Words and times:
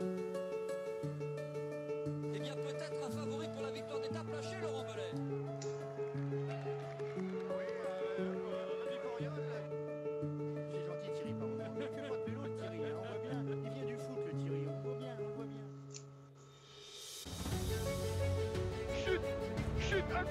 Eh 0.00 0.47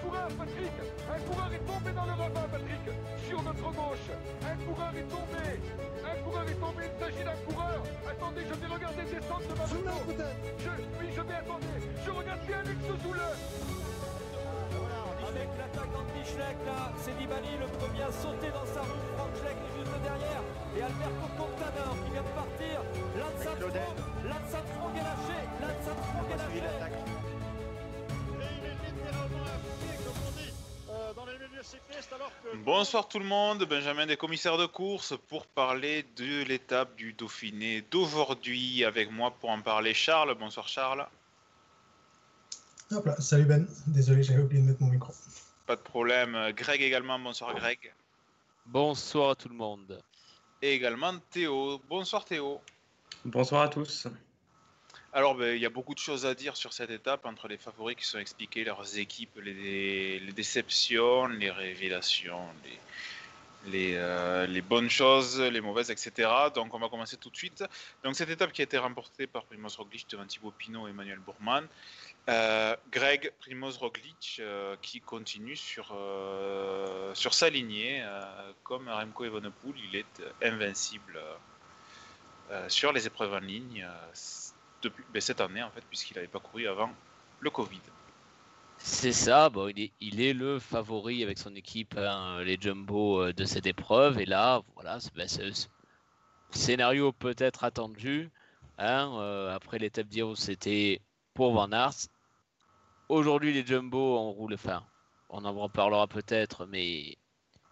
coureur, 0.08 0.28
Patrick. 0.40 0.76
Un 1.12 1.20
coureur 1.28 1.50
est 1.54 1.66
tombé 1.68 1.92
dans 1.92 2.06
le 2.06 2.16
ravin, 2.16 2.48
Patrick. 2.52 2.86
Sur 3.28 3.44
notre 3.44 3.70
gauche 3.76 4.08
Un 4.48 4.56
coureur 4.64 4.94
est 4.96 5.10
tombé. 5.12 5.46
Un 6.08 6.18
coureur 6.24 6.46
est 6.48 6.60
tombé, 6.64 6.82
il 6.88 6.96
s'agit 7.00 7.26
d'un 7.28 7.40
coureur. 7.44 7.82
Attendez, 8.08 8.44
je 8.48 8.56
vais 8.56 8.68
regarder 8.68 9.04
descendre 9.04 9.48
de 9.48 9.56
ma 9.60 9.68
moto 9.68 10.24
je, 10.64 10.72
Oui, 11.00 11.08
je 11.12 11.22
vais 11.22 11.36
attendre 11.36 11.68
Je 12.06 12.12
regarde 12.12 12.42
bien 12.48 12.60
Alex 12.60 12.82
Zoule 13.04 13.24
Avec 15.28 15.50
l'attaque 15.60 15.92
d'Andy 15.92 16.24
Schleck, 16.24 16.58
là, 16.64 16.80
c'est 17.04 17.16
Nibali 17.20 17.54
le 17.60 17.68
premier 17.76 18.04
à 18.08 18.12
sauter 18.12 18.52
dans 18.56 18.68
sa 18.72 18.82
roue. 18.88 19.04
Franck 19.18 19.34
Schleck 19.44 19.60
est 19.60 19.74
juste 19.76 19.98
derrière. 20.08 20.44
Et 20.78 20.82
Alberto 20.88 21.28
Contador 21.36 21.94
qui 22.00 22.10
vient 22.16 22.24
de 22.24 22.36
partir. 22.38 22.76
Lance 23.20 23.44
Armstrong, 23.44 24.00
Lance 24.24 24.54
Armstrong 24.56 24.96
est 24.96 25.08
lâché. 25.08 25.40
Lance 25.60 25.88
Armstrong 25.92 26.28
est 26.32 26.42
Suivi 26.48 26.62
lâché. 26.64 27.17
Bonsoir 32.64 33.08
tout 33.08 33.20
le 33.20 33.26
monde, 33.26 33.66
Benjamin 33.66 34.06
des 34.06 34.18
commissaires 34.18 34.58
de 34.58 34.66
course 34.66 35.16
pour 35.28 35.46
parler 35.48 36.06
de 36.16 36.44
l'étape 36.44 36.96
du 36.96 37.14
Dauphiné 37.14 37.82
d'aujourd'hui. 37.92 38.84
Avec 38.86 39.12
moi 39.12 39.32
pour 39.32 39.50
en 39.50 39.62
parler 39.62 39.94
Charles. 39.94 40.36
Bonsoir 40.36 40.68
Charles. 40.68 41.08
Hop 42.92 43.06
là, 43.06 43.20
salut 43.20 43.46
Ben, 43.46 43.68
désolé 43.88 44.24
j'avais 44.24 44.42
oublié 44.42 44.62
de 44.62 44.68
mettre 44.68 44.82
mon 44.82 44.90
micro. 44.90 45.14
Pas 45.66 45.76
de 45.76 45.82
problème. 45.82 46.52
Greg 46.56 46.82
également. 46.82 47.20
Bonsoir 47.20 47.54
Greg. 47.56 47.94
Bonsoir 48.66 49.32
à 49.32 49.36
tout 49.36 49.50
le 49.50 49.56
monde. 49.56 50.02
Et 50.62 50.74
également 50.74 51.18
Théo. 51.32 51.82
Bonsoir 51.90 52.24
Théo. 52.24 52.62
Bonsoir 53.26 53.64
à 53.64 53.68
tous. 53.68 54.08
Alors, 55.18 55.34
ben, 55.34 55.56
il 55.56 55.60
y 55.60 55.66
a 55.66 55.72
beaucoup 55.72 55.96
de 55.96 56.00
choses 56.00 56.28
à 56.28 56.36
dire 56.36 56.56
sur 56.56 56.74
cette 56.74 56.92
étape 56.92 57.26
entre 57.26 57.48
les 57.48 57.58
favoris 57.58 57.96
qui 57.96 58.06
sont 58.06 58.20
expliqués, 58.20 58.64
leurs 58.64 59.00
équipes, 59.00 59.40
les, 59.44 60.20
déceptions, 60.36 61.26
les 61.26 61.50
révélations, 61.50 62.46
euh, 63.74 64.46
les 64.46 64.62
bonnes 64.62 64.92
choses, 64.92 65.42
les 65.42 65.60
mauvaises, 65.60 65.90
etc. 65.90 66.30
Donc, 66.54 66.72
on 66.76 66.78
va 66.78 66.88
commencer 66.88 67.18
tout 67.18 67.32
de 67.32 67.36
suite. 67.36 67.64
Donc, 68.04 68.16
cette 68.16 68.30
étape 68.30 68.52
qui 68.52 68.62
a 68.62 68.66
été 68.66 68.78
remportée 68.78 69.26
par 69.26 69.46
Primoz 69.46 69.76
Roglic 69.78 70.08
devant 70.08 70.24
Thibaut 70.28 70.54
Pinot 70.56 70.86
et 70.86 70.92
Emmanuel 70.92 71.18
Bourman. 71.18 71.66
Euh, 72.30 72.76
Greg 72.92 73.32
Primoz 73.40 73.80
Roglic 73.80 74.38
euh, 74.40 74.76
qui 74.84 75.02
continue 75.02 75.56
sur, 75.56 75.98
sur 77.16 77.34
sa 77.34 77.50
lignée, 77.50 78.06
comme 78.62 78.88
Remco 78.88 79.26
Evenepoel, 79.26 79.74
il 79.92 79.96
est 79.96 80.24
invincible 80.44 81.20
sur 82.68 82.94
les 82.94 83.08
épreuves 83.08 83.34
en 83.34 83.40
ligne. 83.40 83.84
Depuis 84.90 85.04
ben, 85.14 85.22
cette 85.22 85.42
année 85.42 85.64
en 85.64 85.72
fait 85.72 85.84
puisqu'il 85.90 86.16
n'avait 86.16 86.28
pas 86.28 86.40
couru 86.40 86.68
avant 86.68 86.90
le 87.40 87.50
Covid. 87.50 87.82
C'est 88.80 89.12
ça, 89.12 89.50
bon, 89.50 89.70
il, 89.70 89.80
est, 89.86 89.92
il 90.00 90.22
est 90.22 90.34
le 90.34 90.60
favori 90.60 91.24
avec 91.24 91.38
son 91.40 91.56
équipe, 91.56 91.96
hein, 91.98 92.42
les 92.44 92.58
Jumbo 92.60 93.22
euh, 93.24 93.34
de 93.34 93.44
cette 93.46 93.66
épreuve. 93.66 94.20
Et 94.20 94.26
là, 94.26 94.62
voilà, 94.76 95.00
c'est 95.00 95.14
ben, 95.16 95.28
scénario 96.52 97.12
peut-être 97.12 97.64
attendu. 97.64 98.30
hein, 98.78 99.12
euh, 99.20 99.56
après 99.56 99.80
l'étape 99.80 100.08
d'hier 100.08 100.28
où 100.28 100.36
c'était 100.36 101.02
pour 101.34 101.54
Van 101.54 101.72
Aert. 101.72 102.08
Aujourd'hui, 103.10 103.54
les 103.54 103.66
Jumbo 103.66 104.18
en 104.18 104.32
roule, 104.32 104.54
enfin, 104.54 104.84
on 105.30 105.46
en 105.46 105.54
reparlera 105.54 106.08
peut-être, 106.08 106.66
mais 106.66 107.18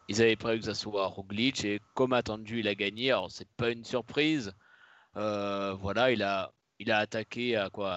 ils 0.07 0.21
avaient 0.21 0.35
prévu 0.35 0.59
que 0.59 0.65
ça 0.65 0.75
soit 0.75 1.07
Roglic. 1.07 1.65
Et 1.65 1.81
comme 1.93 2.13
attendu, 2.13 2.59
il 2.59 2.67
a 2.67 2.75
gagné. 2.75 3.11
Alors, 3.11 3.31
c'est 3.31 3.49
pas 3.57 3.69
une 3.71 3.83
surprise. 3.83 4.53
Euh, 5.17 5.73
voilà, 5.75 6.11
il 6.11 6.23
a, 6.23 6.51
il 6.79 6.91
a 6.91 6.97
attaqué 6.99 7.55
à 7.55 7.69
quoi 7.69 7.91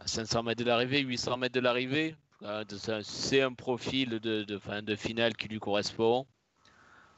à 0.00 0.06
500 0.06 0.42
mètres 0.42 0.62
de 0.62 0.68
l'arrivée, 0.68 1.00
800 1.00 1.36
mètres 1.36 1.54
de 1.54 1.60
l'arrivée. 1.60 2.16
De- 2.40 3.02
c'est 3.02 3.42
un- 3.42 3.52
profil 3.52 4.20
de, 4.20 4.58
fin, 4.58 4.80
de 4.82 4.94
finale 4.94 5.34
qui 5.36 5.48
lui 5.48 5.58
correspond. 5.58 6.26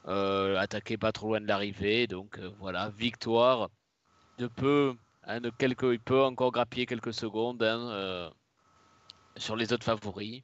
Euh, 0.07 0.57
attaqué 0.57 0.97
pas 0.97 1.11
trop 1.11 1.27
loin 1.29 1.41
de 1.41 1.45
l'arrivée, 1.47 2.07
donc 2.07 2.39
euh, 2.39 2.49
voilà, 2.57 2.89
victoire 2.89 3.69
de 4.39 4.47
peu, 4.47 4.95
hein, 5.25 5.39
de 5.41 5.51
quelques, 5.51 5.83
il 5.83 5.99
peut 5.99 6.23
encore 6.23 6.51
grappiller 6.51 6.87
quelques 6.87 7.13
secondes 7.13 7.61
hein, 7.61 7.79
euh, 7.91 8.29
sur 9.37 9.55
les 9.55 9.71
autres 9.73 9.83
favoris. 9.83 10.41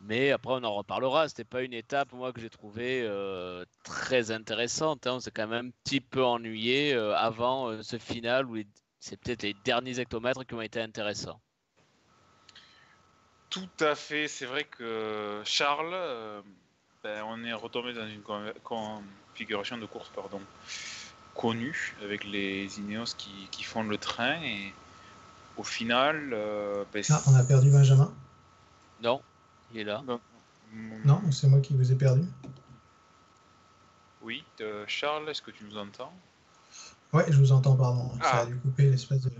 Mais 0.00 0.30
après, 0.30 0.52
on 0.54 0.64
en 0.64 0.74
reparlera. 0.74 1.28
C'était 1.28 1.44
pas 1.44 1.62
une 1.62 1.74
étape, 1.74 2.12
moi, 2.12 2.32
que 2.32 2.40
j'ai 2.40 2.48
trouvé 2.48 3.02
euh, 3.04 3.64
très 3.84 4.30
intéressante. 4.30 5.06
hein. 5.06 5.14
On 5.16 5.20
s'est 5.20 5.30
quand 5.32 5.46
même 5.48 5.66
un 5.66 5.70
petit 5.84 6.00
peu 6.00 6.24
ennuyé 6.24 6.94
avant 6.94 7.82
ce 7.82 7.98
final 7.98 8.46
où 8.46 8.56
c'est 9.00 9.16
peut-être 9.18 9.42
les 9.42 9.54
derniers 9.54 9.98
hectomètres 10.00 10.44
qui 10.44 10.54
ont 10.54 10.62
été 10.62 10.80
intéressants. 10.80 11.40
Tout 13.50 13.68
à 13.80 13.94
fait, 13.94 14.28
c'est 14.28 14.44
vrai 14.46 14.64
que 14.64 15.40
Charles, 15.44 15.92
euh, 15.94 16.42
ben, 17.02 17.24
on 17.26 17.42
est 17.44 17.52
retombé 17.52 17.94
dans 17.94 18.06
une 18.06 18.20
con- 18.20 18.52
configuration 18.62 19.78
de 19.78 19.86
course 19.86 20.10
pardon, 20.10 20.40
connue 21.34 21.96
avec 22.02 22.24
les 22.24 22.78
Ineos 22.78 23.14
qui, 23.16 23.48
qui 23.50 23.62
font 23.64 23.84
le 23.84 23.96
train 23.96 24.42
et 24.42 24.74
au 25.56 25.64
final, 25.64 26.30
euh, 26.32 26.84
ben, 26.92 27.02
Ah, 27.08 27.22
on 27.26 27.34
a 27.34 27.42
perdu 27.42 27.70
Benjamin. 27.70 28.12
Non, 29.00 29.22
il 29.72 29.78
est 29.80 29.84
là. 29.84 30.04
Non, 31.04 31.20
c'est 31.32 31.48
moi 31.48 31.60
qui 31.60 31.74
vous 31.74 31.90
ai 31.90 31.96
perdu. 31.96 32.22
Oui, 34.20 34.44
euh, 34.60 34.84
Charles, 34.86 35.28
est-ce 35.30 35.40
que 35.40 35.50
tu 35.50 35.64
nous 35.64 35.78
entends? 35.78 36.12
Ouais, 37.12 37.24
je 37.28 37.36
vous 37.36 37.52
entends, 37.52 37.76
pardon. 37.76 38.10
Ça 38.22 38.30
Ah. 38.32 38.38
a 38.40 38.46
dû 38.46 38.56
couper 38.56 38.90
l'espèce 38.90 39.22
de. 39.22 39.30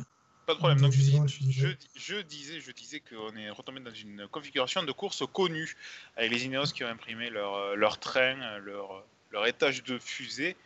Pas 0.46 0.54
de 0.54 0.58
problème. 0.58 0.80
Donc, 0.80 0.92
je 0.92 0.98
je, 0.98 1.02
disais, 1.02 1.76
je 1.94 2.16
disais, 2.22 2.60
je 2.60 2.72
disais 2.72 3.00
qu'on 3.00 3.36
est 3.36 3.50
retombé 3.50 3.80
dans 3.80 3.92
une 3.92 4.26
configuration 4.28 4.82
de 4.82 4.92
course 4.92 5.22
connue, 5.32 5.76
avec 6.16 6.30
les 6.32 6.46
Ineos 6.46 6.72
qui 6.72 6.84
ont 6.84 6.88
imprimé 6.88 7.28
leur, 7.28 7.54
euh, 7.54 7.74
leur 7.74 7.98
train, 7.98 8.40
euh, 8.40 8.58
leur, 8.60 9.04
leur 9.30 9.46
étage 9.46 9.82
de 9.84 9.98
fusée. 9.98 10.56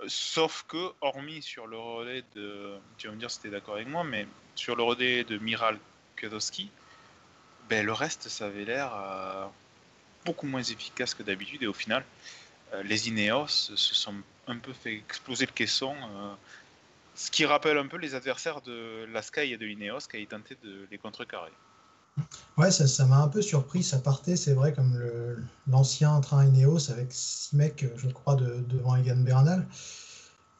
Euh, 0.00 0.06
Sauf 0.08 0.64
que, 0.66 0.92
hormis 1.00 1.40
sur 1.42 1.68
le 1.68 1.78
relais 1.78 2.24
de. 2.34 2.76
Tu 2.98 3.06
vas 3.06 3.14
me 3.14 3.18
dire 3.20 3.30
si 3.30 3.40
tu 3.40 3.46
es 3.46 3.50
d'accord 3.50 3.76
avec 3.76 3.86
moi, 3.88 4.02
mais 4.02 4.26
sur 4.56 4.74
le 4.74 4.82
relais 4.82 5.22
de 5.22 5.38
Miral 5.38 5.78
Kwiatkowski, 6.18 6.70
ben, 7.68 7.86
le 7.86 7.92
reste, 7.92 8.28
ça 8.28 8.46
avait 8.46 8.64
l'air 8.64 8.92
euh, 8.92 9.46
beaucoup 10.24 10.46
moins 10.46 10.62
efficace 10.64 11.14
que 11.14 11.22
d'habitude. 11.22 11.62
Et 11.62 11.66
au 11.68 11.72
final, 11.72 12.02
euh, 12.02 12.04
les 12.84 13.08
Ineos 13.08 13.48
se 13.48 13.76
sont 13.76 14.14
un 14.46 14.58
peu 14.58 14.72
fait 14.72 14.96
exploser 14.96 15.46
le 15.46 15.52
caisson. 15.52 15.94
euh, 15.94 16.34
ce 17.14 17.30
qui 17.30 17.46
rappelle 17.46 17.78
un 17.78 17.86
peu 17.86 17.96
les 17.96 18.14
adversaires 18.14 18.60
de 18.60 19.06
la 19.12 19.22
Sky 19.22 19.52
et 19.52 19.56
de 19.56 19.64
l'Ineos 19.64 20.00
qui 20.10 20.22
a 20.22 20.26
tenté 20.26 20.56
de 20.62 20.86
les 20.90 20.98
contrecarrer. 20.98 21.52
Ouais, 22.56 22.70
ça 22.70 23.04
m'a 23.06 23.18
un 23.18 23.28
peu 23.28 23.42
surpris. 23.42 23.82
Ça 23.82 23.98
partait, 23.98 24.36
c'est 24.36 24.54
vrai, 24.54 24.72
comme 24.72 24.98
l'ancien 25.66 26.20
train 26.20 26.46
Ineos 26.46 26.90
avec 26.90 27.08
six 27.10 27.54
mecs, 27.54 27.84
euh, 27.84 27.90
je 27.96 28.08
crois, 28.08 28.36
de- 28.36 28.60
devant 28.68 28.96
Egan 28.96 29.16
Bernal. 29.16 29.66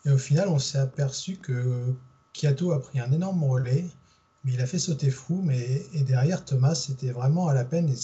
Et 0.04 0.10
au 0.10 0.18
final, 0.18 0.48
on 0.48 0.58
s'est 0.58 0.78
aperçu 0.78 1.36
que 1.36 1.94
Kiato 2.32 2.72
a 2.72 2.80
pris 2.80 3.00
un 3.00 3.12
énorme 3.12 3.42
relais, 3.44 3.86
mais 4.44 4.52
il 4.52 4.60
a 4.60 4.66
fait 4.66 4.78
sauter 4.78 5.10
Froome. 5.10 5.46
Mais, 5.46 5.86
et 5.94 6.02
derrière, 6.02 6.44
Thomas, 6.44 6.74
c'était 6.74 7.10
vraiment 7.10 7.48
à 7.48 7.54
la 7.54 7.64
peine. 7.64 7.88
Et 7.88 7.96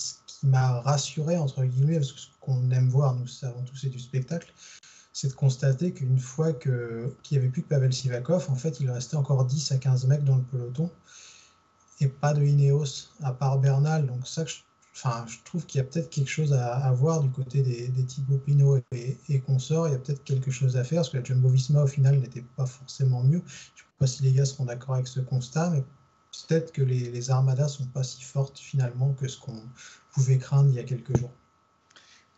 m'a 0.46 0.80
rassuré, 0.80 1.36
entre 1.36 1.64
guillemets, 1.64 1.96
parce 1.98 2.12
que 2.12 2.20
ce 2.20 2.26
qu'on 2.40 2.70
aime 2.70 2.88
voir, 2.88 3.14
nous 3.14 3.26
savons 3.26 3.62
tous, 3.64 3.76
c'est 3.76 3.88
du 3.88 3.98
spectacle, 3.98 4.52
c'est 5.12 5.28
de 5.28 5.34
constater 5.34 5.92
qu'une 5.92 6.18
fois 6.18 6.52
que- 6.52 7.14
qu'il 7.22 7.36
n'y 7.38 7.44
avait 7.44 7.52
plus 7.52 7.62
que 7.62 7.68
Pavel 7.68 7.92
Sivakov, 7.92 8.50
en 8.50 8.56
fait, 8.56 8.80
il 8.80 8.90
restait 8.90 9.16
encore 9.16 9.44
10 9.44 9.70
à 9.72 9.78
15 9.78 10.06
mecs 10.06 10.24
dans 10.24 10.36
le 10.36 10.42
peloton 10.42 10.90
et 12.00 12.08
pas 12.08 12.34
de 12.34 12.42
Ineos 12.44 13.08
à 13.22 13.32
part 13.32 13.58
Bernal. 13.58 14.06
Donc 14.06 14.26
ça, 14.26 14.44
je, 14.44 14.56
enfin, 14.94 15.24
je 15.28 15.38
trouve 15.44 15.64
qu'il 15.66 15.78
y 15.78 15.80
a 15.80 15.84
peut-être 15.84 16.10
quelque 16.10 16.28
chose 16.28 16.52
à, 16.52 16.90
voir 16.92 17.20
du 17.20 17.30
côté 17.30 17.62
des, 17.62 17.88
des 17.88 18.04
Thibaut 18.04 18.38
Pinot 18.38 18.78
et, 18.92 19.18
et 19.28 19.40
consorts. 19.40 19.88
Il 19.88 19.92
y 19.92 19.94
a 19.94 19.98
peut-être 19.98 20.24
quelque 20.24 20.50
chose 20.50 20.76
à 20.76 20.84
faire 20.84 20.98
parce 20.98 21.10
que 21.10 21.18
la 21.18 21.24
Jumbo-Visma 21.24 21.82
au 21.82 21.86
final 21.86 22.18
n'était 22.18 22.44
pas 22.56 22.66
forcément 22.66 23.22
mieux. 23.22 23.42
Je 23.46 23.82
ne 23.82 23.86
sais 23.86 23.98
pas 23.98 24.06
si 24.06 24.22
les 24.24 24.32
gars 24.32 24.44
seront 24.44 24.64
d'accord 24.64 24.94
avec 24.94 25.06
ce 25.06 25.20
constat, 25.20 25.70
mais 25.70 25.84
peut-être 26.32 26.72
que 26.72 26.82
les, 26.82 27.10
les 27.10 27.30
armadas 27.30 27.68
sont 27.68 27.86
pas 27.86 28.02
si 28.02 28.22
fortes 28.22 28.58
finalement 28.58 29.12
que 29.14 29.28
ce 29.28 29.38
qu'on 29.38 29.62
pouvait 30.12 30.38
craindre 30.38 30.70
il 30.70 30.76
y 30.76 30.80
a 30.80 30.84
quelques 30.84 31.16
jours. 31.16 31.30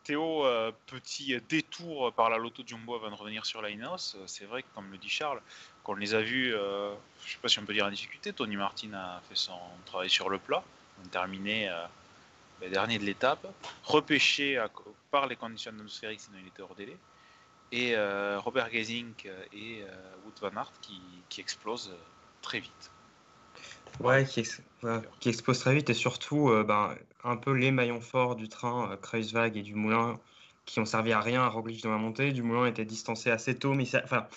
Théo, 0.04 0.44
euh, 0.44 0.70
petit 0.86 1.34
détour 1.48 2.12
par 2.12 2.28
la 2.28 2.36
Lotto 2.36 2.62
Jumbo 2.64 2.94
avant 2.94 3.10
de 3.10 3.14
revenir 3.14 3.46
sur 3.46 3.62
la 3.62 3.70
Ineos. 3.70 4.14
Euh, 4.16 4.24
C'est 4.26 4.44
vrai 4.44 4.62
que, 4.62 4.68
comme 4.74 4.90
le 4.90 4.98
dit 4.98 5.08
Charles, 5.08 5.40
qu'on 5.82 5.94
les 5.94 6.12
a 6.12 6.20
vus, 6.20 6.54
euh, 6.54 6.94
je 7.22 7.28
ne 7.28 7.32
sais 7.32 7.38
pas 7.40 7.48
si 7.48 7.58
on 7.58 7.64
peut 7.64 7.72
dire 7.72 7.86
en 7.86 7.90
difficulté, 7.90 8.34
Tony 8.34 8.56
Martin 8.56 8.92
a 8.92 9.22
fait 9.30 9.34
son 9.34 9.58
travail 9.86 10.10
sur 10.10 10.28
le 10.28 10.38
plat, 10.38 10.62
on 11.02 11.08
terminé 11.08 11.70
ben, 12.60 12.70
dernier 12.70 12.98
de 12.98 13.04
l'étape, 13.04 13.46
repêché 13.82 14.62
par 15.10 15.26
les 15.26 15.36
conditions 15.36 15.70
atmosphériques, 15.70 16.20
sinon 16.20 16.38
il 16.40 16.48
était 16.48 16.62
hors 16.62 16.74
délai, 16.74 16.96
et 17.72 17.96
Robert 18.36 18.70
Gesink 18.70 19.26
et 19.52 19.84
Wout 20.24 20.40
van 20.40 20.56
Aert 20.56 20.72
qui, 20.80 21.40
explosent 21.40 21.94
très 22.42 22.60
vite. 22.60 22.90
Ouais, 24.00 24.24
qui, 24.24 24.42
qui 25.20 25.28
expose 25.28 25.58
très 25.58 25.74
vite 25.74 25.88
et 25.88 25.94
surtout 25.94 26.50
ben, 26.66 26.94
un 27.24 27.36
peu 27.36 27.52
les 27.52 27.70
maillons 27.70 28.00
forts 28.00 28.36
du 28.36 28.48
train, 28.48 28.92
euh, 28.92 28.96
Kreuzwag 28.96 29.56
et 29.56 29.62
Dumoulin, 29.62 30.20
qui 30.66 30.78
ont 30.80 30.84
servi 30.84 31.12
à 31.12 31.20
rien 31.20 31.42
à 31.42 31.48
Roglic 31.48 31.82
dans 31.82 31.90
la 31.90 31.98
montée. 31.98 32.32
Dumoulin 32.32 32.66
était 32.66 32.84
distancé 32.84 33.30
assez 33.30 33.58
tôt, 33.58 33.74
mais 33.74 33.84
il, 33.84 34.00
enfin, 34.04 34.28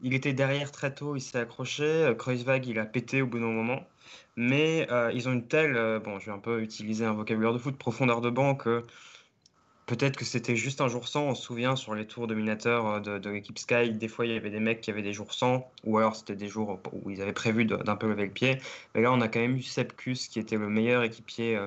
il 0.00 0.14
était 0.14 0.32
derrière 0.32 0.72
très 0.72 0.94
tôt, 0.94 1.16
il 1.16 1.20
s'est 1.20 1.38
accroché. 1.38 1.84
Euh, 1.84 2.14
Kreuzwag, 2.14 2.66
il 2.66 2.78
a 2.78 2.86
pété 2.86 3.22
au 3.22 3.26
bout 3.26 3.40
d'un 3.40 3.46
moment. 3.46 3.86
Mais 4.36 4.86
euh, 4.90 5.10
ils 5.12 5.28
ont 5.28 5.32
une 5.32 5.48
telle, 5.48 6.00
bon, 6.04 6.18
je 6.18 6.26
vais 6.26 6.32
un 6.32 6.38
peu 6.38 6.62
utiliser 6.62 7.04
un 7.04 7.14
vocabulaire 7.14 7.52
de 7.52 7.58
foot, 7.58 7.76
profondeur 7.76 8.20
de 8.20 8.30
banc 8.30 8.54
que 8.54 8.84
peut-être 9.86 10.16
que 10.16 10.24
c'était 10.24 10.56
juste 10.56 10.80
un 10.80 10.88
jour 10.88 11.08
sans. 11.08 11.22
On 11.24 11.34
se 11.34 11.42
souvient 11.42 11.76
sur 11.76 11.94
les 11.94 12.06
tours 12.06 12.26
dominateurs 12.26 13.00
de, 13.00 13.18
de 13.18 13.30
l'équipe 13.30 13.58
Sky, 13.58 13.92
des 13.92 14.08
fois 14.08 14.26
il 14.26 14.32
y 14.32 14.36
avait 14.36 14.50
des 14.50 14.60
mecs 14.60 14.80
qui 14.80 14.90
avaient 14.90 15.02
des 15.02 15.12
jours 15.12 15.32
sans, 15.32 15.70
ou 15.84 15.98
alors 15.98 16.16
c'était 16.16 16.36
des 16.36 16.48
jours 16.48 16.80
où 16.92 17.10
ils 17.10 17.22
avaient 17.22 17.32
prévu 17.32 17.64
d'un 17.64 17.96
peu 17.96 18.08
lever 18.08 18.24
le 18.24 18.32
pied. 18.32 18.58
Mais 18.94 19.02
là, 19.02 19.12
on 19.12 19.20
a 19.20 19.28
quand 19.28 19.40
même 19.40 19.56
eu 19.56 19.62
Sepkus 19.62 20.28
qui 20.28 20.38
était 20.38 20.56
le 20.56 20.68
meilleur 20.68 21.02
équipier 21.02 21.58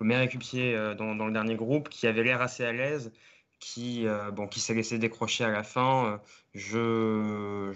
le 0.00 0.06
meilleur 0.06 0.22
équipier 0.22 0.74
euh, 0.74 0.94
dans, 0.94 1.14
le 1.26 1.32
dernier 1.32 1.56
groupe, 1.56 1.88
qui 1.88 2.06
avait 2.06 2.22
l'air 2.22 2.42
assez 2.42 2.64
à 2.64 2.72
l'aise, 2.72 3.12
qui, 3.60 4.06
euh, 4.06 4.30
bon, 4.30 4.46
qui 4.46 4.60
s'est 4.60 4.74
laissé 4.74 4.98
décrocher 4.98 5.44
à 5.44 5.50
la 5.50 5.62
fin. 5.62 6.20
Je, 6.54 7.72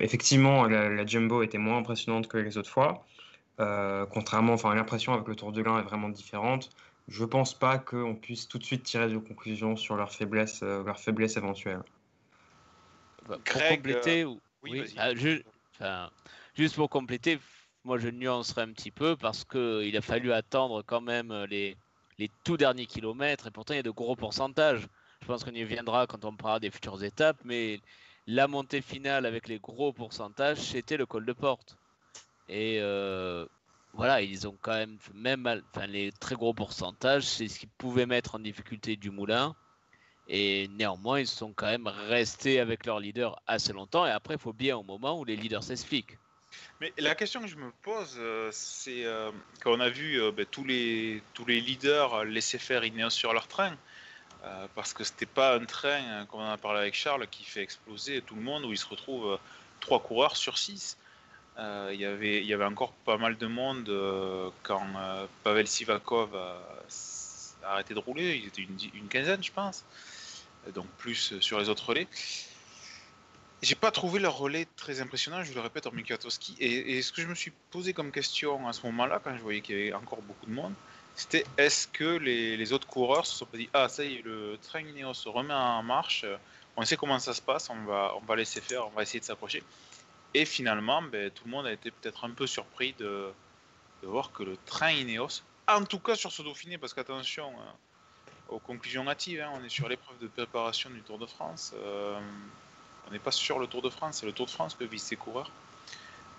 effectivement, 0.00 0.64
la, 0.66 1.04
Jumbo 1.06 1.42
était 1.42 1.58
moins 1.58 1.78
impressionnante 1.78 2.28
que 2.28 2.38
les 2.38 2.56
autres 2.58 2.70
fois. 2.70 3.04
Euh, 3.60 4.06
contrairement, 4.06 4.54
enfin, 4.54 4.74
l'impression 4.74 5.12
avec 5.12 5.28
le 5.28 5.36
Tour 5.36 5.52
de 5.52 5.62
l'Ain 5.62 5.78
est 5.78 5.82
vraiment 5.82 6.08
différente. 6.08 6.70
Je 7.08 7.24
pense 7.24 7.58
pas 7.58 7.78
qu'on 7.78 8.14
puisse 8.14 8.48
tout 8.48 8.58
de 8.58 8.64
suite 8.64 8.82
tirer 8.82 9.08
de 9.08 9.18
conclusions 9.18 9.76
sur 9.76 9.96
leur 9.96 10.10
faiblesse, 10.10 10.62
leur 10.62 10.98
faiblesse 10.98 11.36
éventuelle. 11.36 11.82
Pour 13.24 13.38
compléter, 13.68 14.24
oui, 14.62 14.94
ah, 14.96 15.14
juste, 15.14 15.44
juste 16.54 16.76
pour 16.76 16.88
compléter, 16.88 17.38
moi 17.84 17.98
je 17.98 18.08
nuancerai 18.08 18.62
un 18.62 18.72
petit 18.72 18.90
peu 18.90 19.16
parce 19.16 19.44
qu'il 19.44 19.96
a 19.96 20.00
fallu 20.00 20.32
attendre 20.32 20.82
quand 20.82 21.00
même 21.00 21.32
les, 21.50 21.76
les 22.18 22.30
tout 22.44 22.56
derniers 22.56 22.86
kilomètres 22.86 23.46
et 23.46 23.50
pourtant 23.50 23.74
il 23.74 23.78
y 23.78 23.80
a 23.80 23.82
de 23.82 23.90
gros 23.90 24.16
pourcentages. 24.16 24.86
Je 25.20 25.26
pense 25.26 25.44
qu'on 25.44 25.52
y 25.52 25.64
viendra 25.64 26.06
quand 26.06 26.24
on 26.24 26.36
parlera 26.36 26.60
des 26.60 26.70
futures 26.70 27.02
étapes, 27.02 27.38
mais 27.44 27.80
la 28.26 28.46
montée 28.46 28.82
finale 28.82 29.26
avec 29.26 29.48
les 29.48 29.58
gros 29.58 29.92
pourcentages, 29.92 30.58
c'était 30.58 30.96
le 30.96 31.06
col 31.06 31.24
de 31.24 31.32
porte. 31.32 31.76
Et 32.48 32.78
euh, 32.80 33.46
voilà, 33.96 34.22
ils 34.22 34.46
ont 34.48 34.56
quand 34.60 34.74
même, 34.74 34.98
même 35.14 35.62
les 35.88 36.10
très 36.12 36.34
gros 36.34 36.52
pourcentages, 36.52 37.22
c'est 37.22 37.48
ce 37.48 37.58
qui 37.58 37.66
pouvait 37.66 38.06
mettre 38.06 38.34
en 38.34 38.38
difficulté 38.40 38.96
du 38.96 39.10
moulin. 39.10 39.54
Et 40.26 40.68
néanmoins, 40.68 41.20
ils 41.20 41.26
sont 41.26 41.52
quand 41.52 41.66
même 41.66 41.86
restés 41.86 42.58
avec 42.58 42.86
leur 42.86 42.98
leader 42.98 43.40
assez 43.46 43.72
longtemps. 43.72 44.06
Et 44.06 44.10
après, 44.10 44.34
il 44.34 44.40
faut 44.40 44.52
bien 44.52 44.76
au 44.76 44.82
moment 44.82 45.18
où 45.18 45.24
les 45.24 45.36
leaders 45.36 45.62
s'expliquent. 45.62 46.16
Mais 46.80 46.92
la 46.98 47.14
question 47.14 47.40
que 47.40 47.46
je 47.46 47.56
me 47.56 47.70
pose, 47.82 48.16
euh, 48.18 48.48
c'est 48.52 49.04
euh, 49.04 49.30
quand 49.60 49.72
on 49.72 49.80
a 49.80 49.88
vu 49.88 50.20
euh, 50.20 50.30
ben, 50.30 50.46
tous, 50.46 50.64
les, 50.64 51.22
tous 51.34 51.44
les 51.44 51.60
leaders 51.60 52.24
laisser 52.24 52.58
faire 52.58 52.84
Ineos 52.84 53.10
sur 53.10 53.32
leur 53.32 53.48
train, 53.48 53.76
parce 54.74 54.92
que 54.92 55.04
c'était 55.04 55.24
pas 55.24 55.56
un 55.56 55.64
train, 55.64 56.26
comme 56.26 56.40
on 56.40 56.44
en 56.44 56.50
a 56.50 56.58
parlé 56.58 56.80
avec 56.80 56.94
Charles, 56.94 57.26
qui 57.28 57.44
fait 57.44 57.62
exploser 57.62 58.20
tout 58.20 58.34
le 58.34 58.42
monde, 58.42 58.66
où 58.66 58.72
il 58.72 58.76
se 58.76 58.86
retrouve 58.86 59.38
trois 59.80 60.00
coureurs 60.00 60.36
sur 60.36 60.58
six. 60.58 60.98
Il 61.58 62.00
y 62.00 62.04
avait, 62.04 62.40
il 62.40 62.46
y 62.46 62.52
avait 62.52 62.64
encore 62.64 62.92
pas 62.92 63.16
mal 63.16 63.36
de 63.36 63.46
monde 63.46 63.90
quand 64.62 64.86
Pavel 65.44 65.68
Sivakov 65.68 66.34
a, 66.34 66.58
arrêté 67.64 67.94
de 67.94 68.00
rouler, 68.00 68.36
il 68.36 68.46
était 68.46 68.62
une, 68.62 68.76
une 68.94 69.08
quinzaine, 69.08 69.42
je 69.42 69.52
pense, 69.52 69.84
donc 70.74 70.86
plus 70.98 71.38
sur 71.40 71.58
les 71.58 71.68
autres 71.68 71.88
relais. 71.88 72.08
J'ai 73.64 73.76
pas 73.76 73.90
trouvé 73.90 74.20
leur 74.20 74.36
relais 74.36 74.66
très 74.76 75.00
impressionnant, 75.00 75.42
je 75.42 75.54
le 75.54 75.60
répète, 75.60 75.86
en 75.86 75.90
Mikatowski. 75.92 76.54
Et, 76.60 77.00
ce 77.00 77.12
que 77.12 77.22
je 77.22 77.26
me 77.26 77.34
suis 77.34 77.50
posé 77.70 77.94
comme 77.94 78.12
question 78.12 78.68
à 78.68 78.74
ce 78.74 78.84
moment-là, 78.84 79.22
quand 79.24 79.34
je 79.34 79.40
voyais 79.40 79.62
qu'il 79.62 79.78
y 79.78 79.80
avait 79.80 79.94
encore 79.94 80.20
beaucoup 80.20 80.44
de 80.44 80.52
monde, 80.52 80.74
c'était 81.14 81.46
est-ce 81.56 81.88
que 81.88 82.18
les, 82.18 82.72
autres 82.74 82.86
coureurs 82.86 83.24
se 83.24 83.38
sont 83.38 83.46
pas 83.46 83.56
dit 83.56 83.70
Ah, 83.72 83.88
ça 83.88 84.04
y 84.04 84.16
est, 84.16 84.22
le 84.22 84.58
train 84.60 84.80
Ineos 84.80 85.14
se 85.14 85.30
remet 85.30 85.54
en 85.54 85.82
marche, 85.82 86.26
on 86.76 86.84
sait 86.84 86.98
comment 86.98 87.18
ça 87.18 87.32
se 87.32 87.40
passe, 87.40 87.70
on 87.70 87.84
va, 87.84 88.14
on 88.20 88.26
va 88.26 88.36
laisser 88.36 88.60
faire, 88.60 88.86
on 88.86 88.90
va 88.90 89.02
essayer 89.02 89.20
de 89.20 89.24
s'approcher. 89.24 89.62
Et 90.34 90.44
finalement, 90.44 91.00
ben, 91.02 91.30
tout 91.30 91.44
le 91.44 91.50
monde 91.50 91.66
a 91.66 91.72
été 91.72 91.90
peut-être 91.90 92.24
un 92.24 92.30
peu 92.30 92.46
surpris 92.46 92.94
de, 92.98 93.30
voir 94.02 94.32
que 94.32 94.42
le 94.42 94.56
train 94.66 94.90
Ineos, 94.90 95.42
en 95.66 95.84
tout 95.84 95.98
cas 95.98 96.14
sur 96.14 96.30
ce 96.30 96.42
Dauphiné, 96.42 96.76
parce 96.76 96.92
qu'attention 96.92 97.50
hein, 97.58 97.72
aux 98.48 98.58
conclusions 98.58 99.08
hâtives, 99.08 99.40
hein, 99.40 99.50
on 99.54 99.64
est 99.64 99.70
sur 99.70 99.88
l'épreuve 99.88 100.18
de 100.18 100.26
préparation 100.26 100.90
du 100.90 101.00
Tour 101.00 101.18
de 101.18 101.26
France. 101.26 101.72
Euh, 101.76 102.20
on 103.08 103.12
n'est 103.12 103.18
pas 103.18 103.30
sur 103.30 103.58
le 103.58 103.66
Tour 103.66 103.80
de 103.80 103.88
France, 103.88 104.18
c'est 104.18 104.26
le 104.26 104.32
Tour 104.32 104.46
de 104.46 104.50
France 104.50 104.74
que 104.74 104.84
visent 104.84 105.04
ces 105.04 105.16
coureurs. 105.16 105.50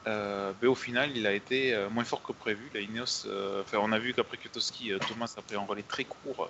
Euh, 0.08 0.54
mais 0.62 0.68
au 0.68 0.76
final, 0.76 1.16
il 1.16 1.26
a 1.26 1.34
été 1.34 1.74
euh, 1.74 1.90
moins 1.90 2.04
fort 2.04 2.22
que 2.22 2.32
prévu. 2.32 2.70
Ineos, 2.76 3.26
euh, 3.26 3.64
on 3.74 3.92
a 3.92 4.00
vu 4.00 4.14
qu'après 4.14 4.38
Kwiatkowski, 4.38 4.92
Thomas 5.08 5.34
a 5.38 5.42
pris 5.42 5.56
un 5.56 5.66
relais 5.66 5.84
très 5.84 6.04
court. 6.04 6.50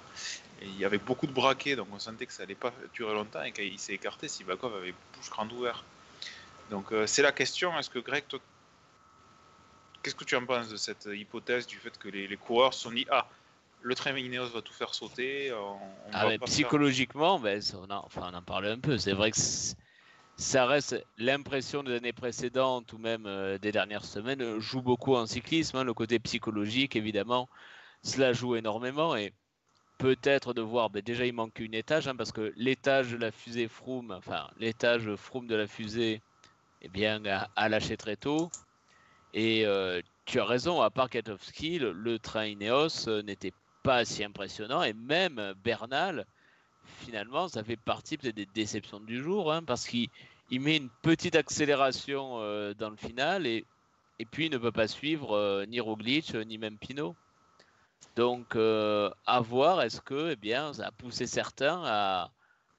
Il 0.62 0.77
y 0.77 0.86
avait 0.86 0.97
beaucoup 0.97 1.27
de 1.27 1.31
braquets, 1.31 1.75
donc 1.75 1.88
on 1.94 2.00
sentait 2.00 2.25
que 2.25 2.33
ça 2.33 2.44
n'allait 2.44 2.56
pas 2.56 2.74
durer 2.94 3.13
longtemps. 3.13 3.44
Et 3.44 3.51
qu'il 3.51 3.80
s'est 3.80 3.94
écarté, 3.94 4.27
Sivakov 4.27 4.75
avait 4.75 4.94
bouche 5.15 5.30
grande 5.30 5.53
ouverte. 5.53 5.86
Donc 6.70 6.94
c'est 7.06 7.22
la 7.22 7.32
question 7.32 7.78
est-ce 7.78 7.90
que 7.90 8.00
Greg, 8.00 8.24
qu'est-ce 10.02 10.16
que 10.16 10.24
tu 10.24 10.36
en 10.36 10.46
penses 10.46 10.70
de 10.70 10.78
cette 10.78 11.08
hypothèse 11.12 11.68
du 11.68 11.78
fait 11.78 11.98
que 11.98 12.10
les, 12.10 12.38
coureurs 12.38 12.74
se 12.74 12.82
sont 12.82 12.92
dit 12.92 13.06
Ah, 13.10 13.28
le 13.82 13.94
train 13.96 14.18
Ineos 14.18 14.50
va 14.50 14.62
tout 14.62 14.74
faire 14.74 14.94
sauter 14.94 15.54
ah, 16.12 16.28
Psychologiquement, 16.46 17.40
ben, 17.40 17.62
on, 17.76 17.92
en, 17.92 18.04
enfin, 18.06 18.30
on 18.32 18.36
en 18.36 18.42
parlait 18.42 18.72
un 18.72 18.80
peu. 18.80 18.98
C'est 18.98 19.14
vrai 19.14 19.32
que 19.32 19.38
ça 20.38 20.66
reste 20.66 21.06
l'impression 21.18 21.84
des 21.84 21.96
années 21.96 22.14
précédentes 22.14 22.92
ou 22.94 22.98
même 22.98 23.26
euh, 23.26 23.58
des 23.58 23.72
dernières 23.72 24.04
semaines 24.04 24.42
euh, 24.42 24.60
joue 24.60 24.82
beaucoup 24.82 25.16
en 25.16 25.26
cyclisme. 25.26 25.78
Hein, 25.78 25.84
le 25.84 25.94
côté 25.94 26.20
psychologique, 26.20 26.96
évidemment, 26.96 27.48
cela 28.04 28.34
joue 28.34 28.56
énormément 28.56 29.16
et 29.16 29.34
peut-être 29.98 30.54
de 30.54 30.62
voir. 30.62 30.90
Ben, 30.90 31.02
déjà, 31.02 31.26
il 31.26 31.34
manque 31.34 31.60
une 31.60 31.74
étage 31.74 32.08
hein, 32.08 32.16
parce 32.16 32.34
que 32.34 32.54
l'étage 32.58 33.12
de 33.12 33.18
la 33.18 33.32
fusée 33.32 33.68
Froome, 33.68 34.12
enfin 34.12 34.50
l'étage 34.58 35.16
Froome 35.16 35.48
de 35.48 35.56
la 35.56 35.68
fusée, 35.68 36.22
eh 36.86 36.90
bien, 36.90 37.22
a, 37.26 37.70
lâché 37.70 37.98
très 37.98 38.16
tôt. 38.16 38.50
Et 39.34 39.66
euh, 39.66 40.02
tu 40.26 40.40
as 40.40 40.46
raison, 40.46 40.82
à 40.82 40.90
part 40.90 41.10
Katowski, 41.10 41.80
le, 41.80 41.92
le 41.92 42.20
train 42.20 42.46
Ineos 42.46 43.22
n'était 43.24 43.54
pas 43.84 44.06
si 44.06 44.24
impressionnant 44.24 44.81
et 44.81 44.94
même 44.94 45.54
Bernal 45.64 46.26
finalement, 46.86 47.48
ça 47.48 47.64
fait 47.64 47.78
partie 47.78 48.18
peut-être 48.18 48.36
des 48.36 48.45
déceptions 48.45 49.00
du 49.00 49.21
jour, 49.21 49.52
hein, 49.52 49.64
parce 49.64 49.86
qu'il 49.88 50.09
met 50.52 50.78
une 50.78 50.90
petite 51.02 51.36
accélération 51.36 52.40
euh, 52.40 52.74
dans 52.74 52.90
le 52.90 52.95
final 52.95 53.45
et, 53.48 53.66
et 54.19 54.26
puis 54.26 54.45
il 54.45 54.52
ne 54.52 54.57
peut 54.57 54.71
pas 54.71 54.88
suivre 54.88 55.36
euh, 55.36 55.66
ni 55.66 55.80
Roglic 55.80 56.36
euh, 56.36 56.44
ni 56.44 56.57
même 56.57 56.78
Pinot. 56.78 57.16
Donc, 58.16 58.56
à 58.56 59.40
voir, 59.42 59.81
est-ce 59.81 60.00
que 60.00 60.31
eh 60.31 60.36
bien, 60.38 60.71
ça 60.71 60.88
a 60.88 60.92
poussé 60.92 61.28
certains 61.28 61.81
à, 61.83 62.31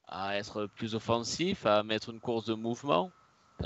à, 0.09 0.38
être 0.38 0.66
plus 0.66 0.95
offensifs, 0.95 1.66
à 1.66 1.83
mettre 1.83 2.09
une 2.09 2.21
course 2.21 2.47
de 2.47 2.54
mouvement? 2.54 3.11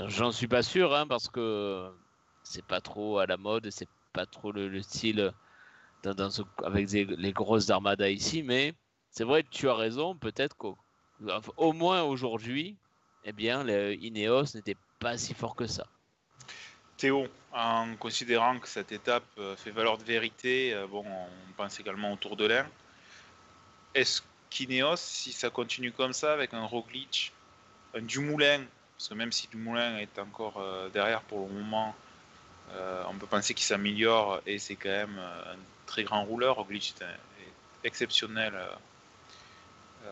J'en 0.07 0.31
suis 0.31 0.47
pas 0.47 0.63
sûr, 0.63 0.95
hein, 0.95 1.05
parce 1.07 1.27
que 1.27 1.91
c'est 2.43 2.65
pas 2.65 2.81
trop 2.81 3.19
à 3.19 3.25
la 3.25 3.37
mode, 3.37 3.69
c'est 3.71 3.89
pas 4.13 4.25
trop 4.25 4.51
le, 4.51 4.81
style 4.81 5.31
avec 6.63 6.91
les 6.91 7.33
grosses 7.33 7.69
armadas 7.69 8.09
ici, 8.09 8.41
mais 8.43 8.73
c'est 9.09 9.23
vrai, 9.23 9.43
tu 9.49 9.69
as 9.69 9.75
raison, 9.75 10.15
peut-être 10.15 10.55
qu'au 10.57 11.73
moins 11.73 12.03
aujourd'hui, 12.03 12.75
eh 13.25 13.33
bien, 13.33 13.67
Ineos 13.67 14.55
n'était 14.55 14.77
pas 14.99 15.17
si 15.17 15.33
fort 15.33 15.55
que 15.55 15.67
ça. 15.67 15.85
Théo, 16.97 17.27
en 17.51 17.95
considérant 17.95 18.59
que 18.59 18.67
cette 18.67 18.91
étape 18.91 19.25
euh, 19.39 19.55
fait 19.55 19.71
valeur 19.71 19.97
de 19.97 20.03
vérité, 20.03 20.73
euh, 20.73 20.85
bon, 20.85 21.03
on 21.03 21.53
pense 21.57 21.79
également 21.79 22.13
au 22.13 22.15
Tour 22.15 22.35
de 22.35 22.45
l'Ain. 22.45 22.67
Est-ce 23.95 24.21
qu'Ineos, 24.51 24.97
si 24.97 25.31
ça 25.31 25.49
continue 25.49 25.91
comme 25.91 26.13
ça, 26.13 26.31
avec 26.31 26.53
un 26.53 26.63
Roglic, 26.63 27.33
un 27.95 28.01
Dumoulin, 28.01 28.63
parce 29.01 29.09
que 29.09 29.13
même 29.15 29.31
si 29.31 29.47
Dumoulin 29.47 29.97
est 29.97 30.19
encore 30.19 30.59
euh, 30.59 30.89
derrière 30.89 31.21
pour 31.23 31.47
le 31.47 31.53
moment, 31.53 31.95
on 33.09 33.17
peut 33.17 33.27
penser 33.27 33.53
qu'il 33.53 33.65
s'améliore 33.65 34.41
et 34.45 34.57
c'est 34.57 34.77
quand 34.77 34.87
même 34.87 35.19
un 35.19 35.57
très 35.85 36.05
grand 36.05 36.23
rouleur. 36.23 36.55
Roglic 36.55 36.95
est 37.01 37.87
exceptionnel 37.87 38.53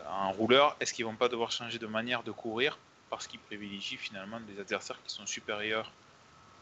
un 0.08 0.28
rouleur, 0.28 0.76
est-ce 0.80 0.92
qu'ils 0.92 1.04
vont 1.04 1.16
pas 1.16 1.28
devoir 1.28 1.52
changer 1.52 1.78
de 1.78 1.86
manière 1.86 2.22
de 2.22 2.32
courir? 2.32 2.78
Parce 3.08 3.26
qu'ils 3.26 3.40
privilégient 3.40 3.96
finalement 3.96 4.40
des 4.40 4.60
adversaires 4.60 5.00
qui 5.04 5.12
sont 5.12 5.26
supérieurs 5.26 5.90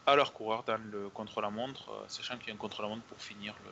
à 0.05 0.15
leurs 0.15 0.33
coureurs 0.33 0.63
dans 0.63 0.79
le 0.91 1.09
contre-la-montre, 1.09 1.91
euh, 1.91 2.05
sachant 2.07 2.37
qu'il 2.37 2.47
y 2.47 2.51
a 2.51 2.53
un 2.53 2.57
contre-la-montre 2.57 3.03
pour 3.03 3.21
finir 3.21 3.53
le, 3.65 3.71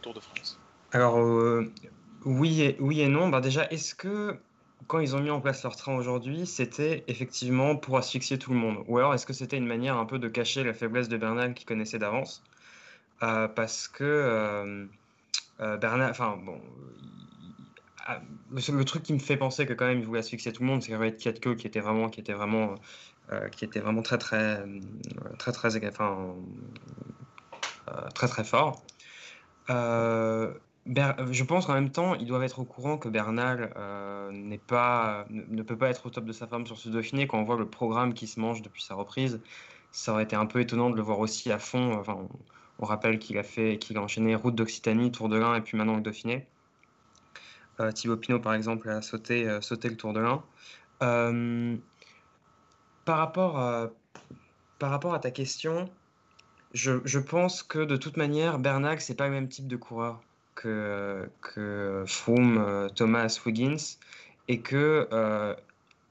Tour 0.00 0.12
de 0.12 0.20
France 0.20 0.58
Alors, 0.90 1.18
euh, 1.18 1.72
oui, 2.24 2.62
et, 2.62 2.76
oui 2.80 3.00
et 3.00 3.08
non. 3.08 3.28
Bah 3.28 3.40
déjà, 3.40 3.66
est-ce 3.70 3.94
que 3.94 4.40
quand 4.86 5.00
ils 5.00 5.16
ont 5.16 5.20
mis 5.20 5.30
en 5.30 5.40
place 5.40 5.62
leur 5.62 5.76
train 5.76 5.94
aujourd'hui, 5.94 6.46
c'était 6.46 7.04
effectivement 7.08 7.76
pour 7.76 7.96
asphyxier 7.96 8.38
tout 8.38 8.52
le 8.52 8.58
monde 8.58 8.84
Ou 8.86 8.98
alors 8.98 9.14
est-ce 9.14 9.26
que 9.26 9.32
c'était 9.32 9.56
une 9.56 9.66
manière 9.66 9.96
un 9.96 10.04
peu 10.04 10.18
de 10.18 10.28
cacher 10.28 10.62
la 10.62 10.74
faiblesse 10.74 11.08
de 11.08 11.16
Bernal 11.16 11.54
qu'ils 11.54 11.66
connaissait 11.66 11.98
d'avance? 11.98 12.42
Euh, 13.22 13.48
Parce 13.48 13.88
que 13.88 14.88
Bernal, 15.58 16.10
enfin 16.10 16.38
bon, 16.44 16.60
ah, 18.06 18.20
le, 18.52 18.84
truc 18.84 19.02
qui 19.02 19.14
me 19.14 19.18
fait 19.18 19.38
penser 19.38 19.64
que 19.64 19.72
quand 19.72 19.86
même 19.86 19.98
il 20.00 20.04
voulait 20.04 20.20
asphyxier 20.20 20.52
tout 20.52 20.62
le 20.62 20.68
monde, 20.68 20.82
c'est 20.82 20.96
fait 20.96 21.16
Kiatko 21.16 21.54
qui 21.54 21.66
était 21.66 21.80
vraiment, 21.80 22.10
qui 22.10 22.20
était 22.20 22.34
vraiment 22.34 22.74
euh, 23.32 23.48
qui 23.48 23.64
était 23.64 23.80
vraiment 23.80 24.02
très 24.02 24.18
très 24.18 24.62
très 25.38 25.52
très, 25.52 25.88
enfin, 25.88 26.34
très, 28.14 28.28
très 28.28 28.44
fort. 28.44 28.82
Je 30.86 31.44
pense 31.44 31.66
qu'en 31.66 31.74
même 31.74 31.90
temps, 31.90 32.14
ils 32.14 32.26
doivent 32.26 32.42
être 32.42 32.58
au 32.58 32.64
courant 32.64 32.98
que 32.98 33.08
Bernal 33.08 33.72
n'est 34.32 34.58
pas, 34.58 35.26
ne, 35.30 35.62
peut 35.62 35.78
pas 35.78 35.88
être 35.88 36.06
au 36.06 36.10
top 36.10 36.24
de 36.24 36.32
sa 36.32 36.46
forme 36.46 36.66
sur 36.66 36.78
ce 36.78 36.88
Dauphiné. 36.88 37.26
Quand 37.26 37.38
on 37.38 37.44
voit 37.44 37.56
le 37.56 37.68
programme 37.68 38.14
qui 38.14 38.26
se 38.26 38.38
mange 38.38 38.62
depuis 38.62 38.82
sa 38.82 38.94
reprise, 38.94 39.40
ça 39.92 40.12
aurait 40.12 40.24
été 40.24 40.36
un 40.36 40.46
peu 40.46 40.60
étonnant 40.60 40.90
de 40.90 40.96
le 40.96 41.02
voir 41.02 41.20
aussi 41.20 41.50
à 41.50 41.58
fond. 41.58 41.94
Enfin, 41.94 42.28
on, 42.78 42.84
rappelle 42.84 43.18
qu'il 43.18 43.38
a 43.38 43.42
fait, 43.42 43.78
qu'il 43.78 43.96
a 43.96 44.02
enchaîné 44.02 44.34
Route 44.34 44.54
d'Occitanie, 44.54 45.10
Tour 45.10 45.28
de 45.28 45.36
l'Ain 45.36 45.54
et 45.54 45.60
puis 45.62 45.78
maintenant 45.78 45.96
le 45.96 46.02
Dauphiné. 46.02 46.46
Thibaut 47.94 48.16
Pinot, 48.16 48.40
par 48.40 48.54
exemple, 48.54 48.88
a 48.90 49.02
sauté, 49.02 49.58
sauté 49.62 49.88
le 49.88 49.96
Tour 49.96 50.12
de 50.12 50.20
l'Ain. 50.20 50.42
Par 53.04 53.18
rapport 53.18 53.58
à, 53.58 53.90
par 54.78 54.90
rapport 54.90 55.14
à 55.14 55.18
ta 55.18 55.30
question, 55.30 55.90
je, 56.72 57.00
je 57.04 57.18
pense 57.18 57.62
que 57.62 57.78
de 57.78 57.96
toute 57.96 58.16
manière, 58.16 58.58
Bernal, 58.58 59.00
c'est 59.00 59.14
pas 59.14 59.28
le 59.28 59.32
même 59.32 59.48
type 59.48 59.66
de 59.66 59.76
coureur 59.76 60.20
que, 60.64 62.04
Froome, 62.06 62.58
euh, 62.58 62.88
Thomas, 62.88 63.40
Wiggins, 63.44 63.98
et 64.48 64.60
que 64.60 65.08
euh, 65.12 65.54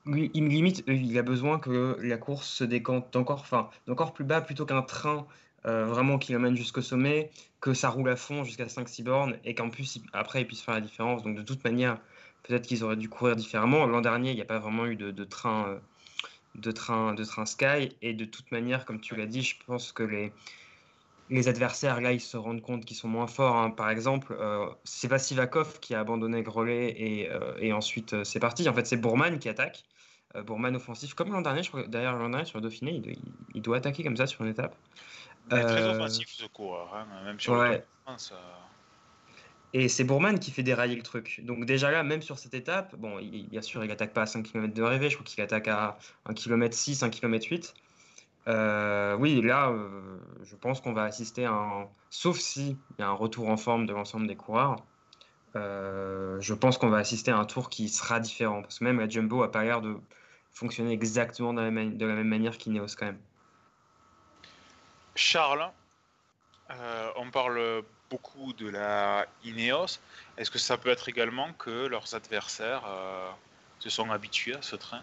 lui, 0.05 0.31
il 0.33 0.48
limite, 0.48 0.83
il 0.88 1.17
a 1.17 1.24
besoin 1.24 1.60
que 1.60 1.98
la 2.01 2.17
course 2.17 2.48
se 2.48 2.63
décante 2.63 3.15
encore, 3.15 3.45
encore 3.88 4.13
plus 4.13 4.25
bas 4.25 4.41
plutôt 4.41 4.65
qu'un 4.65 4.81
train 4.81 5.25
euh, 5.65 5.86
vraiment 5.86 6.17
qui 6.17 6.33
l'emmène 6.33 6.55
jusqu'au 6.55 6.81
sommet, 6.81 7.31
que 7.62 7.74
ça 7.74 7.89
roule 7.89 8.10
à 8.10 8.15
fond 8.15 8.43
jusqu'à 8.43 8.65
5-6 8.65 9.03
bornes, 9.03 9.38
et 9.45 9.55
qu'en 9.55 9.69
plus, 9.69 10.01
après, 10.13 10.41
il 10.41 10.48
puisse 10.48 10.62
faire 10.62 10.74
la 10.74 10.81
différence. 10.81 11.24
Donc, 11.24 11.36
de 11.36 11.43
toute 11.43 11.63
manière, 11.63 12.00
peut-être 12.43 12.67
qu'ils 12.67 12.83
auraient 12.83 12.95
dû 12.98 13.10
courir 13.10 13.36
différemment. 13.36 13.86
L'an 13.86 14.01
dernier, 14.01 14.31
il 14.31 14.36
n'y 14.36 14.41
a 14.41 14.45
pas 14.45 14.60
vraiment 14.60 14.86
eu 14.86 14.95
de 14.95 15.24
train 15.24 15.79
de 16.55 16.72
train, 16.72 17.13
de 17.13 17.24
train 17.24 17.45
Sky. 17.45 17.95
Et 18.01 18.13
de 18.13 18.25
toute 18.25 18.51
manière, 18.51 18.86
comme 18.86 19.00
tu 19.00 19.15
l'as 19.15 19.25
dit, 19.25 19.41
je 19.41 19.55
pense 19.65 19.91
que 19.91 20.03
les, 20.03 20.31
les 21.30 21.48
adversaires, 21.48 22.01
là, 22.01 22.12
ils 22.12 22.22
se 22.22 22.38
rendent 22.38 22.62
compte 22.62 22.86
qu'ils 22.86 22.98
sont 22.98 23.08
moins 23.08 23.27
forts. 23.27 23.56
Hein. 23.56 23.72
Par 23.72 23.89
exemple, 23.89 24.36
euh, 24.39 24.68
c'est 24.84 25.08
pas 25.08 25.20
Sivakov 25.20 25.80
qui 25.80 25.96
a 25.96 26.00
abandonné 26.00 26.44
Grolet 26.44 26.94
et, 26.98 27.32
euh, 27.32 27.56
et 27.60 27.74
ensuite 27.74 28.13
euh, 28.13 28.24
c'est 28.24 28.39
parti. 28.39 28.68
En 28.68 28.74
fait, 28.74 28.86
c'est 28.86 28.98
Bourman 28.98 29.39
qui 29.39 29.50
attaque. 29.50 29.84
Bourman 30.48 30.75
offensif, 30.75 31.13
comme 31.13 31.32
l'an 31.32 31.42
dernier, 31.42 31.62
je 31.62 31.70
crois, 31.70 31.84
derrière 31.84 32.15
l'an 32.15 32.30
dernier 32.30 32.46
sur 32.46 32.58
le 32.58 32.63
Dauphiné, 32.63 33.03
il, 33.53 33.62
doit 33.62 33.77
attaquer 33.77 34.03
comme 34.03 34.18
ça 34.18 34.25
sur 34.25 34.44
une 34.44 34.50
étape. 34.50 34.75
Il 35.51 35.58
est 35.58 35.62
très 35.62 35.84
offensif 35.84 36.27
ce 36.27 36.48
coureur, 36.48 36.92
hein, 36.96 37.06
même 37.24 37.39
sur 37.39 37.53
le 37.53 37.84
et 39.74 39.89
c'est 39.89 40.03
Bourman 40.03 40.39
qui 40.39 40.51
fait 40.51 40.63
dérailler 40.63 40.96
le 40.96 41.01
truc. 41.01 41.42
Donc 41.44 41.65
déjà 41.65 41.89
là, 41.92 42.03
même 42.03 42.22
sur 42.22 42.38
cette 42.38 42.53
étape, 42.53 42.96
bon, 42.96 43.20
bien 43.22 43.62
sûr, 43.62 43.84
il 43.84 43.92
attaque 43.92 44.13
pas 44.13 44.24
à 44.24 44.25
5 44.27 44.44
km 44.44 44.74
de 44.74 44.84
rêver, 44.84 45.10
je 45.10 45.15
crois 45.15 45.25
qu'il 45.25 45.44
attaque 45.44 45.68
à 45.68 45.98
1 46.25 46.34
km 46.34 46.75
6, 46.75 47.01
1 47.01 47.10
km 47.10 47.48
8. 47.50 47.74
Oui, 48.47 49.41
là, 49.41 49.69
euh, 49.69 50.17
je 50.43 50.55
pense 50.55 50.81
qu'on 50.81 50.93
va 50.93 51.03
assister 51.03 51.45
à 51.45 51.51
un... 51.51 51.88
Sauf 52.09 52.38
si 52.38 52.77
il 52.97 53.01
y 53.01 53.03
a 53.03 53.07
un 53.07 53.13
retour 53.13 53.50
en 53.50 53.57
forme 53.57 53.85
de 53.85 53.93
l'ensemble 53.93 54.27
des 54.27 54.35
coureurs, 54.35 54.77
euh, 55.55 56.39
je 56.41 56.53
pense 56.53 56.77
qu'on 56.77 56.89
va 56.89 56.97
assister 56.97 57.31
à 57.31 57.38
un 57.38 57.45
tour 57.45 57.69
qui 57.69 57.89
sera 57.89 58.19
différent. 58.19 58.62
Parce 58.62 58.79
que 58.79 58.83
même 58.83 59.00
la 59.00 59.07
Jumbo 59.07 59.43
a 59.43 59.51
pas 59.51 59.63
l'air 59.63 59.81
de 59.81 59.95
fonctionner 60.51 60.91
exactement 60.91 61.53
de 61.53 61.62
la 61.62 61.71
même, 61.71 62.27
manière 62.27 62.57
qu'Ineos 62.57 62.95
quand 62.97 63.07
même. 63.07 63.19
Charles, 65.15 65.69
euh, 66.71 67.09
on 67.17 67.29
parle 67.29 67.83
beaucoup 68.09 68.53
de 68.53 68.69
la 68.69 69.25
Ineos. 69.43 70.00
Est-ce 70.38 70.51
que 70.51 70.59
ça 70.59 70.77
peut 70.77 70.89
être 70.89 71.09
également 71.09 71.53
que 71.53 71.88
leurs 71.88 72.15
adversaires 72.15 72.83
euh, 72.88 73.29
se 73.79 73.89
sont 73.89 74.12
habitués 74.12 74.55
à 74.55 74.62
ce 74.62 74.75
train? 74.75 75.01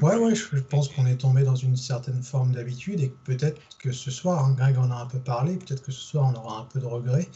Ouais, 0.00 0.16
ouais, 0.16 0.34
je 0.34 0.56
pense 0.58 0.88
qu'on 0.88 1.06
est 1.06 1.16
tombé 1.16 1.42
dans 1.42 1.56
une 1.56 1.76
certaine 1.76 2.22
forme 2.22 2.52
d'habitude 2.52 3.00
et 3.00 3.08
peut-être 3.24 3.60
que 3.78 3.92
ce 3.92 4.10
soir, 4.10 4.44
hein, 4.44 4.54
Greg 4.56 4.78
en 4.78 4.90
a 4.90 4.94
un 4.94 5.06
peu 5.06 5.18
parlé, 5.18 5.56
peut-être 5.56 5.82
que 5.82 5.92
ce 5.92 6.00
soir 6.00 6.32
on 6.32 6.38
aura 6.38 6.60
un 6.60 6.64
peu 6.64 6.80
de 6.80 6.86
regrets, 6.86 7.28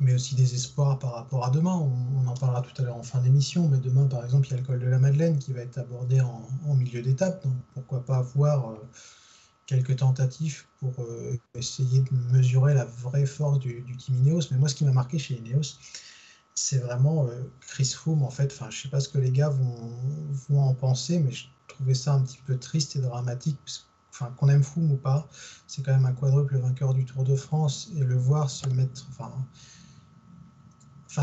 mais 0.00 0.14
aussi 0.14 0.34
des 0.34 0.54
espoirs 0.54 0.98
par 0.98 1.14
rapport 1.14 1.44
à 1.44 1.50
demain. 1.50 1.74
On, 1.74 2.26
en 2.26 2.34
parlera 2.34 2.62
tout 2.62 2.80
à 2.80 2.84
l'heure 2.84 2.96
en 2.96 3.02
fin 3.02 3.20
d'émission, 3.20 3.68
mais 3.68 3.78
demain 3.78 4.06
par 4.06 4.24
exemple, 4.24 4.46
il 4.48 4.52
y 4.52 4.54
a 4.54 4.58
le 4.58 4.64
col 4.64 4.78
de 4.78 4.86
la 4.86 4.98
Madeleine 4.98 5.38
qui 5.38 5.52
va 5.52 5.60
être 5.60 5.78
abordé 5.78 6.20
en, 6.20 6.74
milieu 6.74 7.02
d'étape, 7.02 7.42
donc 7.44 7.54
pourquoi 7.74 8.04
pas 8.04 8.22
voir. 8.22 8.70
Euh, 8.70 8.76
quelques 9.66 9.96
tentatives 9.96 10.62
pour 10.78 10.94
euh, 11.00 11.36
essayer 11.54 12.00
de 12.00 12.14
mesurer 12.32 12.74
la 12.74 12.84
vraie 12.84 13.26
force 13.26 13.58
du, 13.58 13.84
team 13.98 14.16
Ineos. 14.16 14.42
Mais 14.50 14.58
moi, 14.58 14.68
ce 14.68 14.74
qui 14.74 14.84
m'a 14.84 14.92
marqué 14.92 15.18
chez 15.18 15.34
Ineos, 15.34 15.78
c'est 16.54 16.78
vraiment 16.78 17.26
euh, 17.26 17.42
Chris 17.60 17.92
Froome, 17.94 18.22
en 18.22 18.30
fait. 18.30 18.52
Enfin, 18.52 18.70
je 18.70 18.82
sais 18.82 18.88
pas 18.88 19.00
ce 19.00 19.08
que 19.08 19.18
les 19.18 19.32
gars 19.32 19.50
vont, 19.50 19.92
vont, 20.48 20.62
en 20.62 20.74
penser, 20.74 21.18
mais 21.18 21.32
je 21.32 21.46
trouvais 21.66 21.94
ça 21.94 22.14
un 22.14 22.22
petit 22.22 22.40
peu 22.46 22.58
triste 22.58 22.96
et 22.96 23.00
dramatique. 23.00 23.58
Enfin, 24.12 24.32
qu'on 24.36 24.48
aime 24.48 24.62
Froome 24.62 24.92
ou 24.92 24.96
pas, 24.96 25.28
c'est 25.66 25.82
quand 25.82 25.92
même 25.92 26.06
un 26.06 26.12
quadruple 26.12 26.56
vainqueur 26.58 26.94
du 26.94 27.04
Tour 27.04 27.24
de 27.24 27.36
France 27.36 27.90
et 27.96 28.00
le 28.00 28.16
voir 28.16 28.48
se 28.48 28.66
mettre, 28.70 29.06
enfin, 29.10 29.30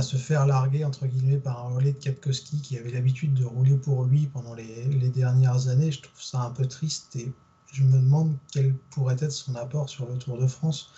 se 0.02 0.18
faire 0.18 0.46
larguer 0.46 0.86
entre 0.86 1.08
guillemets 1.08 1.38
par 1.38 1.66
un 1.66 1.70
relais 1.70 1.94
de 1.94 1.98
Kapkowski 1.98 2.62
qui 2.62 2.78
avait 2.78 2.92
l'habitude 2.92 3.34
de 3.34 3.46
rouler 3.46 3.78
pour 3.78 4.06
lui 4.06 4.28
pendant 4.28 4.54
les, 4.54 4.86
les 4.86 5.10
dernières 5.10 5.68
années, 5.68 5.92
je 5.92 6.02
trouve 6.02 6.22
ça 6.22 6.42
un 6.42 6.52
peu 6.52 6.68
triste 6.68 7.16
et 7.16 7.32
je 7.72 7.84
me 7.84 7.98
demande 7.98 8.36
quel 8.52 8.76
pourrait 8.92 9.18
être 9.20 9.32
son 9.32 9.56
apport 9.56 9.90
sur 9.90 10.08
le 10.08 10.18
Tour 10.18 10.38
de 10.38 10.48
France 10.48 10.92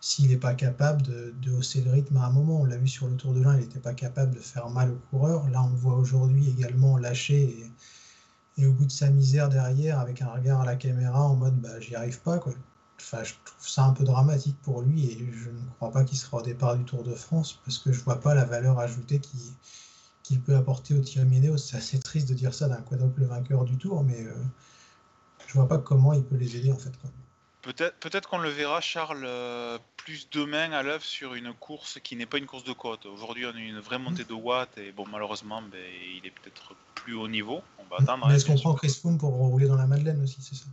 s'il 0.00 0.28
n'est 0.28 0.36
pas 0.36 0.54
capable 0.54 1.02
de, 1.02 1.52
hausser 1.52 1.80
le 1.80 1.90
rythme 1.90 2.16
à 2.18 2.26
un 2.26 2.30
moment. 2.30 2.60
On 2.60 2.64
l'a 2.64 2.76
vu 2.76 2.88
sur 2.88 3.08
le 3.08 3.16
Tour 3.16 3.34
de 3.34 3.42
l'Ain, 3.42 3.54
il 3.54 3.60
n'était 3.60 3.80
pas 3.80 3.94
capable 3.94 4.34
de 4.34 4.40
faire 4.40 4.68
mal 4.68 4.90
aux 4.90 5.00
coureurs. 5.10 5.48
Là, 5.50 5.62
on 5.62 5.68
voit 5.68 5.96
aujourd'hui 5.96 6.48
également 6.50 6.96
lâcher 6.98 7.42
et, 7.42 7.72
au 8.66 8.72
bout 8.72 8.86
de 8.86 8.90
sa 8.90 9.10
misère 9.10 9.48
derrière, 9.48 9.98
avec 10.00 10.22
un 10.22 10.28
regard 10.28 10.60
à 10.60 10.66
la 10.66 10.76
caméra 10.76 11.22
en 11.22 11.36
mode 11.36 11.60
bah, 11.60 11.80
j'y 11.80 11.94
arrive 11.94 12.20
pas. 12.20 12.38
Quoi. 12.38 12.52
Enfin, 13.00 13.22
je 13.22 13.34
trouve 13.44 13.68
ça 13.68 13.84
un 13.84 13.92
peu 13.92 14.04
dramatique 14.04 14.56
pour 14.62 14.82
lui 14.82 15.06
et 15.06 15.30
je 15.32 15.50
ne 15.50 15.70
crois 15.76 15.92
pas 15.92 16.04
qu'il 16.04 16.18
sera 16.18 16.38
au 16.38 16.42
départ 16.42 16.76
du 16.76 16.84
Tour 16.84 17.04
de 17.04 17.14
France 17.14 17.60
parce 17.64 17.78
que 17.78 17.92
je 17.92 18.00
vois 18.02 18.20
pas 18.20 18.34
la 18.34 18.44
valeur 18.44 18.78
ajoutée 18.80 19.20
qu'il 20.22 20.40
peut 20.40 20.56
apporter 20.56 20.94
au 20.94 21.00
Tirreno. 21.00 21.56
C'est 21.56 21.76
assez 21.76 21.98
triste 22.00 22.28
de 22.28 22.34
dire 22.34 22.52
ça 22.52 22.68
d'un 22.68 22.82
quadruple 22.82 23.24
vainqueur 23.24 23.64
du 23.64 23.76
Tour, 23.76 24.02
mais 24.02 24.24
euh, 24.24 24.32
je 25.46 25.54
vois 25.54 25.68
pas 25.68 25.78
comment 25.78 26.12
il 26.12 26.24
peut 26.24 26.36
les 26.36 26.56
aider 26.56 26.72
en 26.72 26.76
fait. 26.76 26.92
Peut-être 27.74 27.98
peut 27.98 28.20
qu'on 28.30 28.38
le 28.38 28.48
verra, 28.48 28.80
Charles, 28.80 29.24
euh, 29.26 29.78
plus 29.96 30.30
demain 30.30 30.72
à 30.72 30.82
l'œuvre 30.82 31.04
sur 31.04 31.34
une 31.34 31.52
course 31.52 31.98
qui 32.02 32.16
n'est 32.16 32.24
pas 32.24 32.38
une 32.38 32.46
course 32.46 32.64
de 32.64 32.72
côte. 32.72 33.04
Aujourd'hui, 33.04 33.44
on 33.44 33.54
a 33.54 33.58
une 33.58 33.80
vraie 33.80 33.98
montée 33.98 34.24
de 34.24 34.32
watts 34.32 34.78
et 34.78 34.90
bon, 34.92 35.04
malheureusement, 35.10 35.60
ben, 35.60 35.78
il 36.16 36.26
est 36.26 36.30
peut-être 36.30 36.74
plus 36.94 37.14
haut 37.14 37.28
niveau. 37.28 37.60
On 37.78 37.84
va 37.84 38.02
attendre. 38.02 38.26
Mais 38.26 38.36
est-ce 38.36 38.46
qu'on 38.46 38.54
prend 38.54 38.74
Chris 38.74 38.96
Froome 38.98 39.18
pour 39.18 39.30
rouler 39.30 39.66
dans 39.66 39.76
la 39.76 39.86
Madeleine 39.86 40.22
aussi 40.22 40.38
C'est 40.40 40.54
ça 40.54 40.64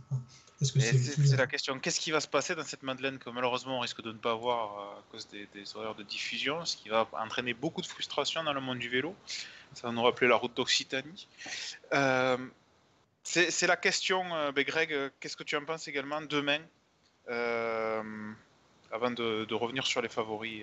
c'est 0.58 1.36
la 1.36 1.46
question. 1.46 1.78
Qu'est-ce 1.78 2.00
qui 2.00 2.10
va 2.10 2.20
se 2.20 2.28
passer 2.28 2.54
dans 2.54 2.64
cette 2.64 2.82
Madeleine 2.82 3.18
que 3.18 3.28
malheureusement 3.28 3.76
on 3.76 3.80
risque 3.80 4.00
de 4.02 4.10
ne 4.10 4.16
pas 4.16 4.34
voir 4.34 4.96
à 4.98 5.02
cause 5.12 5.28
des, 5.28 5.76
horaires 5.76 5.94
de 5.94 6.02
diffusion, 6.02 6.64
ce 6.64 6.78
qui 6.78 6.88
va 6.88 7.06
entraîner 7.12 7.52
beaucoup 7.52 7.82
de 7.82 7.86
frustration 7.86 8.42
dans 8.42 8.54
le 8.54 8.62
monde 8.62 8.78
du 8.78 8.88
vélo. 8.88 9.14
Ça 9.74 9.88
va 9.88 9.92
nous 9.92 10.02
rappeler 10.02 10.28
la 10.28 10.36
route 10.36 10.56
d'Occitanie. 10.56 11.28
Euh, 11.92 12.38
c'est 13.26 13.66
la 13.66 13.76
question, 13.76 14.22
euh, 14.34 14.52
ben, 14.52 14.64
Greg, 14.64 14.92
euh, 14.92 15.10
qu'est-ce 15.18 15.36
que 15.36 15.42
tu 15.42 15.56
en 15.56 15.64
penses 15.64 15.88
également 15.88 16.20
demain, 16.22 16.60
euh, 16.60 16.75
avant 17.28 19.10
de, 19.10 19.54
revenir 19.54 19.86
sur 19.86 20.00
les 20.02 20.08
favoris 20.08 20.62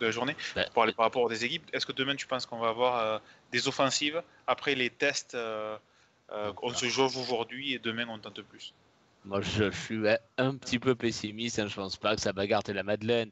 de 0.00 0.04
la 0.06 0.10
journée, 0.10 0.36
ben, 0.54 0.64
pour 0.64 0.74
parler 0.74 0.92
par 0.92 1.06
rapport 1.06 1.28
des 1.28 1.44
équipes 1.44 1.64
Est-ce 1.72 1.86
que 1.86 1.92
demain 1.92 2.14
tu 2.16 2.26
penses 2.26 2.46
qu'on 2.46 2.58
va 2.58 2.68
avoir 2.68 3.20
des 3.52 3.68
offensives 3.68 4.22
après 4.46 4.74
les 4.74 4.90
tests 4.90 5.36
qu'on 6.56 6.74
se 6.74 6.86
joue 6.86 7.04
aujourd'hui 7.04 7.74
et 7.74 7.78
demain 7.78 8.06
on 8.08 8.18
tente 8.18 8.42
plus? 8.42 8.74
Moi, 9.26 9.40
je 9.40 9.70
suis 9.72 10.02
un 10.38 10.56
petit 10.56 10.78
peu 10.78 10.94
pessimiste. 10.94 11.58
Hein. 11.58 11.66
Je 11.66 11.74
pense 11.74 11.96
pas 11.96 12.14
que 12.14 12.22
ça 12.22 12.30
va 12.30 12.46
garder 12.46 12.72
la 12.72 12.84
Madeleine. 12.84 13.30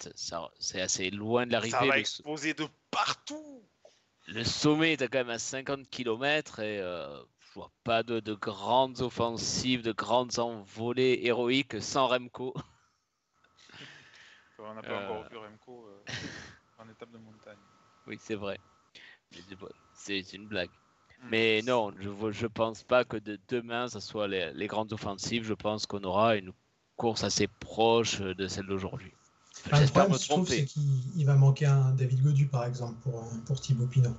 C'est 0.59 0.81
assez 0.81 1.11
loin 1.11 1.47
de 1.47 1.53
l'arrivée. 1.53 1.77
Ça 1.79 1.87
va 1.87 1.99
exploser 1.99 2.53
de 2.53 2.67
partout. 2.91 3.63
Le 4.27 4.43
sommet 4.43 4.95
est 4.95 5.09
quand 5.09 5.19
même 5.19 5.31
à 5.31 5.39
50 5.39 5.89
km 5.89 6.61
et 6.61 6.81
je 7.55 7.61
vois 7.61 7.71
pas 7.85 8.03
de, 8.03 8.35
grandes 8.35 9.01
offensives, 9.01 9.83
de 9.83 9.93
grandes 9.93 10.41
envolées 10.41 11.21
héroïques 11.23 11.81
sans 11.81 12.09
Remco. 12.09 12.53
On 14.59 14.75
n'a 14.75 14.83
pas 14.83 15.05
encore 15.05 15.29
vu 15.31 15.37
Remco 15.37 15.87
euh, 15.87 16.13
en 16.79 16.89
étape 16.89 17.13
de 17.13 17.19
montagne. 17.19 17.59
Oui, 18.09 18.17
c'est 18.21 18.35
vrai. 18.35 18.59
C'est 19.95 20.33
une 20.33 20.49
blague. 20.49 20.71
Hmm. 21.21 21.29
Mais 21.31 21.63
non, 21.63 21.93
je 22.01 22.09
ne 22.09 22.49
pense 22.49 22.83
pas 22.83 23.05
que 23.05 23.19
de 23.19 23.39
demain, 23.49 23.89
ce 23.89 24.01
soit 24.01 24.27
les, 24.27 24.67
grandes 24.67 24.93
offensives. 24.93 25.45
Je 25.45 25.55
pense 25.55 25.87
qu'on 25.87 26.03
aura 26.03 26.35
une 26.35 26.53
course 26.97 27.23
assez 27.23 27.47
proche 27.47 28.21
de 28.21 28.49
celle 28.49 28.67
d'aujourd'hui. 28.67 29.13
J'espère 29.73 30.11
me 30.11 30.19
tromper. 30.19 30.65
qu'il 30.65 31.25
va 31.25 31.37
manquer 31.37 31.67
un 31.67 31.93
David 31.93 32.21
Godu, 32.21 32.49
par 32.49 32.65
exemple, 32.65 32.99
pour, 33.03 33.31
pour 33.47 33.61
Thibaut 33.61 33.87
Pinot 33.87 34.17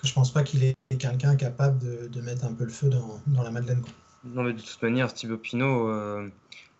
que 0.00 0.06
je 0.06 0.14
pense 0.14 0.32
pas 0.32 0.42
qu'il 0.42 0.64
est 0.64 0.74
quelqu'un 0.98 1.36
capable 1.36 1.78
de, 2.10 2.20
mettre 2.20 2.44
un 2.44 2.52
peu 2.52 2.64
le 2.64 2.70
feu 2.70 2.88
dans, 2.88 3.42
la 3.42 3.50
Madeleine. 3.50 3.82
Non, 4.24 4.42
mais 4.42 4.52
de 4.52 4.60
toute 4.60 4.82
manière, 4.82 5.12
Thibaut 5.12 5.38
Pinot, 5.38 5.88
euh, 5.88 6.28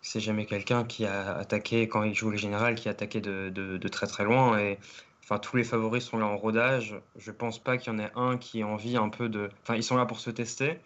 c'est 0.01 0.19
jamais 0.19 0.45
quelqu'un 0.45 0.83
qui 0.83 1.05
a 1.05 1.35
attaqué, 1.35 1.87
quand 1.87 2.03
il 2.03 2.13
joue 2.13 2.29
le 2.29 2.37
général, 2.37 2.75
qui 2.75 2.87
a 2.87 2.91
attaqué 2.91 3.21
de, 3.21 3.87
très 3.87 4.07
très 4.07 4.23
loin. 4.23 4.59
Et 4.59 4.79
enfin, 5.23 5.39
tous 5.39 5.57
les 5.57 5.63
favoris 5.63 6.03
sont 6.03 6.17
là 6.17 6.25
en 6.25 6.37
rodage. 6.37 6.99
Je 7.17 7.31
pense 7.31 7.59
pas 7.59 7.77
qu'il 7.77 7.93
y 7.93 7.95
en 7.95 7.99
ait 7.99 8.11
un 8.15 8.37
qui 8.37 8.59
ait 8.59 8.63
envie 8.63 8.97
un 8.97 9.09
peu 9.09 9.29
de. 9.29 9.49
Enfin, 9.63 9.75
ils 9.75 9.83
sont 9.83 9.97
là 9.97 10.05
pour 10.05 10.19
se 10.19 10.29
tester. 10.29 10.79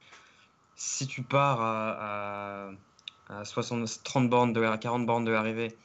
si 0.76 1.08
tu 1.08 1.24
pars 1.24 1.62
à, 1.62 2.70
à, 3.30 3.40
à 3.40 3.46
60, 3.46 4.04
30 4.04 4.30
bornes 4.30 4.54
de, 4.54 4.64
à 4.64 4.78
40 4.78 5.06
bornes 5.06 5.26
de 5.26 5.32
l'arrivée 5.32 5.76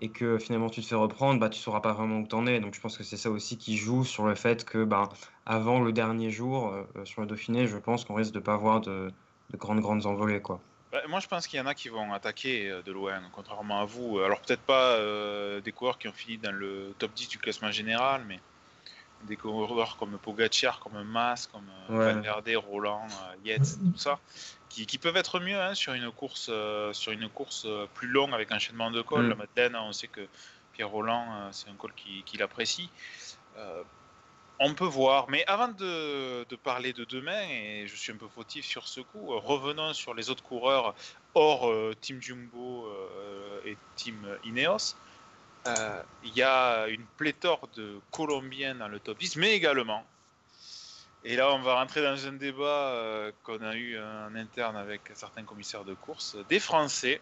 et 0.00 0.08
que 0.10 0.38
finalement 0.38 0.70
tu 0.70 0.80
te 0.80 0.86
fais 0.86 0.94
reprendre, 0.94 1.38
bah, 1.40 1.48
tu 1.48 1.58
ne 1.58 1.62
sauras 1.62 1.80
pas 1.80 1.92
vraiment 1.92 2.18
où 2.18 2.26
t'en 2.26 2.46
es. 2.46 2.60
Donc 2.60 2.74
je 2.74 2.80
pense 2.80 2.96
que 2.96 3.04
c'est 3.04 3.16
ça 3.16 3.30
aussi 3.30 3.58
qui 3.58 3.76
joue 3.76 4.04
sur 4.04 4.26
le 4.26 4.34
fait 4.34 4.64
que 4.64 4.84
bah, 4.84 5.08
avant 5.46 5.80
le 5.80 5.92
dernier 5.92 6.30
jour, 6.30 6.72
euh, 6.72 7.04
sur 7.04 7.20
le 7.20 7.26
Dauphiné, 7.26 7.66
je 7.66 7.76
pense 7.76 8.04
qu'on 8.04 8.14
risque 8.14 8.32
de 8.32 8.40
pas 8.40 8.54
avoir 8.54 8.80
de, 8.80 9.12
de 9.50 9.56
grandes, 9.56 9.80
grandes 9.80 10.06
envolées. 10.06 10.40
Quoi. 10.40 10.60
Bah, 10.92 11.02
moi, 11.08 11.20
je 11.20 11.28
pense 11.28 11.46
qu'il 11.46 11.58
y 11.58 11.62
en 11.62 11.66
a 11.66 11.74
qui 11.74 11.88
vont 11.88 12.12
attaquer 12.12 12.68
euh, 12.68 12.82
de 12.82 12.92
loin, 12.92 13.20
contrairement 13.32 13.80
à 13.80 13.84
vous. 13.84 14.18
Alors, 14.18 14.40
peut-être 14.40 14.62
pas 14.62 14.94
euh, 14.94 15.60
des 15.60 15.72
coureurs 15.72 15.98
qui 15.98 16.08
ont 16.08 16.12
fini 16.12 16.38
dans 16.38 16.52
le 16.52 16.94
top 16.98 17.12
10 17.14 17.28
du 17.28 17.38
classement 17.38 17.70
général, 17.70 18.24
mais 18.26 18.40
des 19.24 19.36
coureurs 19.36 19.96
comme 19.96 20.18
Pogacar, 20.18 20.80
comme 20.80 21.02
Mas, 21.02 21.46
comme 21.46 21.68
Ouais. 21.88 22.14
Van 22.14 22.20
Verde, 22.20 22.50
Roland, 22.56 23.06
euh, 23.06 23.36
Yates, 23.44 23.78
tout 23.92 23.98
ça, 23.98 24.18
qui, 24.68 24.86
qui 24.86 24.98
peuvent 24.98 25.16
être 25.16 25.40
mieux 25.40 25.60
hein, 25.60 25.74
sur 25.74 25.92
une 25.92 26.10
course, 26.10 26.48
euh, 26.50 26.92
sur 26.92 27.12
une 27.12 27.28
course 27.28 27.64
euh, 27.66 27.86
plus 27.94 28.08
longue 28.08 28.32
avec 28.32 28.50
enchaînement 28.52 28.90
de 28.90 29.02
col. 29.02 29.26
Mm. 29.26 29.28
La 29.28 29.34
Madeleine, 29.34 29.76
on 29.76 29.92
sait 29.92 30.08
que 30.08 30.26
Pierre 30.72 30.88
Roland, 30.88 31.26
euh, 31.32 31.48
c'est 31.52 31.68
un 31.68 31.74
col 31.74 31.92
qui- 31.94 32.22
qu'il 32.24 32.42
apprécie. 32.42 32.88
Euh, 33.56 33.82
on 34.62 34.74
peut 34.74 34.84
voir, 34.84 35.28
mais 35.30 35.44
avant 35.46 35.68
de, 35.68 36.44
de 36.44 36.56
parler 36.56 36.92
de 36.92 37.04
demain, 37.04 37.40
et 37.48 37.86
je 37.86 37.96
suis 37.96 38.12
un 38.12 38.16
peu 38.16 38.28
fautif 38.28 38.64
sur 38.66 38.86
ce 38.88 39.00
coup, 39.00 39.32
euh, 39.32 39.38
revenons 39.38 39.92
sur 39.94 40.14
les 40.14 40.28
autres 40.30 40.42
coureurs 40.42 40.94
hors 41.34 41.68
euh, 41.68 41.94
Team 42.00 42.20
Jumbo 42.20 42.86
euh, 42.86 43.60
et 43.64 43.76
Team 43.96 44.16
Ineos. 44.44 44.94
Euh, 45.66 46.02
Il 46.24 46.34
y 46.34 46.42
a 46.42 46.86
une 46.88 47.04
pléthore 47.16 47.68
de 47.76 48.00
Colombiens 48.10 48.74
dans 48.74 48.88
le 48.88 48.98
top 48.98 49.18
10, 49.18 49.36
mais 49.36 49.54
également, 49.54 50.06
et 51.22 51.36
là 51.36 51.52
on 51.52 51.60
va 51.60 51.74
rentrer 51.74 52.02
dans 52.02 52.26
un 52.26 52.32
débat 52.32 52.92
euh, 52.92 53.32
qu'on 53.42 53.60
a 53.60 53.74
eu 53.74 53.98
en 53.98 54.34
interne 54.34 54.76
avec 54.76 55.02
certains 55.14 55.44
commissaires 55.44 55.84
de 55.84 55.94
course, 55.94 56.36
des 56.48 56.60
Français. 56.60 57.20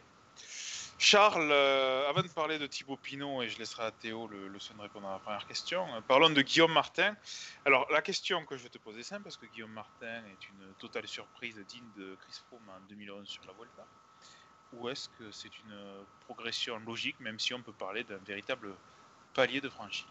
Charles, 1.01 1.51
euh, 1.53 2.09
avant 2.09 2.23
de 2.23 2.29
parler 2.29 2.59
de 2.59 2.67
Thibaut 2.67 2.97
Pinot, 2.97 3.43
et 3.43 3.49
je 3.49 3.59
laisserai 3.59 3.85
à 3.85 3.91
Théo 3.93 4.27
le, 4.27 4.49
le 4.49 4.59
soin 4.59 4.77
de 4.77 4.83
répondre 4.83 5.09
à 5.09 5.13
la 5.13 5.19
première 5.21 5.47
question, 5.47 5.87
parlons 6.09 6.31
de 6.31 6.43
Guillaume 6.43 6.73
Martin. 6.73 7.17
Alors 7.65 7.91
la 7.91 8.03
question 8.03 8.45
que 8.45 8.57
je 8.57 8.65
vais 8.65 8.69
te 8.69 8.79
poser 8.79 9.03
simple, 9.03 9.23
parce 9.25 9.37
que 9.37 9.47
Guillaume 9.47 9.73
Martin 9.73 10.23
est 10.27 10.49
une 10.49 10.75
totale 10.79 11.07
surprise 11.09 11.57
digne 11.69 11.91
de 11.97 12.17
Chris 12.21 12.41
Froome 12.47 12.69
en 12.69 12.81
2011 12.89 13.29
sur 13.29 13.45
la 13.47 13.53
Vuelta. 13.53 13.85
Ou 14.75 14.89
est-ce 14.89 15.09
que 15.19 15.31
c'est 15.33 15.49
une 15.65 15.73
euh, 15.73 16.03
progression 16.27 16.79
logique, 16.81 17.19
même 17.21 17.39
si 17.39 17.55
on 17.55 17.63
peut 17.63 17.73
parler 17.73 18.05
d'un 18.05 18.19
véritable 18.27 18.75
palier 19.35 19.61
de 19.61 19.69
franchi 19.69 20.05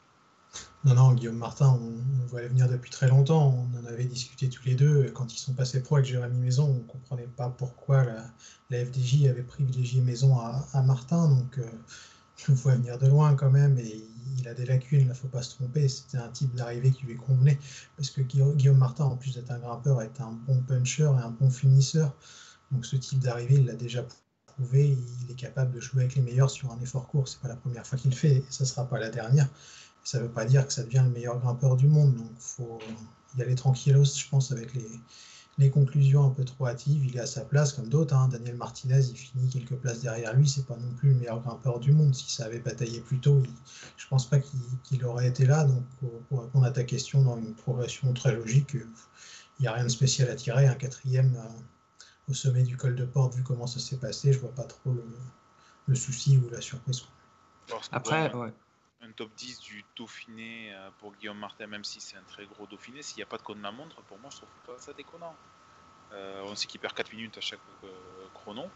Non, 0.83 0.95
non, 0.95 1.13
Guillaume 1.13 1.37
Martin, 1.37 1.77
on, 1.79 2.23
on 2.23 2.25
voyait 2.25 2.47
venir 2.47 2.67
depuis 2.67 2.89
très 2.89 3.07
longtemps. 3.07 3.67
On 3.71 3.79
en 3.79 3.85
avait 3.85 4.05
discuté 4.05 4.49
tous 4.49 4.63
les 4.65 4.73
deux. 4.73 5.11
Quand 5.11 5.31
ils 5.31 5.37
sont 5.37 5.53
passés 5.53 5.83
pro 5.83 5.97
avec 5.97 6.07
Jérémy 6.07 6.39
Maison, 6.39 6.69
on 6.69 6.73
ne 6.73 6.87
comprenait 6.87 7.27
pas 7.27 7.49
pourquoi 7.49 8.03
la, 8.03 8.85
FDJ 8.85 9.27
avait 9.27 9.43
privilégié 9.43 10.01
Maison 10.01 10.39
à, 10.39 10.81
Martin. 10.81 11.29
Donc, 11.29 11.59
euh, 11.59 11.69
on 12.49 12.53
voit 12.53 12.75
venir 12.75 12.97
de 12.97 13.07
loin 13.07 13.35
quand 13.35 13.51
même. 13.51 13.77
Et 13.77 14.03
il 14.39 14.47
a 14.47 14.55
des 14.55 14.65
lacunes, 14.65 15.01
il 15.01 15.07
ne 15.07 15.13
faut 15.13 15.27
pas 15.27 15.43
se 15.43 15.55
tromper. 15.55 15.87
C'était 15.87 16.17
un 16.17 16.29
type 16.29 16.55
d'arrivée 16.55 16.91
qui 16.91 17.05
lui 17.05 17.15
convenait. 17.15 17.59
Parce 17.95 18.09
que 18.09 18.21
Guilla- 18.21 18.55
Guillaume 18.55 18.77
Martin, 18.77 19.05
en 19.05 19.17
plus 19.17 19.35
d'être 19.35 19.51
un 19.51 19.59
grimpeur, 19.59 20.01
est 20.01 20.19
un 20.19 20.31
bon 20.31 20.61
puncher 20.63 21.03
et 21.03 21.23
un 21.23 21.29
bon 21.29 21.51
finisseur. 21.51 22.15
Donc, 22.71 22.87
ce 22.87 22.95
type 22.95 23.19
d'arrivée, 23.19 23.55
il 23.55 23.65
l'a 23.65 23.75
déjà 23.75 24.03
Il 24.73 24.97
est 25.29 25.35
capable 25.35 25.73
de 25.73 25.79
jouer 25.79 26.01
avec 26.03 26.15
les 26.15 26.21
meilleurs 26.21 26.49
sur 26.49 26.71
un 26.71 26.79
effort 26.81 27.07
court. 27.07 27.27
C'est 27.27 27.39
pas 27.39 27.47
la 27.47 27.55
première 27.55 27.85
fois 27.85 27.97
qu'il 27.97 28.11
le 28.11 28.17
fait. 28.17 28.37
Et 28.37 28.45
ça 28.49 28.65
sera 28.65 28.87
pas 28.87 28.99
la 28.99 29.09
dernière 29.09 29.47
ça 30.07 30.19
ne 30.19 30.23
veut 30.23 30.31
pas 30.31 30.45
dire 30.45 30.65
que 30.65 30.71
ça 30.71 30.83
devient 30.83 31.03
le 31.03 31.09
meilleur 31.11 31.37
grimpeur 31.37 31.75
du 31.75 31.85
monde. 31.85 32.15
Donc, 32.15 32.29
faut 32.39 32.79
y 33.37 33.41
aller 33.41 33.55
tranquillos, 33.55 34.05
je 34.05 34.29
pense, 34.29 34.53
avec 34.53 34.72
les, 34.74 35.70
conclusions 35.70 36.24
un 36.24 36.29
peu 36.29 36.46
trop 36.46 36.67
hâtives. 36.67 37.05
Il 37.05 37.17
est 37.17 37.20
à 37.20 37.25
sa 37.25 37.41
place, 37.41 37.74
comme 37.74 37.89
d'autres. 37.89 38.15
hein. 38.15 38.29
Daniel 38.29 38.55
Martinez, 38.55 39.01
il 39.09 39.17
finit 39.17 39.50
quelques 39.50 39.75
places 39.75 40.00
derrière 40.00 40.33
lui. 40.33 40.48
C'est 40.48 40.65
pas 40.65 40.77
non 40.77 40.93
plus 40.96 41.09
le 41.09 41.15
meilleur 41.15 41.41
grimpeur 41.41 41.81
du 41.81 41.91
monde. 41.91 42.15
Si 42.15 42.31
ça 42.31 42.46
avait 42.46 42.59
bataillé 42.59 43.01
plus 43.01 43.20
tôt, 43.20 43.41
il- 43.43 43.50
je 43.98 44.07
pense 44.07 44.29
pas 44.29 44.39
qu'il 44.39 45.03
aurait 45.03 45.27
été 45.27 45.46
là. 45.46 45.65
Donc, 45.65 45.83
pour, 46.29 46.41
répondre 46.41 46.65
à 46.65 46.72
ta 46.72 46.85
question, 46.85 47.22
dans 47.24 47.37
une 47.37 47.53
progression 47.53 48.13
très 48.13 48.33
logique, 48.33 48.75
il 48.75 49.63
n'y 49.63 49.67
a 49.67 49.74
rien 49.74 49.83
de 49.83 49.89
spécial 49.89 50.29
à 50.29 50.35
tirer. 50.35 50.67
Un 50.67 50.75
quatrième 50.75 51.35
euh, 51.35 51.50
au 52.29 52.33
sommet 52.33 52.63
du 52.63 52.77
col 52.77 52.96
de 52.96 53.05
porte, 53.05 53.35
vu 53.35 53.44
comment 53.44 53.68
ça 53.68 53.79
s'est 53.79 53.98
passé, 54.00 54.33
je 54.33 54.40
vois 54.40 54.53
pas 54.53 54.63
trop 54.66 54.92
le, 54.94 55.03
le 55.87 55.96
souci 55.96 56.37
ou 56.37 56.50
la 56.50 56.61
surprise. 56.61 57.03
Après, 57.92 58.33
ouais. 58.33 58.53
un 59.01 59.11
top 59.11 59.29
10 59.37 59.59
du 59.59 59.83
Dauphiné 59.96 60.74
euh, 60.74 60.90
pour 61.00 61.13
Guillaume 61.16 61.37
Martin, 61.40 61.68
même 61.68 61.83
si 61.83 62.00
c'est 62.01 62.18
un 62.18 62.24
très 62.24 62.46
gros 62.46 62.66
Dauphiné, 62.68 63.01
s'il 63.01 63.18
n'y 63.18 63.24
a 63.24 63.27
pas 63.27 63.37
de 63.37 63.44
contre-la-montre, 63.44 64.01
pour 64.03 64.20
moi, 64.20 64.29
je 64.31 64.37
trouve 64.37 64.50
pas 64.66 64.77
ça 64.79 64.94
déconnant. 64.94 65.35
Euh, 66.13 66.42
on 66.46 66.55
sait 66.55 66.68
qu'il 66.68 66.79
perd 66.79 66.94
4 66.94 67.11
minutes 67.13 67.37
à 67.37 67.42
chaque 67.42 67.59
euh, 67.83 67.87
chrono. 68.33 68.72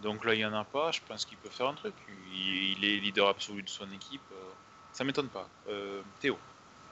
Donc 0.00 0.24
là, 0.24 0.34
il 0.34 0.38
n'y 0.38 0.44
en 0.44 0.54
a 0.54 0.64
pas. 0.64 0.92
Je 0.92 1.00
pense 1.06 1.24
qu'il 1.24 1.38
peut 1.38 1.50
faire 1.50 1.68
un 1.68 1.74
truc. 1.74 1.94
Il, 2.08 2.72
il 2.78 2.84
est 2.84 2.98
leader 3.00 3.28
absolu 3.28 3.62
de 3.62 3.68
son 3.68 3.90
équipe. 3.92 4.30
euh, 4.32 4.52
ça 4.92 5.04
m'étonne 5.04 5.30
pas. 5.30 5.52
Euh, 5.68 6.02
Théo. 6.20 6.38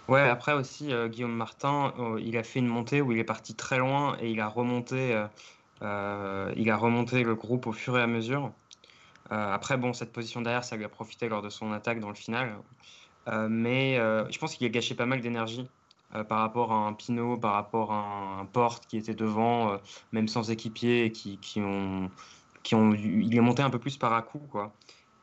Ouais, 0.09 0.21
après 0.29 0.53
aussi, 0.53 0.93
euh, 0.93 1.09
Guillaume 1.09 1.35
Martin, 1.35 1.95
euh, 1.99 2.21
il 2.21 2.37
a 2.37 2.43
fait 2.45 2.59
une 2.59 2.67
montée 2.69 3.01
où 3.01 3.13
il 3.13 3.19
est 3.19 3.25
parti 3.25 3.55
très 3.57 3.79
loin 3.79 4.17
et 4.21 4.31
il 4.31 4.41
a 4.41 4.49
remonté, 4.49 5.15
euh, 5.85 6.53
il 6.57 6.71
a 6.71 6.77
remonté 6.77 7.23
le 7.23 7.35
groupe 7.35 7.67
au 7.67 7.73
fur 7.73 7.99
et 7.99 8.03
à 8.03 8.07
mesure. 8.07 8.51
Euh, 9.33 9.53
après, 9.55 9.77
bon, 9.77 9.93
cette 9.93 10.13
position 10.13 10.41
derrière, 10.41 10.65
ça 10.65 10.77
lui 10.77 10.85
a 10.85 10.89
profité 10.89 11.29
lors 11.29 11.43
de 11.43 11.51
son 11.51 11.73
attaque 11.73 12.01
dans 12.01 12.09
le 12.09 12.15
final. 12.15 12.57
Euh, 13.29 13.49
mais 13.49 13.97
je 13.97 14.39
pense 14.39 14.55
qu'il 14.55 14.67
a 14.67 14.71
gâché 14.71 14.95
pas 14.95 15.07
mal 15.07 15.21
d'énergie 15.21 15.69
par 16.29 16.39
rapport 16.39 16.73
à 16.73 16.77
un 16.77 16.93
Pinot, 16.93 17.39
par 17.39 17.55
rapport 17.55 17.93
à 17.93 18.41
un 18.41 18.47
Porte 18.47 18.87
qui 18.87 18.97
était 18.97 19.15
devant, 19.15 19.79
même 20.13 20.29
sans 20.29 20.51
équipier, 20.51 21.11
qui, 21.11 21.39
qui 21.39 21.61
ont, 21.61 22.11
qui 22.63 22.77
ont, 22.77 22.93
il 22.95 23.35
est 23.37 23.41
monté 23.41 23.63
un 23.63 23.71
peu 23.71 23.81
plus 23.81 23.97
par 23.97 24.13
à 24.13 24.23
coup. 24.23 24.41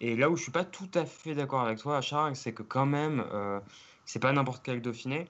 Et 0.01 0.17
là 0.17 0.29
où 0.29 0.35
je 0.35 0.43
suis 0.43 0.51
pas 0.51 0.65
tout 0.65 0.89
à 0.95 1.05
fait 1.05 1.33
d'accord 1.33 1.61
avec 1.61 1.79
toi, 1.79 2.01
Charles, 2.01 2.35
c'est 2.35 2.53
que 2.53 2.63
quand 2.63 2.85
même, 2.85 3.23
c'est 4.05 4.19
pas 4.19 4.33
n'importe 4.33 4.63
quel 4.65 4.81
Dauphiné. 4.81 5.27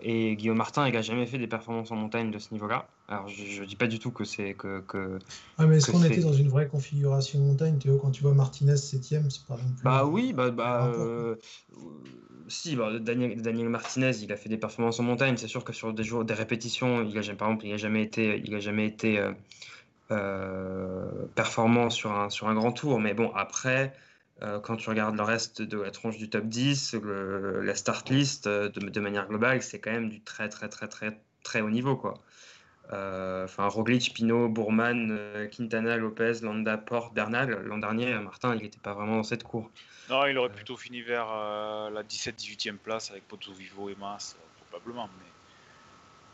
Et 0.00 0.36
Guillaume 0.36 0.56
Martin, 0.56 0.88
il 0.88 0.96
a 0.96 1.02
jamais 1.02 1.26
fait 1.26 1.38
des 1.38 1.48
performances 1.48 1.90
en 1.90 1.96
montagne 1.96 2.30
de 2.30 2.38
ce 2.38 2.54
niveau-là. 2.54 2.86
Alors, 3.08 3.28
je, 3.28 3.44
je 3.44 3.62
dis 3.64 3.76
pas 3.76 3.86
du 3.86 3.98
tout 3.98 4.10
que 4.10 4.24
c'est 4.24 4.54
que, 4.54 4.80
que... 4.80 5.18
Ah, 5.58 5.66
mais 5.66 5.76
est-ce 5.76 5.92
qu'on 5.92 6.02
était 6.02 6.20
dans 6.20 6.32
une 6.32 6.48
vraie 6.48 6.66
configuration 6.68 7.38
montagne, 7.38 7.78
Théo 7.78 7.98
Quand 7.98 8.10
tu 8.10 8.22
vois 8.22 8.34
Martinez 8.34 8.76
7ème, 8.76 9.30
c'est 9.30 9.46
pas 9.46 9.54
non 9.56 9.62
plus. 9.76 9.84
Bah 9.84 10.04
oui, 10.04 10.32
bah, 10.32 10.50
bah, 10.50 10.90
euh, 10.92 11.36
si, 12.48 12.74
bah, 12.74 12.98
Daniel, 12.98 13.40
Daniel 13.40 13.68
Martinez, 13.68 14.10
il 14.22 14.32
a 14.32 14.36
fait 14.36 14.48
des 14.48 14.56
performances 14.58 14.98
en 14.98 15.04
montagne. 15.04 15.36
C'est 15.36 15.46
sûr 15.48 15.62
que 15.62 15.72
sur 15.72 15.92
des 15.92 16.02
jours, 16.02 16.24
des 16.24 16.34
répétitions, 16.34 17.04
il 17.04 17.16
a, 17.16 17.22
jamais- 17.22 17.38
par 17.38 17.48
exemple, 17.48 17.66
il 17.66 17.72
a 17.72 17.76
jamais 17.76 18.02
été, 18.02 18.42
il 18.44 18.54
a 18.54 18.60
jamais 18.60 18.86
été 18.86 19.18
euh, 19.20 19.32
euh, 20.10 21.26
performant 21.34 21.90
sur 21.90 22.12
un, 22.12 22.30
sur 22.30 22.48
un 22.48 22.54
grand 22.54 22.72
tour. 22.72 23.00
Mais 23.00 23.14
bon, 23.14 23.30
après, 23.34 23.92
quand 24.62 24.76
tu 24.76 24.88
regardes 24.90 25.16
le 25.16 25.22
reste 25.22 25.62
de 25.62 25.78
la 25.80 25.90
tronche 25.90 26.18
du 26.18 26.28
top 26.28 26.44
10, 26.46 26.94
le- 26.94 27.62
la 27.62 27.74
start 27.74 28.10
list, 28.10 28.46
de, 28.48 28.68
de 28.68 29.00
manière 29.00 29.26
globale, 29.28 29.62
c'est 29.62 29.80
quand 29.80 29.92
même 29.92 30.08
du 30.10 30.22
très, 30.22 30.48
très, 30.48 30.68
très, 30.68 30.88
très, 30.88 31.20
très 31.42 31.60
haut 31.62 31.70
niveau, 31.70 31.96
quoi. 31.96 32.14
Euh, 32.92 33.44
Enfin, 33.44 33.66
Roglic, 33.68 34.12
Pinot, 34.14 34.48
Bourman, 34.48 35.08
euh, 35.10 35.48
Quintana, 35.48 35.96
Lopez, 35.96 36.40
Landa, 36.42 36.76
Porte, 36.78 37.14
Bernal. 37.14 37.50
L'an 37.64 37.78
dernier, 37.78 38.14
Martin, 38.18 38.54
il 38.54 38.62
n'était 38.62 38.78
pas 38.78 38.94
vraiment 38.94 39.16
dans 39.16 39.22
cette 39.22 39.42
cour. 39.42 39.70
Non, 40.08 40.24
il 40.26 40.38
aurait 40.38 40.50
plutôt 40.52 40.76
fini 40.76 41.02
vers 41.02 41.26
euh, 41.30 41.90
la 41.90 42.02
17-18e 42.02 42.78
place 42.78 43.10
avec 43.10 43.26
Poto 43.26 43.52
Vivo 43.52 43.88
et 43.88 43.96
Mas, 43.98 44.36
euh, 44.38 44.64
probablement. 44.70 45.08
Mais, 45.18 45.24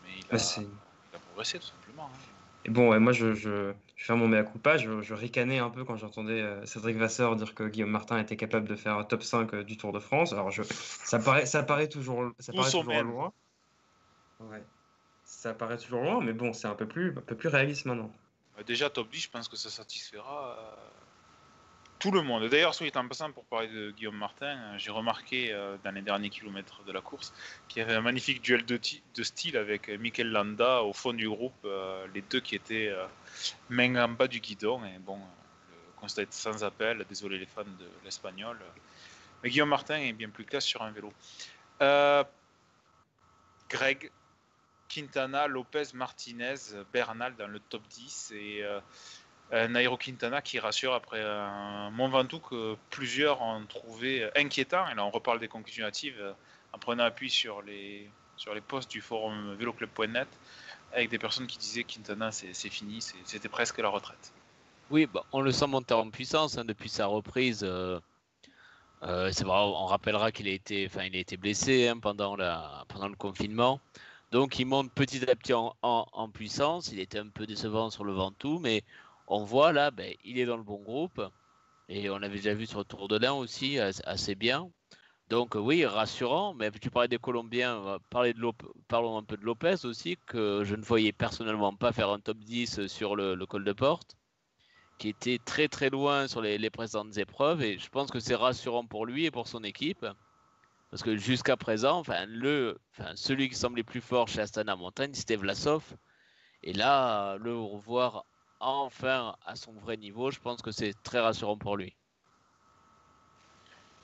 mais 0.05 0.19
il, 0.19 0.25
a, 0.27 0.33
Bah, 0.33 0.39
c'est- 0.39 0.61
il 0.63 1.17
a 1.17 1.19
progressé 1.19 1.59
tout 1.59 1.67
simplement. 1.67 2.05
hein. 2.13 2.19
Et 2.65 2.71
bon, 2.71 2.91
ouais, 2.91 3.01
moi, 3.01 3.13
je, 3.13 3.35
je, 3.35 3.73
faire 3.97 4.17
mon 4.17 4.29
mea 4.29 4.45
culpa. 4.45 4.77
Je, 4.77 5.01
je 5.01 5.15
ricanais 5.15 5.59
un 5.59 5.71
peu 5.71 5.85
quand 5.85 5.97
j'entendais 5.97 6.41
euh, 6.43 6.65
Cédric 6.67 6.97
Vasseur 6.97 7.35
dire 7.35 7.55
que 7.55 7.65
Guillaume 7.65 7.91
Martin 7.91 8.19
était 8.19 8.37
capable 8.37 8.69
de 8.69 8.77
faire 8.77 8.99
un 8.99 9.05
top 9.05 9.23
5 9.23 9.53
euh, 9.55 9.65
du 9.65 9.77
Tour 9.77 9.93
de 9.93 9.99
France. 10.01 10.33
Alors, 10.33 10.51
je, 10.51 10.63
ça, 10.63 11.19
paraît, 11.19 11.47
ça 11.47 11.63
paraît 11.63 11.89
toujours, 11.89 12.31
ça 12.39 12.53
paraît 12.53 12.71
toujours 12.71 13.03
loin. 13.03 13.33
Ouais. 14.41 14.63
Ça 15.33 15.55
paraît 15.55 15.79
toujours 15.79 16.03
loin, 16.03 16.21
mais 16.21 16.35
bon, 16.35 16.53
c'est 16.53 16.69
un 16.69 16.75
peu 16.75 16.87
plus, 16.87 17.09
un 17.09 17.23
peu 17.23 17.35
plus 17.35 17.49
réaliste 17.49 17.87
maintenant. 17.87 18.13
Euh, 18.59 18.63
Déjà, 18.65 18.91
top 18.91 19.09
10, 19.09 19.23
je 19.23 19.31
pense 19.31 19.49
que 19.49 19.57
ça 19.57 19.71
satisfera 19.71 20.59
euh, 20.59 20.77
tout 21.99 22.11
le 22.11 22.21
monde. 22.21 22.47
D'ailleurs, 22.49 22.75
soit 22.75 22.95
en 22.97 23.09
passant, 23.09 23.33
pour 23.33 23.45
parler 23.47 23.69
de 23.69 23.91
Guillaume 23.93 24.19
Martin, 24.19 24.59
euh, 24.59 24.79
j'ai 24.79 24.91
remarqué 24.91 25.51
euh, 25.51 25.79
dans 25.83 25.91
les 25.91 26.03
derniers 26.03 26.29
kilomètres 26.29 26.85
de 26.85 26.93
la 26.93 27.01
course 27.01 27.33
qu'il 27.67 27.81
y 27.81 27.83
avait 27.83 27.95
un 27.95 28.03
magnifique 28.03 28.43
duel 28.43 28.65
de, 28.67 28.79
style 29.23 29.57
avec 29.57 29.89
Mikel 29.89 30.31
Landa 30.31 30.83
au 30.83 30.93
fond 30.93 31.15
du 31.15 31.29
groupe, 31.29 31.67
les 32.15 32.23
deux 32.23 32.41
qui 32.41 32.55
étaient 32.55 32.95
main 33.71 34.05
en 34.05 34.09
bas 34.11 34.29
du 34.29 34.39
guidon. 34.39 34.85
Et 34.85 34.99
bon, 34.99 35.17
le 35.17 36.01
constat 36.01 36.23
est 36.23 36.33
sans 36.33 36.63
appel, 36.63 37.05
désolé 37.09 37.39
les 37.39 37.47
fans 37.47 37.65
de 37.65 37.89
l'espagnol. 38.05 38.59
Mais 39.43 39.49
Guillaume 39.49 39.71
Martin 39.71 39.97
est 39.97 40.13
bien 40.13 40.29
plus 40.29 40.45
classe 40.45 40.67
sur 40.67 40.83
un 40.83 40.93
vélo. 40.93 41.11
Greg, 43.71 44.11
Quintana, 44.93 45.47
Lopez, 45.47 45.95
Martinez, 45.95 46.57
Bernal 46.93 47.35
dans 47.37 47.47
le 47.47 47.61
top 47.61 47.83
10 47.89 48.33
et 48.37 48.63
euh, 49.53 49.69
Nairo 49.69 49.97
Quintana 49.97 50.41
qui 50.41 50.59
rassure 50.59 50.95
après 50.95 51.23
un 51.23 51.91
Mont 51.91 52.09
Ventoux 52.09 52.41
que 52.41 52.77
plusieurs 52.91 53.43
ont 53.43 53.65
trouvé 53.67 54.29
inquiétant. 54.37 54.89
Et 54.89 54.95
là, 54.95 55.05
on 55.05 55.11
reparle 55.11 55.41
des 55.41 55.49
conclusions 55.49 55.87
hâtives 55.87 56.19
euh, 56.21 56.33
en 56.73 56.79
prenant 56.79 57.05
appui 57.05 57.31
sur 57.31 57.63
les, 57.63 58.11
sur 58.37 58.55
les 58.55 58.61
posts 58.61 58.91
du 58.91 59.01
forum 59.01 59.55
véloclub.net. 59.55 60.29
avec 60.93 61.11
des 61.11 61.19
personnes 61.19 61.47
qui 61.47 61.59
disaient 61.59 61.85
Quintana 61.85 62.33
c'est 62.33 62.71
fini, 62.71 63.01
c'était 63.25 63.49
presque 63.49 63.79
la 63.79 63.89
retraite. 63.89 64.33
Oui, 64.91 65.07
bah, 65.07 65.25
on 65.33 65.41
le 65.41 65.53
sent 65.53 65.67
monter 65.67 65.95
en 65.95 66.11
puissance 66.11 66.59
hein, 66.59 66.65
depuis 66.65 66.89
sa 66.89 67.07
reprise. 67.07 67.63
Euh, 67.63 67.99
euh, 69.03 69.31
vrai, 69.31 69.59
on 69.59 69.87
rappellera 69.87 70.33
qu'il 70.33 70.49
a 70.49 70.53
été, 70.53 70.87
enfin, 70.87 71.01
a 71.01 71.17
été 71.17 71.37
blessé 71.37 71.89
hein, 71.89 71.99
pendant, 71.99 72.37
la, 72.37 72.85
pendant 72.89 73.09
le 73.09 73.17
confinement. 73.17 73.81
Donc 74.33 74.59
il 74.59 74.65
monte 74.65 74.91
petit 74.93 75.31
à 75.31 75.37
petit 75.37 75.53
en, 75.53 76.29
puissance. 76.33 76.91
Il 76.91 77.01
était 77.01 77.19
un 77.19 77.29
peu 77.29 77.47
décevant 77.47 77.91
sur 77.91 78.03
le 78.03 78.15
Ventoux, 78.15 78.59
mais 78.59 78.83
on 79.29 79.45
voit 79.45 79.73
là, 79.73 79.91
ben, 79.91 80.15
il 80.25 80.39
est 80.39 80.47
dans 80.47 80.57
le 80.57 80.63
bon 80.63 80.81
groupe. 80.83 81.23
Et 81.91 82.09
on 82.09 82.17
avait 82.17 82.37
déjà 82.37 82.55
vu 82.55 82.67
sur 82.67 82.79
le 82.79 82.87
Tour 82.87 83.09
de 83.09 83.19
l'Ain 83.19 83.35
aussi, 83.35 83.79
assez 83.79 84.35
bien. 84.35 84.71
Donc 85.29 85.55
oui, 85.55 85.85
rassurant, 85.85 86.55
mais 86.55 86.71
tu 86.71 86.91
parlais 86.91 87.09
des 87.09 87.19
Colombiens, 87.19 87.99
parlons 88.89 89.19
un 89.19 89.23
peu 89.23 89.37
de 89.37 89.45
Lopez 89.45 89.85
aussi, 89.85 90.17
que 90.27 90.63
je 90.65 90.77
ne 90.77 90.83
voyais 90.83 91.13
personnellement 91.13 91.75
pas 91.75 91.93
faire 91.93 92.09
un 92.11 92.19
top 92.19 92.39
10 92.39 92.87
sur 92.87 93.17
le, 93.17 93.37
col 93.47 93.65
de 93.65 93.73
porte, 93.73 94.17
qui 94.99 95.11
était 95.11 95.39
très 95.45 95.69
très 95.69 95.91
loin 95.91 96.27
sur 96.27 96.41
les, 96.41 96.71
présentes 96.71 97.19
épreuves, 97.19 97.63
et 97.63 97.79
je 97.79 97.89
pense 97.91 98.11
que 98.11 98.21
c'est 98.21 98.35
rassurant 98.35 98.87
pour 98.87 99.05
lui 99.05 99.27
et 99.27 99.31
pour 99.31 99.49
son 99.49 99.63
équipe, 99.63 100.07
parce 100.93 101.03
que 101.03 101.17
jusqu'à 101.17 101.57
présent, 101.57 101.99
enfin, 102.01 102.27
le, 102.27 102.79
enfin, 102.93 103.13
celui 103.15 103.49
qui 103.49 103.55
semblait 103.55 103.83
plus 103.83 104.03
fort 104.03 104.29
chez 104.29 104.43
Astana 104.43 104.77
Montagne, 104.77 105.15
c'était 105.15 105.37
Vlasov, 105.37 105.83
et 106.63 106.75
là, 106.75 107.39
le 107.39 107.57
revoir 107.57 108.27
enfin 108.61 109.35
à 109.47 109.57
son 109.57 109.73
vrai 109.73 109.97
niveau, 109.97 110.31
je 110.31 110.39
pense 110.39 110.61
que 110.61 110.71
c'est 110.71 110.93
très 111.03 111.19
rassurant 111.19 111.57
pour 111.57 111.79
lui. 111.79 111.97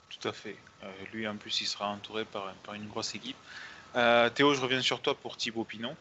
Tout 0.09 0.29
à 0.29 0.33
fait. 0.33 0.57
Euh, 0.83 0.91
lui, 1.13 1.29
en 1.29 1.37
plus, 1.37 1.61
il 1.61 1.67
sera 1.67 1.89
entouré 1.89 2.25
par, 2.25 2.55
une 2.73 2.89
grosse 2.89 3.15
équipe. 3.15 3.37
Euh, 3.95 4.31
Théo, 4.31 4.55
je 4.55 4.61
reviens 4.63 4.81
sur 4.81 5.03
toi 5.03 5.15
pour 5.15 5.37
Thibaut 5.37 5.65
Pinot. 5.65 5.95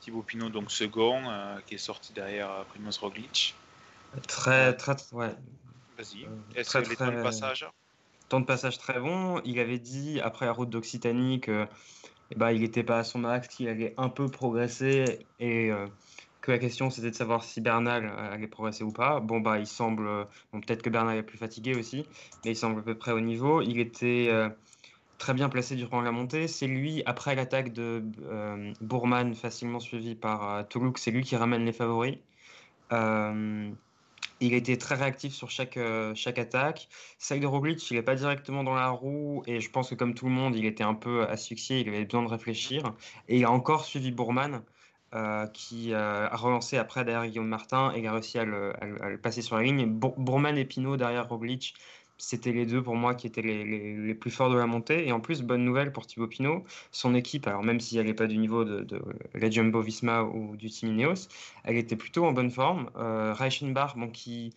Thibaut 0.00 0.22
Pinot, 0.22 0.48
donc 0.48 0.70
second, 0.70 1.28
euh, 1.28 1.58
qui 1.66 1.74
est 1.74 1.78
sorti 1.78 2.14
derrière 2.14 2.64
Primoz 2.70 2.96
Roglic. 2.96 3.54
Très, 4.26 4.74
très, 4.74 4.96
ouais. 5.12 5.36
Vas-y. 5.98 6.26
Est-ce 6.54 6.78
que 6.78 6.88
les 6.88 6.96
temps 6.96 7.12
de 7.12 7.22
passage? 7.22 7.66
Temps 8.28 8.40
de 8.40 8.46
passage 8.46 8.78
très 8.78 9.00
bon. 9.00 9.40
Il 9.44 9.58
avait 9.60 9.78
dit, 9.78 10.20
après 10.20 10.46
la 10.46 10.52
route 10.52 10.70
d'Occitanie, 10.70 11.40
que 11.40 11.66
ben, 12.36 12.50
il 12.50 12.62
n'était 12.62 12.82
pas 12.82 12.98
à 12.98 13.04
son 13.04 13.20
max, 13.20 13.48
qu'il 13.48 13.68
allait 13.68 13.94
un 13.96 14.08
peu 14.08 14.28
progresser 14.28 15.26
et 15.38 15.70
la 16.52 16.58
question 16.58 16.90
c'était 16.90 17.10
de 17.10 17.14
savoir 17.14 17.44
si 17.44 17.60
Bernal 17.60 18.06
allait 18.06 18.46
progresser 18.46 18.84
ou 18.84 18.92
pas. 18.92 19.20
Bon, 19.20 19.40
bah, 19.40 19.58
il 19.58 19.66
semble. 19.66 20.26
Bon, 20.52 20.60
peut-être 20.60 20.82
que 20.82 20.90
Bernal 20.90 21.16
est 21.18 21.22
plus 21.22 21.38
fatigué 21.38 21.74
aussi, 21.74 22.06
mais 22.44 22.52
il 22.52 22.56
semble 22.56 22.80
à 22.80 22.82
peu 22.82 22.94
près 22.94 23.12
au 23.12 23.20
niveau. 23.20 23.62
Il 23.62 23.78
était 23.80 24.28
euh, 24.30 24.48
très 25.18 25.34
bien 25.34 25.48
placé 25.48 25.76
durant 25.76 26.00
la 26.00 26.12
montée. 26.12 26.48
C'est 26.48 26.66
lui, 26.66 27.02
après 27.06 27.34
l'attaque 27.34 27.72
de 27.72 28.04
euh, 28.24 28.72
Bourman, 28.80 29.34
facilement 29.34 29.80
suivi 29.80 30.14
par 30.14 30.50
euh, 30.50 30.62
Toulouse, 30.62 30.94
c'est 30.96 31.10
lui 31.10 31.22
qui 31.22 31.36
ramène 31.36 31.64
les 31.64 31.72
favoris. 31.72 32.18
Il 34.40 34.54
été 34.54 34.76
très 34.78 34.94
réactif 34.94 35.34
sur 35.34 35.50
chaque, 35.50 35.78
chaque 36.14 36.38
attaque. 36.38 36.88
de 37.30 37.46
Roglic, 37.46 37.90
il 37.90 37.94
n'est 37.94 38.02
pas 38.02 38.14
directement 38.14 38.64
dans 38.64 38.74
la 38.74 38.90
roue 38.90 39.42
et 39.46 39.60
je 39.60 39.70
pense 39.70 39.90
que 39.90 39.94
comme 39.94 40.14
tout 40.14 40.26
le 40.26 40.32
monde, 40.32 40.54
il 40.56 40.66
était 40.66 40.84
un 40.84 40.94
peu 40.94 41.24
asphyxié, 41.24 41.80
il 41.80 41.88
avait 41.88 42.04
besoin 42.04 42.22
de 42.22 42.28
réfléchir. 42.28 42.94
Et 43.28 43.38
il 43.38 43.44
a 43.44 43.50
encore 43.50 43.84
suivi 43.84 44.12
Bourman. 44.12 44.62
Euh, 45.14 45.46
qui 45.46 45.94
euh, 45.94 46.28
a 46.28 46.36
relancé 46.36 46.76
après 46.76 47.04
derrière 47.04 47.30
Guillaume 47.30 47.46
Martin 47.46 47.92
et 47.92 48.06
a 48.06 48.12
réussi 48.12 48.38
à 48.38 48.44
le, 48.44 48.74
passer 49.22 49.40
sur 49.40 49.56
la 49.56 49.62
ligne. 49.62 49.86
Bourman 49.86 50.58
et 50.58 50.64
Pinot 50.64 50.96
derrière 50.96 51.28
Roglic, 51.28 51.74
c'était 52.18 52.52
les 52.52 52.66
deux 52.66 52.82
pour 52.82 52.96
moi 52.96 53.14
qui 53.14 53.26
étaient 53.26 53.42
les, 53.42 54.14
plus 54.14 54.30
forts 54.30 54.50
de 54.50 54.56
la 54.56 54.66
montée. 54.66 55.06
Et 55.06 55.12
en 55.12 55.20
plus, 55.20 55.42
bonne 55.42 55.64
nouvelle 55.64 55.92
pour 55.92 56.06
Thibaut 56.06 56.26
Pinot, 56.26 56.64
son 56.90 57.14
équipe, 57.14 57.46
alors 57.46 57.62
même 57.62 57.80
si 57.80 57.98
elle 57.98 58.06
n'est 58.06 58.14
pas 58.14 58.26
du 58.26 58.38
niveau 58.38 58.64
de, 58.64 58.80
de, 58.80 59.02
la 59.34 59.50
Jumbo 59.50 59.80
Visma 59.80 60.22
ou 60.22 60.56
du 60.56 60.70
Team 60.70 60.90
Ineos, 60.90 61.28
elle 61.64 61.76
était 61.76 61.96
plutôt 61.96 62.24
en 62.24 62.32
bonne 62.32 62.50
forme. 62.50 62.90
Euh, 62.96 63.34
Reichenbach, 63.34 63.96
bon, 63.96 64.08
qui 64.08 64.54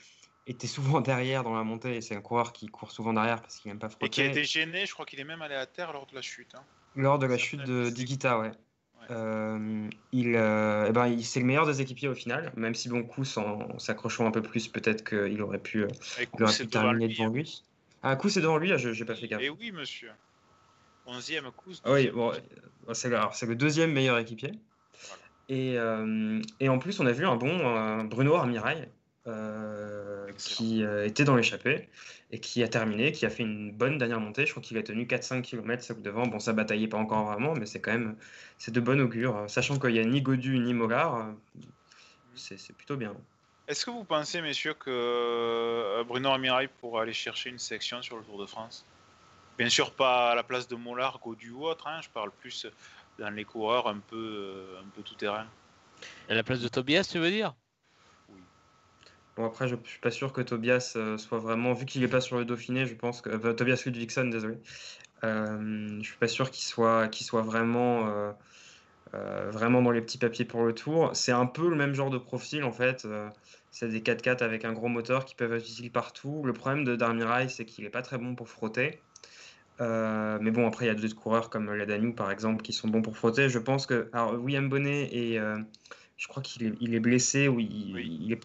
était 0.48 0.68
souvent 0.68 1.02
derrière 1.02 1.44
dans 1.44 1.56
la 1.56 1.64
montée, 1.64 1.96
et 1.96 2.02
c'est 2.02 2.16
un 2.16 2.22
coureur 2.22 2.54
qui 2.54 2.68
court 2.68 2.92
souvent 2.92 3.14
derrière 3.14 3.42
parce 3.42 3.58
qu'il 3.58 3.70
n'aime 3.70 3.80
pas 3.80 3.90
frotter. 3.90 4.06
Et 4.06 4.10
qui 4.10 4.22
a 4.22 4.26
été 4.26 4.44
gêné, 4.44 4.86
je 4.86 4.94
crois 4.94 5.06
qu'il 5.06 5.20
est 5.20 5.26
même 5.26 5.42
allé 5.42 5.56
à 5.56 5.66
terre 5.66 5.94
lors 5.94 6.06
de 6.06 6.16
la 6.16 6.22
chute. 6.22 6.56
Hein. 6.56 6.64
Lors 6.96 7.20
de 7.20 7.28
la 7.28 7.38
chute 7.38 7.64
de 7.64 7.90
Digita, 7.90 8.40
ouais. 8.40 8.52
Euh, 9.12 9.90
il, 10.12 10.36
euh, 10.36 10.86
eh 10.88 10.92
ben, 10.92 11.20
c'est 11.22 11.40
le 11.40 11.46
meilleur 11.46 11.66
des 11.66 11.82
équipiers 11.82 12.08
au 12.08 12.14
final, 12.14 12.52
même 12.56 12.76
si 12.76 12.90
bon 12.90 13.04
coup, 13.04 13.24
en 13.38 13.80
s'accrochant 13.80 14.28
un 14.28 14.32
peu 14.32 14.42
plus, 14.42 14.68
peut-être 14.68 15.08
qu'il 15.08 15.42
aurait 15.42 15.60
pu, 15.60 15.84
euh, 15.84 15.88
il 16.38 16.44
aurait 16.44 16.56
pu 16.56 16.68
terminer 16.68 17.08
devant 17.08 17.28
lui. 17.28 17.64
Ah, 18.04 18.16
coup, 18.16 18.30
c'est 18.30 18.42
devant 18.42 18.58
lui, 18.58 18.72
ah, 18.72 18.78
je 18.78 18.90
n'ai 18.90 19.06
pas 19.06 19.16
fait 19.16 19.28
gaffe. 19.28 19.42
Et 19.42 19.46
eh 19.46 19.50
oui, 19.50 19.72
monsieur. 19.72 20.12
11e 21.08 21.52
coup. 21.52 21.72
Ah 21.84 21.94
oui, 21.94 22.10
bon, 22.10 22.32
c'est, 22.94 23.12
c'est 23.34 23.46
le 23.48 23.56
deuxième 23.56 23.92
meilleur 23.92 24.20
équipier. 24.20 24.52
Et, 25.50 25.78
et, 26.60 26.70
en 26.70 26.78
plus, 26.78 27.00
on 27.00 27.06
a 27.08 27.12
vu 27.12 27.26
un 27.26 27.36
bon 27.36 28.04
Bruno 28.04 28.36
Armirail 28.36 28.88
qui 30.40 30.84
était 31.04 31.24
dans 31.24 31.36
l'échappée 31.36 31.90
et 32.32 32.40
qui 32.40 32.64
a 32.64 32.68
terminé, 32.68 33.12
qui 33.12 33.26
a 33.26 33.30
fait 33.30 33.44
une 33.44 33.72
bonne 33.72 33.98
dernière 33.98 34.20
montée. 34.20 34.46
Je 34.46 34.52
crois 34.52 34.64
qu'il 34.64 34.78
a 34.78 34.84
tenu 34.84 35.06
4-5 35.06 35.42
km 35.42 35.94
devant. 36.02 36.28
Bon, 36.28 36.40
ça 36.40 36.54
bataillait 36.54 36.88
pas 36.88 36.98
encore 36.98 37.26
vraiment, 37.26 37.54
mais 37.54 37.66
c'est 37.66 37.82
quand 37.82 37.92
même 37.92 38.16
c'est 38.58 38.74
de 38.74 38.80
bon 38.80 39.00
augure. 39.02 39.46
Sachant 39.48 39.78
qu'il 39.80 39.94
n'y 39.94 40.00
a 40.00 40.06
ni 40.06 40.22
Godu 40.22 40.60
ni 40.60 40.74
Mollard, 40.74 41.34
c'est 42.36 42.76
plutôt 42.76 42.96
bien. 42.96 43.14
Est-ce 43.70 43.86
que 43.86 43.92
vous 43.92 44.04
pensez, 44.04 44.42
messieurs, 44.42 44.74
que 44.74 44.90
euh, 44.90 46.04
Bruno 46.04 46.32
Amirail 46.32 46.70
pourra 46.82 47.04
aller 47.04 47.14
chercher 47.14 47.52
une 47.52 47.60
sélection 47.60 48.02
sur 48.02 48.18
le 48.18 48.24
Tour 48.24 48.40
de 48.40 48.48
France? 48.48 48.84
Bien 49.60 49.70
sûr, 49.70 49.92
pas 49.92 50.32
à 50.32 50.36
la 50.36 50.42
place 50.42 50.68
de 50.68 50.76
Mollard, 50.76 51.20
Godu 51.20 51.52
ou 51.52 51.68
autre. 51.68 51.86
Hein. 51.86 52.00
je 52.02 52.10
parle 52.10 52.32
plus 52.32 52.66
dans 53.20 53.30
les 53.30 53.46
coureurs 53.46 53.88
un 53.88 54.00
peu, 54.00 54.16
euh, 54.16 54.80
un 54.80 54.90
peu 54.96 55.04
tout 55.04 55.14
terrain. 55.14 55.46
À 56.30 56.34
la 56.34 56.42
place 56.42 56.62
de 56.62 56.68
Tobias, 56.68 57.08
tu 57.12 57.20
veux 57.20 57.30
dire? 57.30 57.54
Bon, 59.40 59.46
après, 59.46 59.70
je 59.70 59.76
ne 59.76 59.80
suis 59.86 60.02
pas 60.02 60.12
sûr 60.12 60.34
que 60.34 60.42
Tobias 60.42 60.96
euh, 60.98 61.18
soit 61.18 61.38
vraiment, 61.38 61.72
vu 61.72 61.86
qu'il 61.86 62.02
n'est 62.02 62.10
pas 62.10 62.20
sur 62.20 62.38
le 62.38 62.44
Dauphiné, 62.44 62.86
je 62.86 62.94
pense 62.94 63.22
que. 63.22 63.30
Tobias 63.54 63.82
Ludvigson, 63.86 64.26
désolé. 64.26 64.58
Euh, 65.24 65.98
je 66.02 66.06
suis 66.06 66.18
pas 66.18 66.28
sûr 66.28 66.52
qu'il 66.52 66.66
soit, 66.66 67.08
qu'il 67.08 67.26
soit 67.26 67.42
vraiment, 67.42 68.34
euh, 69.14 69.50
vraiment 69.50 69.82
dans 69.82 69.92
les 69.92 70.02
petits 70.02 70.18
papiers 70.18 70.44
pour 70.44 70.66
le 70.66 70.76
tour. 70.76 71.12
C'est 71.14 71.32
un 71.32 71.46
peu 71.46 71.70
le 71.70 71.78
même 71.78 71.94
genre 71.96 72.10
de 72.10 72.18
profil 72.18 72.66
en 72.66 72.74
fait. 72.74 73.08
c'est 73.72 73.88
des 73.88 74.02
4x4 74.02 74.44
avec 74.44 74.66
un 74.66 74.74
gros 74.74 74.90
moteur 74.90 75.24
qui 75.24 75.36
peuvent 75.36 75.54
être 75.54 75.64
utiles 75.64 75.92
partout. 75.92 76.44
Le 76.44 76.52
problème 76.52 76.84
de 76.84 76.98
Darmirai, 76.98 77.48
c'est 77.48 77.64
qu'il 77.64 77.86
n'est 77.86 77.90
pas 77.90 78.02
très 78.02 78.18
bon 78.18 78.36
pour 78.36 78.50
frotter. 78.50 79.00
mais 79.80 80.52
bon, 80.52 80.68
après, 80.68 80.84
il 80.86 80.88
y 80.90 80.92
a 80.92 80.96
d'autres 80.96 81.16
coureurs 81.16 81.50
comme 81.50 81.74
la 81.74 81.86
Danube 81.86 82.16
par 82.16 82.30
exemple 82.30 82.62
qui 82.62 82.74
sont 82.74 82.90
bons 82.90 83.02
pour 83.02 83.16
frotter. 83.16 83.48
Je 83.48 83.60
pense 83.60 83.86
que. 83.86 84.10
Alors, 84.12 84.34
William 84.34 84.68
Bonnet, 84.68 85.08
et, 85.14 85.40
je 86.18 86.28
crois 86.28 86.44
qu'il 86.44 86.68
est, 86.68 86.74
il 86.82 86.94
est 86.94 87.00
blessé 87.00 87.48
ou 87.48 87.62
il, 87.62 87.98
il, 87.98 88.34
est 88.34 88.42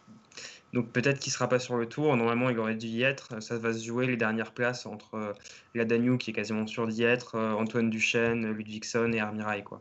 donc 0.75 0.91
peut-être 0.91 1.21
qu'il 1.21 1.31
ne 1.31 1.35
sera 1.35 1.49
pas 1.49 1.61
sur 1.61 1.77
le 1.77 1.89
tour. 1.89 2.17
Normalement, 2.17 2.51
il 2.51 2.59
aurait 2.59 2.75
dû 2.75 2.89
y 2.89 3.05
être. 3.05 3.41
Ça 3.41 3.57
va 3.59 3.73
se 3.73 3.85
jouer 3.85 4.09
les 4.09 4.17
dernières 4.17 4.51
places 4.51 4.87
entre 4.87 5.15
euh, 5.15 5.33
la 5.75 5.85
Danube, 5.85 6.19
qui 6.19 6.31
est 6.31 6.33
quasiment 6.33 6.67
sûr 6.67 6.89
d'y 6.89 7.05
être, 7.05 7.37
euh, 7.37 7.53
Antoine 7.53 7.91
Duchesne, 7.91 8.51
Ludvigson 8.51 9.13
et 9.13 9.21
Armirail. 9.21 9.63
Quoi. 9.63 9.79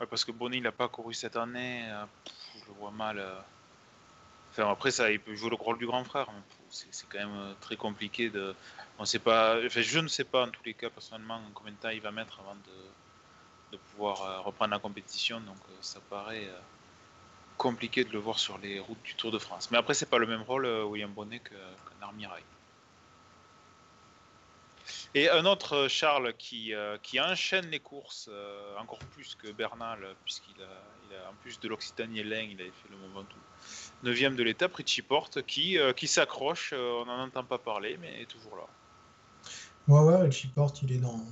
Ouais, 0.00 0.06
parce 0.10 0.24
que 0.24 0.32
Bonny, 0.32 0.56
il 0.56 0.64
n'a 0.64 0.72
pas 0.72 0.88
couru 0.88 1.14
cette 1.14 1.36
année. 1.36 1.84
Euh, 1.88 2.04
je 2.56 2.66
le 2.66 2.74
vois 2.80 2.90
mal. 2.90 3.24
Enfin, 4.50 4.68
après, 4.68 4.90
ça, 4.90 5.08
il 5.12 5.20
peut 5.20 5.36
jouer 5.36 5.50
le 5.50 5.56
rôle 5.56 5.78
du 5.78 5.86
grand 5.86 6.02
frère. 6.02 6.26
C'est 6.68 7.08
quand 7.08 7.18
même 7.18 7.54
très 7.60 7.76
compliqué 7.76 8.28
de. 8.28 8.56
On 8.98 9.04
sait 9.04 9.20
pas. 9.20 9.56
Enfin, 9.64 9.82
je 9.82 10.00
ne 10.00 10.08
sais 10.08 10.24
pas 10.24 10.46
en 10.46 10.48
tous 10.48 10.64
les 10.64 10.74
cas 10.74 10.90
personnellement 10.90 11.40
combien 11.54 11.72
de 11.72 11.78
temps 11.78 11.90
il 11.90 12.00
va 12.00 12.10
mettre 12.10 12.40
avant 12.40 12.56
de 12.56 13.76
pouvoir 13.92 14.44
reprendre 14.44 14.72
la 14.72 14.80
compétition. 14.80 15.40
Donc 15.42 15.58
ça 15.80 16.00
paraît 16.10 16.48
compliqué 17.56 18.04
de 18.04 18.12
le 18.12 18.18
voir 18.18 18.38
sur 18.38 18.58
les 18.58 18.78
routes 18.80 19.02
du 19.02 19.14
Tour 19.14 19.30
de 19.30 19.38
France. 19.38 19.70
Mais 19.70 19.78
après, 19.78 19.94
c'est 19.94 20.10
pas 20.10 20.18
le 20.18 20.26
même 20.26 20.42
rôle, 20.42 20.66
euh, 20.66 20.84
William 20.84 21.12
Bonnet, 21.12 21.40
qu'un 21.40 22.08
qu 22.18 22.26
Et 25.14 25.28
un 25.30 25.44
autre 25.46 25.74
euh, 25.74 25.88
Charles 25.88 26.34
qui, 26.34 26.74
euh, 26.74 26.98
qui 27.02 27.20
enchaîne 27.20 27.66
les 27.66 27.80
courses 27.80 28.30
encore 28.78 28.98
plus 28.98 29.34
que 29.34 29.50
Bernal, 29.52 29.98
puisqu'il 30.24 30.62
a, 30.62 31.30
en 31.30 31.34
plus 31.42 31.58
de 31.60 31.68
l'Occitanie 31.68 32.20
et 32.20 32.24
l'Ain, 32.24 32.48
il 32.50 32.60
avait 32.60 32.70
fait 32.70 32.88
le 32.90 32.96
moment 32.96 33.24
tout. 33.24 33.38
Neuvième 34.02 34.36
de 34.36 34.42
l'étape, 34.42 34.74
Richie 34.74 35.02
Porte, 35.02 35.42
qui, 35.42 35.78
qui 35.96 36.06
s'accroche, 36.06 36.72
on 36.72 37.06
n'en 37.06 37.22
entend 37.24 37.44
pas 37.44 37.58
parler, 37.58 37.96
mais 38.00 38.22
est 38.22 38.26
toujours 38.26 38.56
là. 38.56 38.66
Ouais, 39.88 40.00
ouais, 40.00 40.22
Richie 40.22 40.48
Porte, 40.48 40.82
il 40.82 40.92
est 40.92 40.98
dans, 40.98 41.24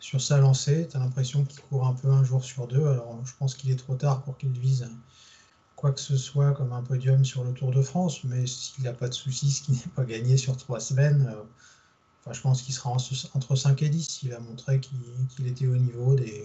sur 0.00 0.20
sa 0.20 0.38
lancée. 0.38 0.88
Tu 0.90 0.96
as 0.96 1.00
l'impression 1.00 1.44
qu'il 1.44 1.60
court 1.60 1.86
un 1.86 1.94
peu 1.94 2.08
un 2.08 2.24
jour 2.24 2.42
sur 2.44 2.66
deux. 2.66 2.86
Alors, 2.86 3.18
je 3.24 3.32
pense 3.38 3.54
qu'il 3.54 3.70
est 3.70 3.76
trop 3.76 3.94
tard 3.94 4.22
pour 4.22 4.36
qu'il 4.38 4.50
vise 4.50 4.88
quoi 5.76 5.92
que 5.92 6.00
ce 6.00 6.16
soit 6.16 6.52
comme 6.52 6.72
un 6.72 6.82
podium 6.82 7.24
sur 7.24 7.44
le 7.44 7.52
Tour 7.52 7.70
de 7.70 7.82
France, 7.82 8.24
mais 8.24 8.46
s'il 8.46 8.84
n'a 8.84 8.94
pas 8.94 9.08
de 9.08 9.14
soucis, 9.14 9.50
ce 9.50 9.62
qui 9.62 9.72
n'est 9.72 9.92
pas 9.94 10.04
gagné 10.04 10.38
sur 10.38 10.56
trois 10.56 10.80
semaines, 10.80 11.30
euh, 11.30 11.42
enfin, 12.20 12.32
je 12.32 12.40
pense 12.40 12.62
qu'il 12.62 12.74
sera 12.74 12.90
entre 12.90 13.54
5 13.54 13.82
et 13.82 13.90
10. 13.90 14.22
Il 14.22 14.32
a 14.32 14.40
montré 14.40 14.80
qu'il 14.80 15.46
était 15.46 15.66
au 15.66 15.76
niveau 15.76 16.14
des, 16.14 16.44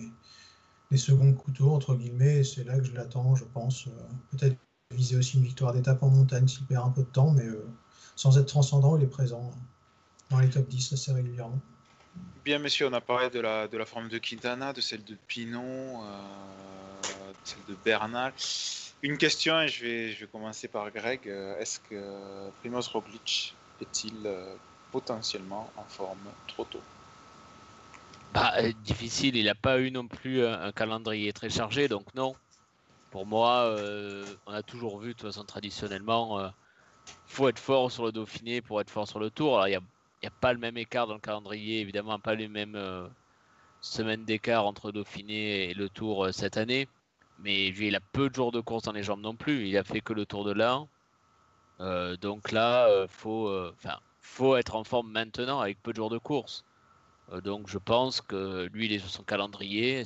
des, 0.92 0.98
seconds 0.98 1.34
couteaux, 1.34 1.74
entre 1.74 1.96
guillemets, 1.96 2.44
c'est 2.44 2.66
là 2.66 2.78
que 2.78 2.84
je 2.84 2.92
l'attends, 2.92 3.36
je 3.36 3.46
pense. 3.46 3.88
Euh, 3.88 3.92
peut-être 4.32 4.58
viser 4.92 5.16
aussi 5.16 5.38
une 5.38 5.46
victoire 5.46 5.72
d'étape 5.72 6.04
en 6.04 6.10
montagne 6.10 6.50
s'il 6.50 6.66
perd 6.66 6.86
un 6.86 6.92
peu 6.92 7.04
de 7.04 7.08
temps, 7.08 7.32
mais 7.32 7.46
euh, 7.46 7.66
sans 8.18 8.38
être 8.38 8.48
transcendant, 8.48 8.98
il 8.98 9.04
est 9.04 9.08
présent 9.08 9.50
dans 10.30 10.40
les 10.40 10.50
top 10.50 10.68
10 10.68 10.92
assez 10.92 11.14
régulièrement. 11.14 11.60
Bien, 12.44 12.60
messieurs, 12.60 12.90
on 12.90 12.94
a 12.94 13.00
parlé 13.00 13.30
de 13.30 13.40
la, 13.40 13.70
de 13.70 13.78
la 13.78 13.86
forme 13.86 14.10
de 14.10 14.18
Quintana, 14.18 14.74
de 14.74 14.82
celle 14.82 15.06
de 15.06 15.16
Pinon, 15.28 16.02
de 16.02 17.38
celle 17.46 17.64
de 17.70 17.78
Bernal. 17.86 18.34
Une 19.04 19.18
question, 19.18 19.60
et 19.62 19.68
je 19.68 19.86
vais, 19.86 20.28
commencer 20.32 20.68
par 20.68 20.92
Greg. 20.92 21.22
Euh, 21.28 21.58
Est-ce 21.60 21.80
que 21.80 22.50
Primoz 22.60 22.88
Roglic 22.88 23.56
est-il 23.82 24.16
euh, 24.26 24.54
potentiellement 24.92 25.72
en 25.76 25.84
forme 25.84 26.20
trop 26.48 26.66
tôt? 26.66 26.82
Bah, 28.34 28.54
euh, 28.58 28.72
difficile, 28.84 29.36
il 29.36 29.46
n'a 29.46 29.56
pas 29.56 29.80
eu 29.80 29.90
non 29.90 30.08
plus 30.08 30.46
un, 30.46 30.72
calendrier 30.72 31.34
très 31.34 31.50
chargé, 31.50 31.88
donc 31.88 32.14
non. 32.14 32.36
Pour 33.10 33.26
moi, 33.26 33.76
on 34.46 34.54
a 34.54 34.64
toujours 34.64 35.00
vu, 35.00 35.10
de 35.10 35.14
toute 35.14 35.28
façon, 35.28 35.44
traditionnellement, 35.44 36.40
euh, 36.40 36.48
faut 37.26 37.50
être 37.50 37.60
fort 37.60 37.92
sur 37.92 38.06
le 38.06 38.12
Dauphiné 38.14 38.62
pour 38.62 38.80
être 38.80 38.90
fort 38.90 39.08
sur 39.08 39.20
le 39.20 39.32
Tour. 39.32 39.68
Il 39.68 39.72
n'y 39.72 39.76
a, 39.76 39.82
il 40.22 40.28
a 40.28 40.32
pas 40.32 40.54
le 40.54 40.60
même 40.60 40.78
écart 40.78 41.08
dans 41.08 41.16
le 41.16 41.20
calendrier, 41.20 41.82
évidemment, 41.82 42.20
pas 42.20 42.36
les 42.36 42.48
mêmes 42.48 42.80
semaines 43.82 44.24
d'écart 44.24 44.66
entre 44.66 44.92
Dauphiné 44.92 45.72
et 45.72 45.74
le 45.74 45.90
Tour 45.90 46.30
cette 46.32 46.56
année. 46.56 46.88
Mais 47.44 47.68
il 47.68 47.96
a 47.96 48.00
peu 48.14 48.30
de 48.30 48.36
jours 48.36 48.52
de 48.52 48.62
course 48.62 48.84
dans 48.84 48.92
les 48.92 49.04
jambes 49.04 49.22
non 49.22 49.36
plus. 49.36 49.68
Il 49.68 49.78
a 49.78 49.84
fait 49.84 50.02
que 50.02 50.14
le 50.14 50.26
Tour 50.26 50.44
de 50.44 50.52
l'Ain. 50.52 50.88
Euh, 51.80 52.16
donc 52.18 52.52
là, 52.52 52.88
euh, 52.88 53.08
faut, 53.08 53.48
euh, 53.48 53.74
enfin, 53.78 53.98
faut 54.22 54.56
être 54.56 54.76
en 54.76 54.84
forme 54.84 55.12
maintenant 55.12 55.60
avec 55.60 55.82
peu 55.82 55.92
de 55.92 55.98
jours 55.98 56.10
de 56.10 56.20
course. 56.20 56.64
Euh, 57.34 57.42
donc 57.42 57.68
je 57.68 57.80
pense 57.80 58.22
que 58.22 58.70
lui, 58.74 58.86
il 58.86 58.94
est 58.94 59.00
sur 59.00 59.10
son 59.10 59.24
calendrier. 59.24 60.04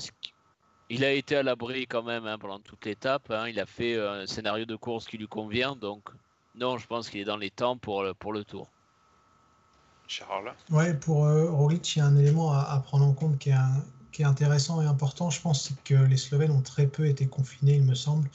Il 0.90 1.04
a 1.04 1.12
été 1.12 1.36
à 1.36 1.44
l'abri 1.44 1.88
quand 1.88 2.04
même 2.04 2.26
hein, 2.26 2.38
pendant 2.38 2.60
toute 2.60 2.86
l'étape. 2.86 3.30
hein. 3.32 3.48
Il 3.50 3.60
a 3.60 3.66
fait 3.66 4.00
un 4.00 4.26
scénario 4.28 4.66
de 4.66 4.76
course 4.76 5.08
qui 5.08 5.18
lui 5.18 5.28
convient. 5.28 5.76
Donc 5.76 6.04
non, 6.56 6.78
je 6.78 6.88
pense 6.88 7.10
qu'il 7.10 7.20
est 7.20 7.26
dans 7.26 7.38
les 7.38 7.50
temps 7.50 7.76
pour 7.78 8.04
le, 8.04 8.14
pour 8.14 8.32
le 8.32 8.46
Tour. 8.46 8.70
Charles? 10.08 10.54
Ouais, 10.70 10.94
pour 10.94 11.26
euh, 11.26 11.50
Roglic, 11.50 11.96
il 11.96 12.00
y 12.00 12.02
a 12.02 12.06
un 12.06 12.16
élément 12.16 12.54
à, 12.54 12.60
à 12.60 12.80
prendre 12.80 13.06
en 13.06 13.14
compte 13.14 13.40
qui 13.40 13.50
est, 13.50 13.54
un- 13.54 13.84
qui 14.16 14.22
est 14.22 14.26
intéressant 14.26 14.82
et 14.82 14.86
important, 14.86 15.30
je 15.30 15.42
pense, 15.42 15.68
c'est 15.68 15.84
que 15.84 15.94
les 15.94 16.16
Slovènes 16.16 16.52
ont 16.52 16.62
très 16.62 16.88
peu 16.88 17.06
été 17.06 17.28
confinés, 17.28 17.76
il 17.76 17.84
me 17.84 17.96
semble. 17.96 18.30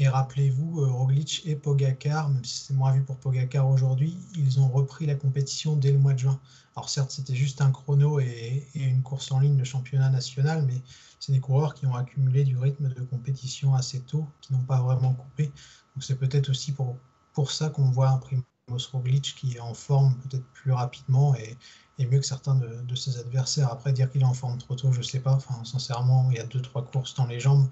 Et 0.00 0.08
rappelez-vous, 0.08 0.80
euh, 0.80 0.90
Roglic 0.90 1.42
et 1.46 1.54
Pogacar, 1.54 2.28
même 2.28 2.44
si 2.44 2.64
c'est 2.64 2.74
moins 2.74 2.92
vu 2.92 3.02
pour 3.02 3.18
Pogacar 3.18 3.68
aujourd'hui, 3.68 4.18
ils 4.34 4.58
ont 4.58 4.66
repris 4.66 5.06
la 5.06 5.14
compétition 5.14 5.76
dès 5.76 5.92
le 5.92 5.98
mois 5.98 6.14
de 6.14 6.18
juin. 6.18 6.40
Alors 6.74 6.88
certes, 6.88 7.12
c'était 7.12 7.36
juste 7.36 7.60
un 7.60 7.70
chrono 7.70 8.18
et, 8.18 8.66
une 8.74 9.02
course 9.02 9.30
en 9.30 9.38
ligne, 9.38 9.56
le 9.56 9.62
championnat 9.62 10.10
national, 10.10 10.64
mais 10.66 10.82
c'est 11.20 11.30
des 11.30 11.40
coureurs 11.40 11.74
qui 11.74 11.86
ont 11.86 11.94
accumulé 11.94 12.42
du 12.42 12.56
rythme 12.56 12.88
de 12.92 13.02
compétition 13.02 13.76
assez 13.76 14.00
tôt, 14.00 14.26
qui 14.40 14.52
n'ont 14.52 14.64
pas 14.64 14.80
vraiment 14.80 15.12
coupé. 15.12 15.44
Donc 15.94 16.02
c'est 16.02 16.16
peut-être 16.16 16.48
aussi 16.48 16.72
pour, 16.72 16.96
pour 17.32 17.52
ça 17.52 17.68
qu'on 17.68 17.92
voit 17.92 18.08
un 18.08 18.18
Primoz 18.66 18.86
Roglic 18.92 19.34
qui 19.36 19.56
est 19.56 19.60
en 19.60 19.74
forme 19.74 20.14
peut-être 20.18 20.46
plus 20.52 20.72
rapidement 20.72 21.34
et, 21.36 21.56
mieux 21.98 22.18
que 22.18 22.26
certains 22.26 22.56
de, 22.56 22.94
ses 22.96 23.18
adversaires. 23.18 23.70
Après, 23.70 23.92
dire 23.92 24.10
qu'il 24.10 24.22
est 24.22 24.26
en 24.26 24.34
forme 24.34 24.58
trop 24.58 24.74
tôt, 24.74 24.90
je 24.90 25.02
sais 25.02 25.20
pas. 25.20 25.32
Enfin, 25.32 25.62
sincèrement, 25.64 26.28
il 26.32 26.36
y 26.36 26.40
a 26.40 26.44
deux, 26.44 26.60
trois 26.60 26.84
courses 26.84 27.14
dans 27.14 27.26
les 27.26 27.38
jambes. 27.38 27.68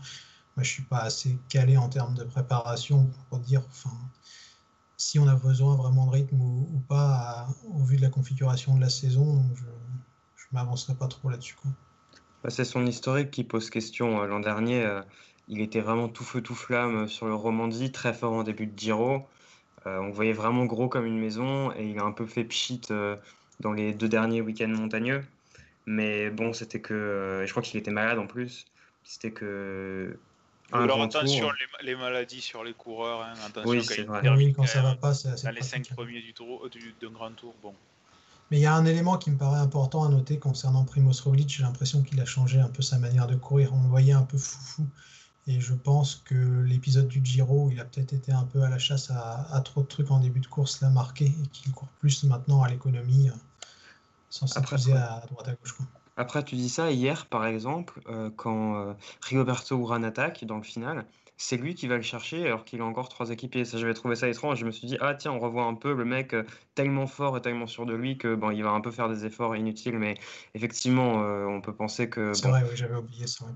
Moi, 0.56 0.62
je 0.62 0.70
suis 0.70 0.84
pas 0.84 0.98
assez 0.98 1.36
calé 1.48 1.76
en 1.76 1.88
termes 1.88 2.14
de 2.14 2.22
préparation 2.22 3.10
pour 3.28 3.40
dire 3.40 3.62
enfin, 3.68 3.90
si 4.96 5.18
on 5.18 5.26
a 5.26 5.34
besoin 5.34 5.74
vraiment 5.74 6.06
de 6.06 6.12
rythme 6.12 6.40
ou, 6.40 6.80
pas 6.88 7.48
au 7.64 7.82
vu 7.82 7.96
de 7.96 8.02
la 8.02 8.08
configuration 8.08 8.76
de 8.76 8.80
la 8.80 8.90
saison. 8.90 9.42
Je 9.56 9.64
ne 9.64 10.52
m'avancerai 10.52 10.94
pas 10.94 11.08
trop 11.08 11.28
là-dessus. 11.28 11.56
Bah, 12.44 12.50
c'est 12.50 12.64
son 12.64 12.86
historique 12.86 13.32
qui 13.32 13.42
pose 13.42 13.68
question. 13.68 14.22
Euh, 14.22 14.26
L'an 14.26 14.40
dernier, 14.40 14.84
euh, 14.84 15.02
il 15.48 15.60
était 15.60 15.80
vraiment 15.80 16.08
tout 16.08 16.24
feu 16.24 16.40
tout 16.40 16.54
flamme 16.54 17.08
sur 17.08 17.26
le 17.26 17.34
Romandie, 17.34 17.90
très 17.90 18.14
fort 18.14 18.32
en 18.32 18.44
début 18.44 18.66
de 18.66 18.78
Giro. 18.78 19.26
Euh, 19.86 19.98
on 19.98 20.06
le 20.06 20.12
voyait 20.12 20.32
vraiment 20.32 20.66
gros 20.66 20.88
comme 20.88 21.06
une 21.06 21.18
maison 21.18 21.72
et 21.72 21.84
il 21.88 21.98
a 21.98 22.02
un 22.02 22.12
peu 22.12 22.26
fait 22.26 22.44
pchit 22.44 22.82
euh, 22.90 23.16
dans 23.60 23.72
les 23.72 23.92
deux 23.92 24.08
derniers 24.08 24.42
week-ends 24.42 24.68
montagneux. 24.68 25.22
Mais 25.86 26.30
bon, 26.30 26.52
c'était 26.52 26.80
que. 26.80 26.94
euh, 26.94 27.46
je 27.46 27.50
crois 27.50 27.62
qu'il 27.62 27.78
était 27.80 27.90
malade 27.90 28.18
en 28.18 28.26
plus. 28.26 28.66
C'était 29.04 29.30
que. 29.30 30.18
un 30.72 30.82
Alors 30.82 30.98
grand 30.98 31.08
tour. 31.08 31.20
attention, 31.20 31.50
les, 31.50 31.86
les 31.86 31.96
maladies 31.96 32.42
sur 32.42 32.62
les 32.62 32.74
coureurs, 32.74 33.22
hein, 33.22 33.32
attention 33.46 33.70
Oui, 33.70 33.78
quand 33.78 33.94
c'est 33.94 34.02
vrai. 34.02 34.28
Oui, 34.28 34.52
quand 34.52 34.66
ça 34.66 34.82
même, 34.82 34.92
va 34.92 34.96
pas, 34.96 35.14
c'est 35.14 35.28
assez 35.28 35.46
dans 35.46 35.52
les 35.54 35.62
cinq 35.62 35.88
hein. 35.90 35.94
premiers 35.94 36.20
du 36.20 36.32
tour, 36.34 36.68
du- 36.70 36.94
d'un 37.00 37.10
grand 37.10 37.32
tour, 37.32 37.54
bon. 37.62 37.74
Mais 38.50 38.58
il 38.58 38.62
y 38.62 38.66
a 38.66 38.74
un 38.74 38.84
élément 38.84 39.16
qui 39.16 39.30
me 39.30 39.38
paraît 39.38 39.60
important 39.60 40.04
à 40.04 40.08
noter 40.08 40.38
concernant 40.38 40.84
Primoz 40.84 41.20
Roglic. 41.20 41.48
J'ai 41.48 41.62
l'impression 41.62 42.02
qu'il 42.02 42.20
a 42.20 42.24
changé 42.24 42.58
un 42.60 42.68
peu 42.68 42.82
sa 42.82 42.98
manière 42.98 43.28
de 43.28 43.36
courir. 43.36 43.72
On 43.72 43.82
le 43.82 43.88
voyait 43.88 44.12
un 44.12 44.22
peu 44.22 44.38
foufou. 44.38 44.86
Et 45.46 45.60
je 45.60 45.74
pense 45.74 46.22
que 46.24 46.60
l'épisode 46.62 47.08
du 47.08 47.20
Giro, 47.24 47.70
il 47.70 47.80
a 47.80 47.84
peut-être 47.84 48.12
été 48.12 48.30
un 48.32 48.44
peu 48.44 48.62
à 48.62 48.68
la 48.68 48.78
chasse 48.78 49.10
à, 49.10 49.46
à 49.52 49.60
trop 49.62 49.82
de 49.82 49.86
trucs 49.86 50.10
en 50.10 50.20
début 50.20 50.40
de 50.40 50.46
course, 50.46 50.80
l'a 50.80 50.90
marqué 50.90 51.26
et 51.26 51.48
qu'il 51.52 51.72
court 51.72 51.88
plus 51.98 52.24
maintenant 52.24 52.62
à 52.62 52.68
l'économie 52.68 53.30
euh, 53.30 53.32
sans 54.28 54.56
après. 54.56 54.76
à 54.92 55.22
droite 55.28 55.48
à 55.48 55.54
gauche. 55.54 55.72
quoi. 55.72 55.86
Après, 56.16 56.44
tu 56.44 56.54
dis 56.54 56.68
ça, 56.68 56.90
hier, 56.90 57.26
par 57.26 57.46
exemple, 57.46 58.00
euh, 58.08 58.30
quand 58.36 58.76
euh, 58.76 58.92
Rigoberto 59.22 59.78
Urán 59.78 60.04
attaque 60.04 60.44
dans 60.44 60.58
le 60.58 60.62
final, 60.62 61.06
c'est 61.38 61.56
lui 61.56 61.74
qui 61.74 61.86
va 61.86 61.96
le 61.96 62.02
chercher 62.02 62.44
alors 62.44 62.66
qu'il 62.66 62.82
a 62.82 62.84
encore 62.84 63.08
trois 63.08 63.30
équipiers. 63.30 63.64
Ça, 63.64 63.78
j'avais 63.78 63.94
trouvé 63.94 64.14
ça 64.14 64.28
étrange. 64.28 64.58
Je 64.58 64.66
me 64.66 64.70
suis 64.70 64.86
dit, 64.86 64.98
ah 65.00 65.14
tiens, 65.14 65.32
on 65.32 65.38
revoit 65.38 65.64
un 65.64 65.74
peu 65.74 65.94
le 65.94 66.04
mec 66.04 66.34
euh, 66.34 66.44
tellement 66.74 67.06
fort 67.06 67.38
et 67.38 67.40
tellement 67.40 67.66
sûr 67.66 67.86
de 67.86 67.94
lui 67.94 68.18
que 68.18 68.34
bon, 68.34 68.50
il 68.50 68.62
va 68.62 68.70
un 68.72 68.82
peu 68.82 68.90
faire 68.90 69.08
des 69.08 69.24
efforts 69.24 69.56
inutiles. 69.56 69.98
Mais 69.98 70.18
effectivement, 70.54 71.22
euh, 71.22 71.46
on 71.46 71.62
peut 71.62 71.74
penser 71.74 72.10
que 72.10 72.34
C'est 72.34 72.42
bon, 72.42 72.50
vrai, 72.50 72.64
oui, 72.68 72.76
j'avais 72.76 72.96
oublié 72.96 73.26
ça. 73.26 73.46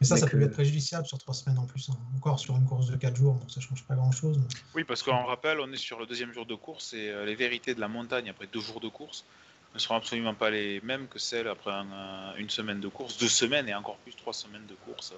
Mais 0.00 0.06
ça, 0.06 0.14
Mais 0.16 0.20
ça 0.20 0.26
que- 0.26 0.32
peut 0.32 0.38
lui 0.38 0.44
être 0.46 0.52
préjudiciable 0.52 1.06
sur 1.06 1.18
trois 1.18 1.34
semaines 1.34 1.58
en 1.58 1.66
plus. 1.66 1.88
hein. 1.88 1.96
Encore 2.16 2.38
sur 2.38 2.56
une 2.56 2.66
course 2.66 2.86
de 2.88 2.96
quatre 2.96 3.16
jours, 3.16 3.34
bon, 3.34 3.48
ça 3.48 3.60
change 3.60 3.84
pas 3.84 3.94
grand-chose. 3.94 4.38
mais- 4.38 4.44
Oui, 4.74 4.84
parce 4.84 5.02
qu'on 5.02 5.24
rappelle, 5.24 5.60
on 5.60 5.70
est 5.72 5.76
sur 5.76 5.98
le 5.98 6.06
deuxième 6.06 6.32
jour 6.32 6.46
de 6.46 6.54
course 6.54 6.92
et 6.94 7.10
euh, 7.10 7.24
les 7.24 7.34
vérités 7.36 7.74
de 7.74 7.80
la 7.80 7.88
montagne 7.88 8.28
après 8.28 8.46
deux 8.46 8.60
jours 8.60 8.80
de 8.80 8.88
course 8.88 9.24
ne 9.72 9.78
seront 9.78 9.96
absolument 9.96 10.34
pas 10.34 10.50
les 10.50 10.80
mêmes 10.82 11.06
que 11.08 11.18
celles 11.18 11.48
après 11.48 11.70
un, 11.72 11.90
euh, 11.92 12.34
une 12.38 12.50
semaine 12.50 12.80
de 12.80 12.88
course, 12.88 13.18
deux 13.18 13.28
semaines 13.28 13.68
et 13.68 13.74
encore 13.74 13.96
plus 13.98 14.14
trois 14.14 14.32
semaines 14.32 14.66
de 14.66 14.74
course. 14.74 15.14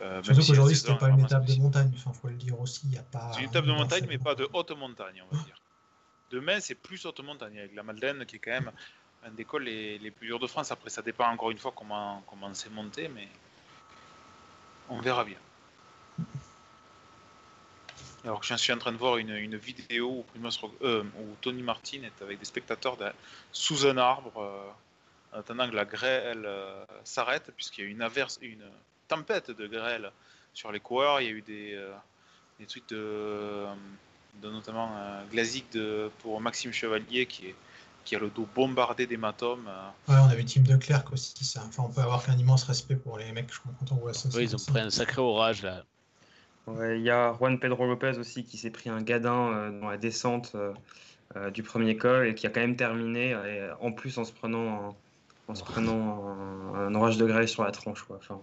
Euh, 0.00 0.22
Surtout 0.22 0.42
si 0.42 0.48
qu'aujourd'hui, 0.52 0.76
c'était 0.76 0.94
pas 0.96 1.08
une 1.08 1.20
étape 1.20 1.44
de 1.44 1.54
montagne. 1.56 1.90
Enfin, 1.96 2.12
faut 2.12 2.28
le 2.28 2.34
dire 2.34 2.58
aussi, 2.60 2.82
il 2.84 2.90
n'y 2.90 2.98
a 2.98 3.02
pas. 3.02 3.32
C'est 3.34 3.40
une 3.42 3.48
étape 3.48 3.66
de 3.66 3.72
montagne, 3.72 4.06
mais 4.08 4.18
pas 4.18 4.36
de 4.36 4.48
haute 4.52 4.70
montagne, 4.70 5.22
on 5.30 5.36
va 5.36 5.42
dire. 5.42 5.56
Demain, 6.30 6.60
c'est 6.60 6.76
plus 6.76 7.04
haute 7.04 7.20
montagne, 7.20 7.58
avec 7.58 7.74
la 7.74 7.82
Madeleine 7.82 8.24
qui 8.26 8.36
est 8.36 8.38
quand 8.38 8.52
même 8.52 8.70
un 9.26 9.30
des 9.32 9.44
cols 9.44 9.64
les, 9.64 9.98
les 9.98 10.10
plus 10.12 10.28
durs 10.28 10.38
de 10.38 10.46
France. 10.46 10.70
Après, 10.70 10.88
ça 10.90 11.02
dépend 11.02 11.26
encore 11.28 11.50
une 11.50 11.58
fois 11.58 11.72
comment, 11.74 12.22
comment 12.28 12.52
c'est 12.54 12.70
monté, 12.70 13.08
mais 13.08 13.26
on 14.90 15.00
verra 15.00 15.24
bien. 15.24 15.38
Alors 18.24 18.42
je 18.42 18.54
suis 18.56 18.72
en 18.72 18.78
train 18.78 18.92
de 18.92 18.96
voir 18.96 19.16
une, 19.18 19.30
une 19.30 19.56
vidéo 19.56 20.24
où, 20.34 20.48
euh, 20.82 21.04
Tony 21.40 21.62
Martin 21.62 22.02
est 22.02 22.22
avec 22.22 22.38
des 22.38 22.44
spectateurs 22.44 22.96
sous 23.52 23.86
un 23.86 23.96
arbre, 23.96 24.42
euh, 24.42 25.36
en 25.36 25.40
attendant 25.40 25.68
que 25.68 25.74
la 25.74 25.84
grêle 25.84 26.44
euh, 26.44 26.84
s'arrête, 27.04 27.50
puisqu'il 27.56 27.84
y 27.84 27.86
a 27.86 27.90
eu 27.90 27.92
une, 27.92 28.08
une 28.42 28.70
tempête 29.06 29.50
de 29.50 29.66
grêle 29.66 30.10
sur 30.52 30.72
les 30.72 30.80
coureurs. 30.80 31.20
Il 31.20 31.24
y 31.24 31.28
a 31.28 31.32
eu 31.32 31.42
des, 31.42 31.80
des 32.58 32.66
trucs 32.66 32.88
de, 32.88 33.66
de 34.42 34.50
notamment 34.50 34.90
Glazik 35.30 35.70
de, 35.72 36.10
pour 36.18 36.40
Maxime 36.40 36.72
Chevalier 36.72 37.26
qui, 37.26 37.46
est, 37.46 37.54
qui 38.08 38.16
a 38.16 38.18
le 38.18 38.30
dos 38.30 38.48
bombardé 38.54 39.06
d'hématomes. 39.06 39.68
euh. 39.68 40.12
Ouais, 40.12 40.18
on 40.18 40.30
avait 40.30 40.42
Team 40.44 40.62
de 40.62 40.76
Clerc 40.76 41.04
aussi. 41.12 41.44
Ça. 41.44 41.62
Enfin, 41.66 41.82
on 41.86 41.90
peut 41.90 42.00
avoir 42.00 42.24
qu'un 42.24 42.38
immense 42.38 42.64
respect 42.64 42.96
pour 42.96 43.18
les 43.18 43.30
mecs, 43.32 43.52
je 43.52 43.60
crois, 43.60 43.72
quand 43.78 43.92
on 43.92 43.96
voit 43.96 44.14
ça. 44.14 44.30
Oui, 44.34 44.44
ils 44.44 44.56
ont 44.56 44.72
pris 44.72 44.80
un 44.80 44.88
sacré 44.90 45.20
orage 45.20 45.62
là. 45.62 45.84
Ouais, 46.66 46.98
il 46.98 47.02
y 47.04 47.10
a 47.10 47.34
Juan 47.34 47.58
Pedro 47.58 47.86
Lopez 47.86 48.18
aussi 48.18 48.44
qui 48.44 48.56
s'est 48.56 48.70
pris 48.70 48.88
un 48.88 49.02
gadin 49.02 49.52
euh, 49.52 49.80
dans 49.80 49.90
la 49.90 49.98
descente 49.98 50.52
euh, 50.54 50.72
euh, 51.36 51.50
du 51.50 51.62
premier 51.62 51.96
col 51.98 52.26
et 52.28 52.34
qui 52.34 52.46
a 52.46 52.50
quand 52.50 52.60
même 52.60 52.76
terminé, 52.76 53.30
et 53.30 53.68
en 53.80 53.92
plus 53.92 54.16
en 54.16 54.24
se 54.24 54.32
prenant, 54.32 54.88
un, 54.88 54.94
en 55.48 55.54
se 55.54 55.62
prenant 55.62 56.28
un, 56.74 56.86
un 56.86 56.94
orage 56.94 57.18
de 57.18 57.26
grêle 57.26 57.48
sur 57.48 57.62
la 57.62 57.72
tronche. 57.72 58.02
Quoi. 58.04 58.16
Enfin, 58.16 58.40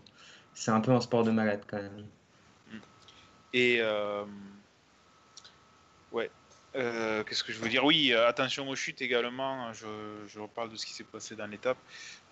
c'est 0.53 0.71
un 0.71 0.79
peu 0.79 0.91
un 0.91 1.01
sport 1.01 1.23
de 1.23 1.31
malade 1.31 1.61
quand 1.67 1.77
même. 1.77 2.05
Et 3.53 3.77
euh, 3.79 4.23
ouais, 4.23 4.29
Euh, 6.75 7.23
qu'est-ce 7.23 7.43
que 7.43 7.53
je 7.53 7.59
veux 7.59 7.69
dire? 7.69 7.85
Oui, 7.85 8.11
euh, 8.11 8.27
attention 8.27 8.67
aux 8.67 8.75
chutes 8.75 9.01
également. 9.01 9.71
Je, 9.73 10.39
reparle 10.39 10.69
de 10.69 10.75
ce 10.75 10.85
qui 10.85 10.93
s'est 10.93 11.05
passé 11.05 11.35
dans 11.35 11.47
l'étape, 11.47 11.77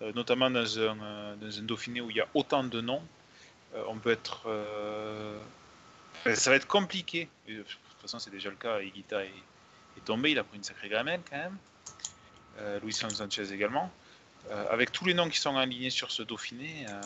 euh, 0.02 0.12
notamment 0.12 0.50
dans 0.50 0.78
un, 0.78 1.36
Dauphiné 1.62 2.00
où 2.00 2.10
il 2.10 2.16
y 2.16 2.20
a 2.20 2.28
autant 2.34 2.64
de 2.64 2.80
noms. 2.80 3.02
On 3.88 3.96
peut 3.96 4.12
être, 4.12 4.46
ça 6.32 6.50
va 6.50 6.56
être 6.56 6.68
compliqué. 6.68 7.28
De 7.48 7.62
toute 7.62 8.00
façon, 8.00 8.20
c'est 8.20 8.30
déjà 8.30 8.48
le 8.48 8.56
cas. 8.56 8.80
Higuita 8.80 9.24
est, 9.24 9.32
tombé, 10.04 10.30
il 10.30 10.38
a 10.38 10.44
pris 10.44 10.58
une 10.58 10.62
sacrée 10.62 10.88
gamelle 10.88 11.20
quand 11.28 11.36
même. 11.36 12.78
Luis 12.84 12.92
Sanchez 12.92 13.52
également. 13.52 13.90
Avec 14.70 14.92
tous 14.92 15.06
les 15.06 15.14
noms 15.14 15.28
qui 15.28 15.40
sont 15.40 15.56
alignés 15.56 15.90
sur 15.90 16.12
ce 16.12 16.22
Dauphiné. 16.22 16.86
euh, 16.88 17.00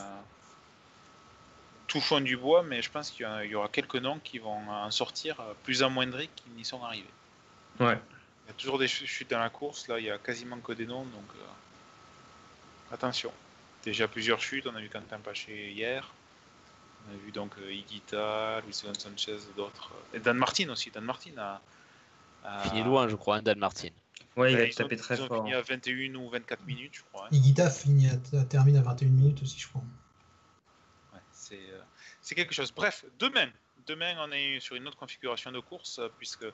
touchons 1.86 2.20
du 2.20 2.36
bois, 2.36 2.62
mais 2.62 2.82
je 2.82 2.90
pense 2.90 3.10
qu'il 3.10 3.26
y, 3.44 3.54
aura 3.54 3.68
quelques 3.68 3.96
noms 3.96 4.18
qui 4.18 4.38
vont 4.38 4.68
en 4.68 4.90
sortir 4.90 5.42
plus 5.62 5.82
amoindris 5.82 6.28
qu'ils 6.36 6.52
n'y 6.52 6.66
sont 6.66 6.82
arrivés. 6.84 7.08
Ouais. 7.80 7.98
Il 8.44 8.48
y 8.48 8.50
a 8.50 8.54
toujours 8.54 8.78
des 8.78 8.88
ch- 8.88 9.08
chutes 9.08 9.30
dans 9.30 9.38
la 9.38 9.50
course, 9.50 9.88
là 9.88 9.98
il 9.98 10.06
y 10.06 10.10
a 10.10 10.18
quasiment 10.18 10.58
que 10.58 10.72
des 10.72 10.86
noms, 10.86 11.04
donc 11.04 11.28
euh, 11.36 12.94
attention. 12.94 13.32
Déjà 13.84 14.08
plusieurs 14.08 14.40
chutes, 14.40 14.66
on 14.66 14.74
a 14.74 14.80
vu 14.80 14.88
Quentin 14.88 15.18
Paché 15.20 15.70
hier, 15.72 16.10
on 17.08 17.14
a 17.14 17.16
vu 17.16 17.30
donc 17.30 17.52
euh, 17.58 17.72
Higuita, 17.72 18.60
Luis 18.64 18.74
Sanchez 18.74 19.36
et 19.36 19.56
d'autres. 19.56 19.92
Et 20.12 20.18
Dan 20.20 20.36
Martin 20.36 20.68
aussi, 20.70 20.90
Dan 20.90 21.04
Martin 21.04 21.32
a, 21.38 21.60
a- 22.44 22.60
Fini 22.68 22.82
loin, 22.82 23.08
je 23.08 23.16
crois, 23.16 23.36
hein, 23.36 23.42
Dan 23.42 23.58
Martin. 23.58 23.88
Ouais, 24.36 24.52
il 24.52 24.60
a 24.60 24.68
tapé 24.74 24.94
ont- 24.96 24.98
très 24.98 25.16
ils 25.16 25.22
ont 25.22 25.26
fort. 25.28 25.44
fini 25.44 25.54
à 25.54 25.62
21 25.62 26.14
ou 26.16 26.28
24 26.30 26.64
minutes, 26.64 26.94
je 26.96 27.02
crois. 27.12 27.26
hein. 27.26 27.28
Higuita 27.32 27.70
finit 27.70 28.08
à- 28.08 28.44
termine 28.44 28.76
à 28.76 28.82
21 28.82 29.08
minutes 29.08 29.42
aussi, 29.42 29.58
je 29.60 29.68
crois. 29.68 29.82
Ouais, 31.14 31.20
c'est 31.32 31.54
euh, 31.70 31.80
c'est 32.22 32.34
quelque 32.34 32.54
chose. 32.54 32.72
Bref, 32.72 33.04
demain, 33.18 33.48
demain 33.86 34.14
on 34.20 34.30
est 34.32 34.60
sur 34.60 34.76
une 34.76 34.86
autre 34.88 34.96
configuration 34.96 35.50
de 35.52 35.60
course 35.60 35.98
euh, 35.98 36.08
puisque 36.18 36.44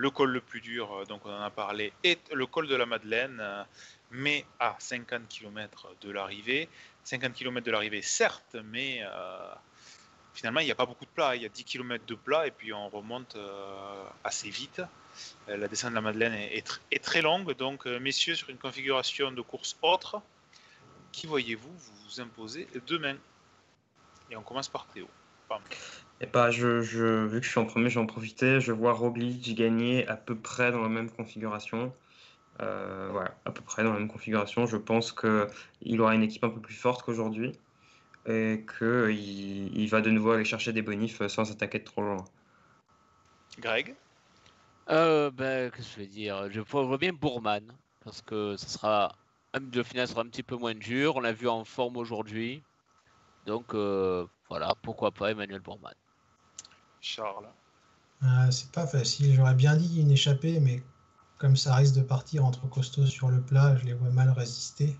le 0.00 0.10
col 0.10 0.30
le 0.30 0.40
plus 0.40 0.60
dur, 0.62 0.90
euh, 0.92 1.04
donc 1.04 1.26
on 1.26 1.30
en 1.30 1.42
a 1.42 1.50
parlé, 1.50 1.92
est 2.02 2.32
le 2.32 2.46
col 2.46 2.66
de 2.68 2.74
la 2.74 2.86
Madeleine, 2.86 3.38
euh, 3.40 3.62
mais 4.10 4.46
à 4.58 4.74
50 4.78 5.28
km 5.28 5.88
de 6.00 6.10
l'arrivée. 6.10 6.68
50 7.04 7.34
km 7.34 7.64
de 7.66 7.70
l'arrivée, 7.70 8.00
certes, 8.02 8.56
mais 8.64 9.00
euh, 9.02 9.52
finalement 10.32 10.60
il 10.60 10.64
n'y 10.66 10.70
a 10.72 10.74
pas 10.74 10.86
beaucoup 10.86 11.04
de 11.04 11.10
plat. 11.10 11.36
Il 11.36 11.42
y 11.42 11.46
a 11.46 11.50
10 11.50 11.64
km 11.64 12.04
de 12.06 12.14
plat 12.14 12.46
et 12.46 12.50
puis 12.50 12.72
on 12.72 12.88
remonte 12.88 13.36
assez 14.24 14.48
vite. 14.48 14.80
La 15.48 15.68
descente 15.68 15.90
de 15.90 15.96
la 15.96 16.00
Madeleine 16.00 16.32
est, 16.34 16.56
est 16.56 16.66
tr- 16.66 16.80
est 16.90 17.02
très 17.04 17.20
longue, 17.20 17.54
donc 17.56 17.84
messieurs, 17.86 18.36
sur 18.36 18.48
une 18.48 18.58
configuration 18.58 19.32
de 19.32 19.42
course 19.42 19.76
autre, 19.82 20.22
qui 21.12 21.26
voyez-vous 21.26 21.72
vous 21.72 22.20
imposer 22.20 22.68
demain? 22.86 23.16
Et 24.30 24.36
on 24.36 24.42
commence 24.42 24.68
par 24.68 24.86
Théo. 24.86 25.08
Et 26.20 26.26
bah, 26.26 26.50
je, 26.50 26.82
je, 26.82 27.24
vu 27.26 27.40
que 27.40 27.46
je 27.46 27.50
suis 27.50 27.60
en 27.60 27.64
premier, 27.64 27.88
je 27.88 27.94
vais 27.94 28.04
en 28.04 28.06
profiter. 28.06 28.60
Je 28.60 28.72
vois 28.72 28.92
Roglic 28.92 29.54
gagner 29.54 30.06
à 30.08 30.16
peu 30.16 30.34
près 30.34 30.70
dans 30.70 30.82
la 30.82 30.88
même 30.88 31.10
configuration. 31.10 31.92
Euh, 32.60 33.08
voilà, 33.10 33.34
à 33.46 33.50
peu 33.50 33.62
près 33.62 33.82
dans 33.82 33.92
la 33.92 33.98
même 33.98 34.08
configuration. 34.08 34.66
Je 34.66 34.76
pense 34.76 35.12
qu'il 35.12 36.00
aura 36.00 36.14
une 36.14 36.22
équipe 36.22 36.44
un 36.44 36.50
peu 36.50 36.60
plus 36.60 36.74
forte 36.74 37.02
qu'aujourd'hui 37.02 37.52
et 38.26 38.66
qu'il 38.78 39.74
il 39.74 39.88
va 39.88 40.02
de 40.02 40.10
nouveau 40.10 40.32
aller 40.32 40.44
chercher 40.44 40.74
des 40.74 40.82
bonifs 40.82 41.26
sans 41.28 41.46
s'attaquer 41.46 41.78
de 41.78 41.84
trop 41.84 42.02
loin. 42.02 42.24
Greg? 43.58 43.94
Euh, 44.90 45.30
ben, 45.30 45.70
qu'est-ce 45.70 45.88
que 45.88 45.94
je 45.94 46.00
vais 46.00 46.06
dire? 46.06 46.50
Je 46.50 46.60
vois 46.60 46.98
bien 46.98 47.12
Bourman, 47.12 47.62
parce 48.04 48.22
que 48.22 48.56
ce 48.56 48.68
sera, 48.68 49.14
le 49.54 49.82
final 49.82 50.08
sera 50.08 50.22
un 50.22 50.26
petit 50.26 50.42
peu 50.42 50.56
moins 50.56 50.74
dur. 50.74 51.16
On 51.16 51.20
l'a 51.20 51.32
vu 51.32 51.48
en 51.48 51.64
forme 51.64 51.96
aujourd'hui. 51.96 52.62
Donc, 53.46 53.72
euh, 53.74 54.26
voilà, 54.48 54.74
pourquoi 54.82 55.12
pas 55.12 55.30
Emmanuel 55.30 55.60
Bourman. 55.60 55.94
Charles 57.00 57.48
Euh, 58.22 58.50
c'est 58.50 58.70
pas 58.72 58.86
facile. 58.86 59.34
J'aurais 59.34 59.54
bien 59.54 59.76
dit 59.76 60.00
une 60.00 60.10
échappée, 60.10 60.60
mais 60.60 60.82
comme 61.38 61.56
ça 61.56 61.74
risque 61.74 61.94
de 61.94 62.02
partir 62.02 62.44
entre 62.44 62.68
costauds 62.68 63.06
sur 63.06 63.30
le 63.30 63.40
plat, 63.40 63.76
je 63.76 63.86
les 63.86 63.94
vois 63.94 64.10
mal 64.10 64.30
résister. 64.30 64.96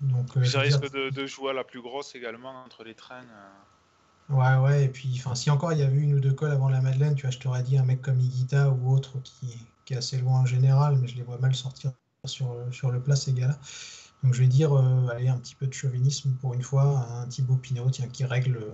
Donc, 0.00 0.36
euh, 0.36 0.44
Ça 0.44 0.62
dire- 0.64 0.78
risque 0.80 0.92
de, 0.92 1.10
de 1.10 1.26
jouer 1.26 1.50
à 1.50 1.52
la 1.52 1.64
plus 1.64 1.80
grosse 1.80 2.14
également 2.14 2.50
entre 2.64 2.82
les 2.84 2.94
trains. 2.94 3.22
euh. 3.22 3.50
Ouais, 4.30 4.56
ouais, 4.56 4.84
et 4.86 4.88
puis 4.88 5.22
si 5.34 5.50
encore 5.50 5.72
il 5.74 5.78
y 5.80 5.82
avait 5.82 5.98
une 5.98 6.14
ou 6.14 6.20
deux 6.20 6.32
cols 6.32 6.50
avant 6.50 6.70
la 6.70 6.80
Madeleine, 6.80 7.14
tu 7.14 7.22
vois, 7.22 7.30
je 7.30 7.38
t'aurais 7.38 7.62
dit 7.62 7.76
un 7.76 7.84
mec 7.84 8.00
comme 8.00 8.18
Higuita 8.18 8.70
ou 8.70 8.90
autre 8.92 9.20
qui, 9.22 9.66
qui 9.84 9.92
est 9.94 9.98
assez 9.98 10.18
loin 10.18 10.40
en 10.40 10.46
général, 10.46 10.96
mais 10.96 11.06
je 11.08 11.14
les 11.16 11.22
vois 11.22 11.36
mal 11.38 11.54
sortir 11.54 11.92
sur, 12.24 12.56
sur 12.72 12.90
le 12.90 13.00
plat, 13.02 13.16
ces 13.16 13.34
gars-là. 13.34 13.58
Donc 14.22 14.32
je 14.32 14.40
vais 14.40 14.48
dire, 14.48 14.72
euh, 14.74 15.08
allez, 15.08 15.28
un 15.28 15.36
petit 15.38 15.54
peu 15.54 15.66
de 15.66 15.74
chauvinisme 15.74 16.34
pour 16.40 16.54
une 16.54 16.62
fois, 16.62 17.06
un 17.10 17.28
Thibaut 17.28 17.56
Pinot, 17.56 17.90
tiens, 17.90 18.08
qui 18.08 18.24
règle 18.24 18.72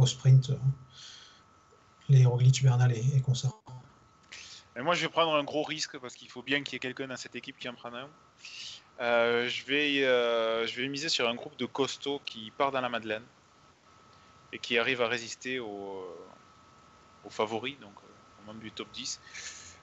au 0.00 0.06
sprint 0.06 0.50
euh, 0.50 0.56
les 2.08 2.24
Roglic, 2.24 2.62
Bernal 2.62 2.92
et, 2.92 3.04
et 3.16 3.20
consorts. 3.20 3.62
Et 4.76 4.82
moi, 4.82 4.94
je 4.94 5.02
vais 5.02 5.08
prendre 5.08 5.34
un 5.34 5.44
gros 5.44 5.62
risque 5.62 5.98
parce 5.98 6.14
qu'il 6.14 6.30
faut 6.30 6.42
bien 6.42 6.62
qu'il 6.62 6.74
y 6.74 6.76
ait 6.76 6.80
quelqu'un 6.80 7.08
dans 7.08 7.16
cette 7.16 7.36
équipe 7.36 7.58
qui 7.58 7.68
en 7.68 7.74
prenne 7.74 7.94
un. 7.94 8.08
Euh, 9.00 9.48
je, 9.48 9.64
vais, 9.64 10.04
euh, 10.04 10.66
je 10.66 10.80
vais 10.80 10.88
miser 10.88 11.08
sur 11.08 11.28
un 11.28 11.34
groupe 11.34 11.56
de 11.56 11.66
costauds 11.66 12.20
qui 12.24 12.50
part 12.50 12.70
dans 12.70 12.80
la 12.80 12.88
Madeleine 12.88 13.22
et 14.52 14.58
qui 14.58 14.78
arrive 14.78 15.00
à 15.00 15.08
résister 15.08 15.58
aux, 15.58 16.04
aux 17.24 17.30
favoris, 17.30 17.78
donc 17.80 17.94
euh, 17.96 18.42
aux 18.42 18.46
membres 18.46 18.60
du 18.60 18.70
top 18.70 18.90
10. 18.92 19.20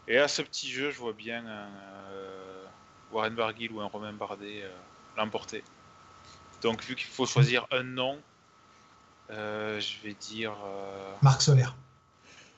Et 0.08 0.18
à 0.18 0.28
ce 0.28 0.42
petit 0.42 0.70
jeu, 0.70 0.92
je 0.92 1.00
vois 1.00 1.14
bien 1.14 1.46
un 1.46 1.70
euh, 2.12 2.66
Warren 3.12 3.36
Barguil 3.36 3.72
ou 3.72 3.82
un 3.82 3.88
Romain 3.88 4.14
Bardet 4.14 4.64
euh, 4.64 4.72
l'emporter. 5.18 5.64
Donc, 6.62 6.84
vu 6.84 6.96
qu'il 6.96 7.08
faut 7.08 7.26
choisir 7.26 7.68
un 7.72 7.84
nom, 7.84 8.14
euh, 8.14 8.37
je 9.30 10.02
vais 10.04 10.14
dire. 10.14 10.54
euh, 10.66 11.14
Marc 11.22 11.42
Solaire. 11.42 11.76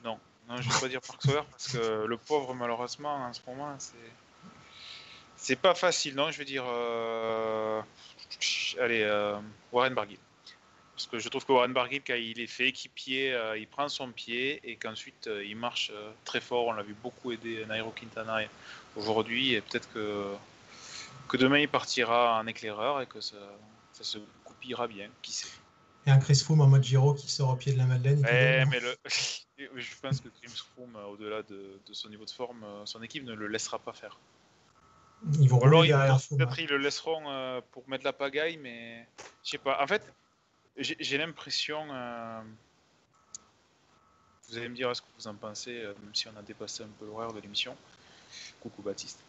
non, 0.04 0.18
non, 0.48 0.56
je 0.60 0.68
ne 0.68 0.72
vais 0.74 0.80
pas 0.80 0.88
dire 0.88 1.00
Marc 1.08 1.22
Soler 1.22 1.42
parce 1.50 1.68
que 1.72 2.04
le 2.06 2.16
pauvre, 2.16 2.54
malheureusement, 2.54 3.14
en 3.16 3.32
ce 3.32 3.40
moment, 3.46 3.74
c'est. 3.78 3.94
C'est 5.36 5.56
pas 5.56 5.74
facile, 5.74 6.14
non, 6.16 6.30
je 6.30 6.38
vais 6.38 6.44
dire. 6.44 6.64
euh, 6.66 7.80
Allez, 8.78 9.02
euh, 9.02 9.38
Warren 9.72 9.94
Barguil. 9.94 10.18
Parce 10.94 11.06
que 11.06 11.18
je 11.18 11.28
trouve 11.30 11.46
que 11.46 11.52
Warren 11.52 11.72
Barguil, 11.72 12.02
quand 12.06 12.14
il 12.14 12.38
est 12.40 12.46
fait 12.46 12.68
équipier, 12.68 13.32
euh, 13.32 13.56
il 13.56 13.66
prend 13.66 13.88
son 13.88 14.12
pied 14.12 14.60
et 14.62 14.76
qu'ensuite 14.76 15.28
euh, 15.28 15.42
il 15.42 15.56
marche 15.56 15.90
euh, 15.94 16.12
très 16.26 16.42
fort. 16.42 16.66
On 16.66 16.72
l'a 16.72 16.82
vu 16.82 16.92
beaucoup 17.02 17.32
aider 17.32 17.64
Nairo 17.66 17.90
Quintana 17.90 18.40
aujourd'hui 18.96 19.54
et 19.54 19.62
peut-être 19.62 19.90
que, 19.94 20.26
que 21.26 21.38
demain 21.38 21.58
il 21.60 21.68
partira 21.68 22.38
en 22.38 22.46
éclaireur 22.46 23.00
et 23.00 23.06
que 23.06 23.22
ça, 23.22 23.38
ça 23.94 24.04
se 24.04 24.18
goupillera 24.44 24.86
bien. 24.88 25.08
Qui 25.22 25.32
sait? 25.32 25.48
Et 26.10 26.12
un 26.12 26.18
Chris 26.18 26.42
Froome 26.44 26.60
en 26.60 26.66
mode 26.66 26.82
Giro 26.82 27.14
qui 27.14 27.30
sort 27.30 27.50
au 27.50 27.56
pied 27.56 27.72
de 27.72 27.78
la 27.78 27.84
Madeleine. 27.86 28.20
mais 28.20 28.80
le... 28.80 28.96
je 29.76 29.94
pense 30.02 30.20
que 30.20 30.28
Chris 30.28 30.52
Froome, 30.74 30.96
euh, 30.96 31.04
au-delà 31.06 31.42
de, 31.44 31.78
de 31.86 31.92
son 31.92 32.08
niveau 32.08 32.24
de 32.24 32.30
forme, 32.30 32.64
euh, 32.64 32.84
son 32.84 33.00
équipe 33.02 33.22
ne 33.24 33.32
le 33.32 33.46
laissera 33.46 33.78
pas 33.78 33.92
faire. 33.92 34.18
Ils 35.38 35.48
vont 35.48 35.60
alors, 35.62 35.84
ils- 35.86 35.92
peut-être 36.36 36.58
ils 36.58 36.68
le 36.68 36.78
laisseront 36.78 37.22
euh, 37.30 37.60
pour 37.70 37.88
mettre 37.88 38.04
la 38.04 38.12
pagaille, 38.12 38.56
mais 38.56 39.06
je 39.44 39.50
sais 39.50 39.58
pas. 39.58 39.80
En 39.80 39.86
fait, 39.86 40.02
j'ai 40.76 40.96
j'ai 40.98 41.16
l'impression. 41.18 41.86
euh, 41.92 42.40
Vous 44.48 44.58
allez 44.58 44.68
me 44.68 44.74
dire 44.74 44.94
ce 44.96 45.02
que 45.02 45.06
vous 45.16 45.28
en 45.28 45.34
pensez, 45.34 45.74
même 46.02 46.14
si 46.14 46.26
on 46.26 46.36
a 46.36 46.42
dépassé 46.42 46.82
un 46.82 46.88
peu 46.98 47.06
l'horaire 47.06 47.32
de 47.32 47.38
l'émission. 47.40 47.76
Coucou 48.60 48.82
Baptiste. 48.82 49.20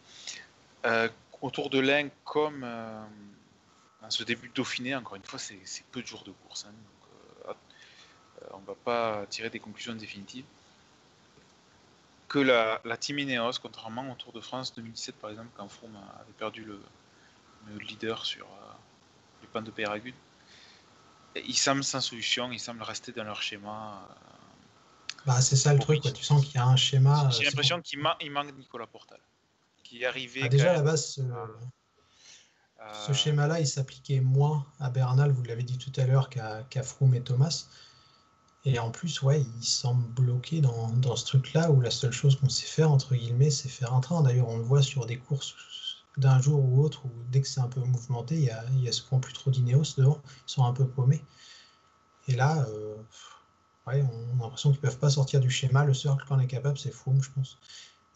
Euh, 0.86 1.08
autour 1.42 1.70
de 1.70 1.78
l'Ain, 1.78 2.08
comme 2.24 2.62
euh, 2.64 3.04
ce 4.10 4.24
début 4.24 4.48
de 4.48 4.54
Dauphiné, 4.54 4.94
encore 4.94 5.16
une 5.16 5.24
fois, 5.24 5.38
c'est 5.38 5.58
peu 5.92 6.02
de 6.02 6.06
jours 6.06 6.24
de 6.24 6.32
course. 6.32 6.64
hein, 6.66 6.72
donc, 6.72 7.48
euh, 7.48 7.52
euh, 8.42 8.48
on 8.54 8.58
va 8.60 8.74
pas 8.74 9.26
tirer 9.26 9.50
des 9.50 9.60
conclusions 9.60 9.94
définitives. 9.94 10.44
Que 12.28 12.38
la, 12.38 12.80
la 12.84 12.96
Team 12.96 13.18
Ineos, 13.18 13.58
contrairement 13.60 14.10
au 14.10 14.14
Tour 14.14 14.32
de 14.32 14.40
France 14.40 14.74
2017 14.74 15.16
par 15.16 15.30
exemple, 15.30 15.50
quand 15.54 15.68
Froome 15.68 15.96
avait 16.18 16.32
perdu 16.38 16.64
le, 16.64 16.80
le 17.68 17.78
leader 17.78 18.24
sur 18.24 18.46
euh, 18.46 18.72
les 19.42 19.48
pentes 19.48 19.64
de 19.64 19.70
Péragude, 19.70 20.14
ils 21.36 21.56
semblent 21.56 21.84
sans 21.84 22.00
solution, 22.00 22.50
ils 22.52 22.60
semblent 22.60 22.82
rester 22.82 23.12
dans 23.12 23.24
leur 23.24 23.42
schéma. 23.42 24.06
euh, 24.10 24.14
Bah, 25.26 25.40
c'est 25.40 25.56
ça 25.56 25.72
le 25.74 25.78
truc, 25.80 26.00
quoi. 26.00 26.10
tu 26.10 26.24
sens 26.24 26.42
qu'il 26.44 26.54
y 26.54 26.58
a 26.58 26.64
un 26.66 26.76
schéma. 26.76 27.28
J'ai 27.30 27.44
l'impression 27.44 27.80
qu'il 27.82 27.98
ma- 27.98 28.16
il 28.20 28.30
manque 28.30 28.52
Nicolas 28.56 28.86
Portal, 28.86 29.20
qui 29.84 30.02
est 30.02 30.06
arrivé. 30.06 30.40
Ah, 30.44 30.48
déjà, 30.48 30.70
à 30.70 30.74
la 30.74 30.82
base, 30.82 31.20
ce, 32.92 32.98
euh, 33.00 33.06
ce 33.06 33.12
schéma-là, 33.12 33.60
il 33.60 33.66
s'appliquait 33.66 34.20
moins 34.20 34.66
à 34.80 34.90
Bernal, 34.90 35.30
vous 35.32 35.42
l'avez 35.42 35.62
dit 35.62 35.78
tout 35.78 35.92
à 36.00 36.06
l'heure, 36.06 36.28
qu'à 36.28 36.62
qu'à 36.70 36.82
Froome 36.82 37.14
et 37.14 37.22
Thomas. 37.22 37.66
Et 38.64 38.78
en 38.78 38.90
plus, 38.90 39.22
ouais, 39.22 39.40
il 39.40 39.64
semble 39.64 40.04
bloqué 40.08 40.60
dans, 40.60 40.88
dans 40.90 41.16
ce 41.16 41.24
truc-là 41.26 41.70
où 41.70 41.80
la 41.80 41.90
seule 41.90 42.12
chose 42.12 42.36
qu'on 42.36 42.48
sait 42.48 42.66
faire, 42.66 42.92
entre 42.92 43.14
guillemets, 43.14 43.50
c'est 43.50 43.68
faire 43.68 43.92
un 43.92 44.00
train. 44.00 44.22
D'ailleurs, 44.22 44.48
on 44.48 44.56
le 44.58 44.62
voit 44.62 44.82
sur 44.82 45.04
des 45.06 45.18
courses 45.18 45.54
d'un 46.16 46.40
jour 46.40 46.62
ou 46.62 46.82
autre, 46.82 47.04
où 47.06 47.10
dès 47.30 47.40
que 47.40 47.48
c'est 47.48 47.60
un 47.60 47.68
peu 47.68 47.80
mouvementé, 47.80 48.36
il 48.36 48.44
y 48.44 48.50
a, 48.50 48.64
il 48.74 48.84
y 48.84 48.88
a 48.88 48.92
souvent 48.92 49.18
plus 49.18 49.32
trop 49.32 49.50
d'Ineos 49.50 49.94
devant, 49.96 50.20
ils 50.46 50.52
sont 50.52 50.64
un 50.64 50.72
peu 50.72 50.86
paumés. 50.86 51.24
Et 52.28 52.36
là, 52.36 52.66
euh, 52.68 52.94
ouais, 53.86 54.04
on 54.12 54.40
a 54.40 54.42
l'impression 54.44 54.70
qu'ils 54.70 54.80
peuvent 54.80 54.98
pas 54.98 55.10
sortir 55.10 55.40
du 55.40 55.50
schéma. 55.50 55.84
Le 55.84 55.94
seul 55.94 56.16
qu'on 56.28 56.38
est 56.38 56.46
capable, 56.46 56.78
c'est 56.78 56.92
Froome, 56.92 57.22
je 57.22 57.30
pense. 57.30 57.58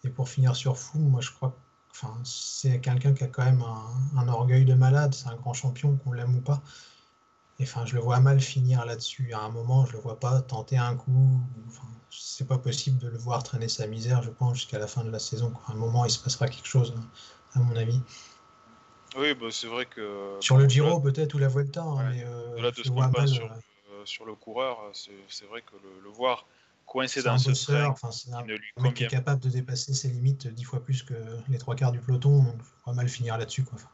Et 0.05 0.11
pour 0.11 0.29
finir 0.29 0.55
sur 0.55 0.79
Froome, 0.79 1.09
moi 1.09 1.20
je 1.20 1.33
crois 1.33 1.50
que 1.50 1.57
enfin, 2.02 2.14
c'est 2.24 2.80
quelqu'un 2.80 3.14
qui 3.14 3.24
a 3.24 3.28
quand 3.28 3.44
même 3.44 3.62
un, 3.62 4.18
un 4.20 4.28
orgueil 4.28 4.64
de 4.64 4.74
malade, 4.74 5.14
c'est 5.14 5.28
un 5.28 5.37
grand 5.37 5.54
champion, 5.54 5.96
qu'on 5.96 6.12
l'aime 6.12 6.37
ou 6.37 6.40
pas. 6.40 6.62
Et 7.59 7.62
enfin, 7.62 7.87
je 7.87 7.94
le 7.94 8.00
vois 8.00 8.20
mal 8.20 8.40
finir 8.40 8.85
là-dessus. 8.85 9.32
À 9.32 9.40
un 9.40 9.48
moment, 9.48 9.87
je 9.87 9.92
le 9.92 9.98
vois 9.98 10.20
pas 10.20 10.42
tenter 10.42 10.76
un 10.76 10.94
coup. 10.94 11.40
Enfin, 11.68 11.88
c'est 12.11 12.47
pas 12.47 12.59
possible 12.59 12.99
de 12.99 13.09
le 13.09 13.16
voir 13.16 13.42
traîner 13.42 13.68
sa 13.68 13.86
misère, 13.86 14.22
je 14.22 14.30
pense, 14.30 14.57
jusqu'à 14.57 14.78
la 14.78 14.86
fin 14.86 15.05
de 15.05 15.11
la 15.11 15.18
saison. 15.18 15.53
À 15.66 15.72
un 15.72 15.76
moment, 15.76 16.05
il 16.05 16.11
se 16.11 16.18
passera 16.18 16.49
quelque 16.49 16.66
chose, 16.68 16.94
hein, 16.97 17.05
à 17.55 17.61
mon 17.61 17.74
avis. 17.76 18.01
Oui, 19.16 19.34
bah, 19.34 19.47
c'est 19.51 19.68
vrai 19.68 19.86
que. 19.86 20.36
Sur 20.40 20.59
le 20.59 20.68
Giro, 20.68 21.01
peut-être, 21.01 21.34
ou 21.34 21.38
la 21.38 21.49
Vuelta, 21.49 21.82
hein, 21.82 21.97
Ouais. 21.97 22.11
mais 22.16 22.24
euh, 22.24 22.53
Au-delà 22.53 22.70
de 22.72 22.82
ce 22.82 22.90
qu'on 22.90 23.09
mal. 23.09 23.28
sur, 23.28 23.44
euh, 23.47 23.57
le- 24.01 24.07
sur 24.07 24.26
le 24.26 24.34
coureur, 24.34 24.78
c'est 24.92 25.16
c'est 25.28 25.47
vrai 25.47 25.62
que 25.62 25.76
le, 25.76 26.01
le 26.05 26.11
voir 26.11 26.47
coincé 26.87 27.20
C'est 27.20 27.28
un 27.28 27.32
dans 27.32 27.39
ce 27.39 27.49
bosseur, 27.51 27.91
enfin, 27.91 28.11
c'est 28.11 28.32
un 28.32 28.45
mec 28.45 28.95
qui 28.95 29.05
est 29.05 29.09
capable 29.09 29.43
de 29.43 29.51
dépasser 29.51 29.93
ses 29.95 30.09
limites 30.09 30.47
dix 30.47 30.64
fois 30.64 30.82
plus 30.82 31.03
que 31.03 31.14
les 31.49 31.59
trois 31.59 31.74
quarts 31.76 31.93
du 31.93 32.01
peloton. 32.01 32.43
Donc, 32.45 32.57
je 32.59 32.84
vois 32.84 32.95
mal 32.95 33.09
finir 33.09 33.37
là-dessus. 33.37 33.64
Quoi. 33.64 33.74
Enfin, 33.76 33.89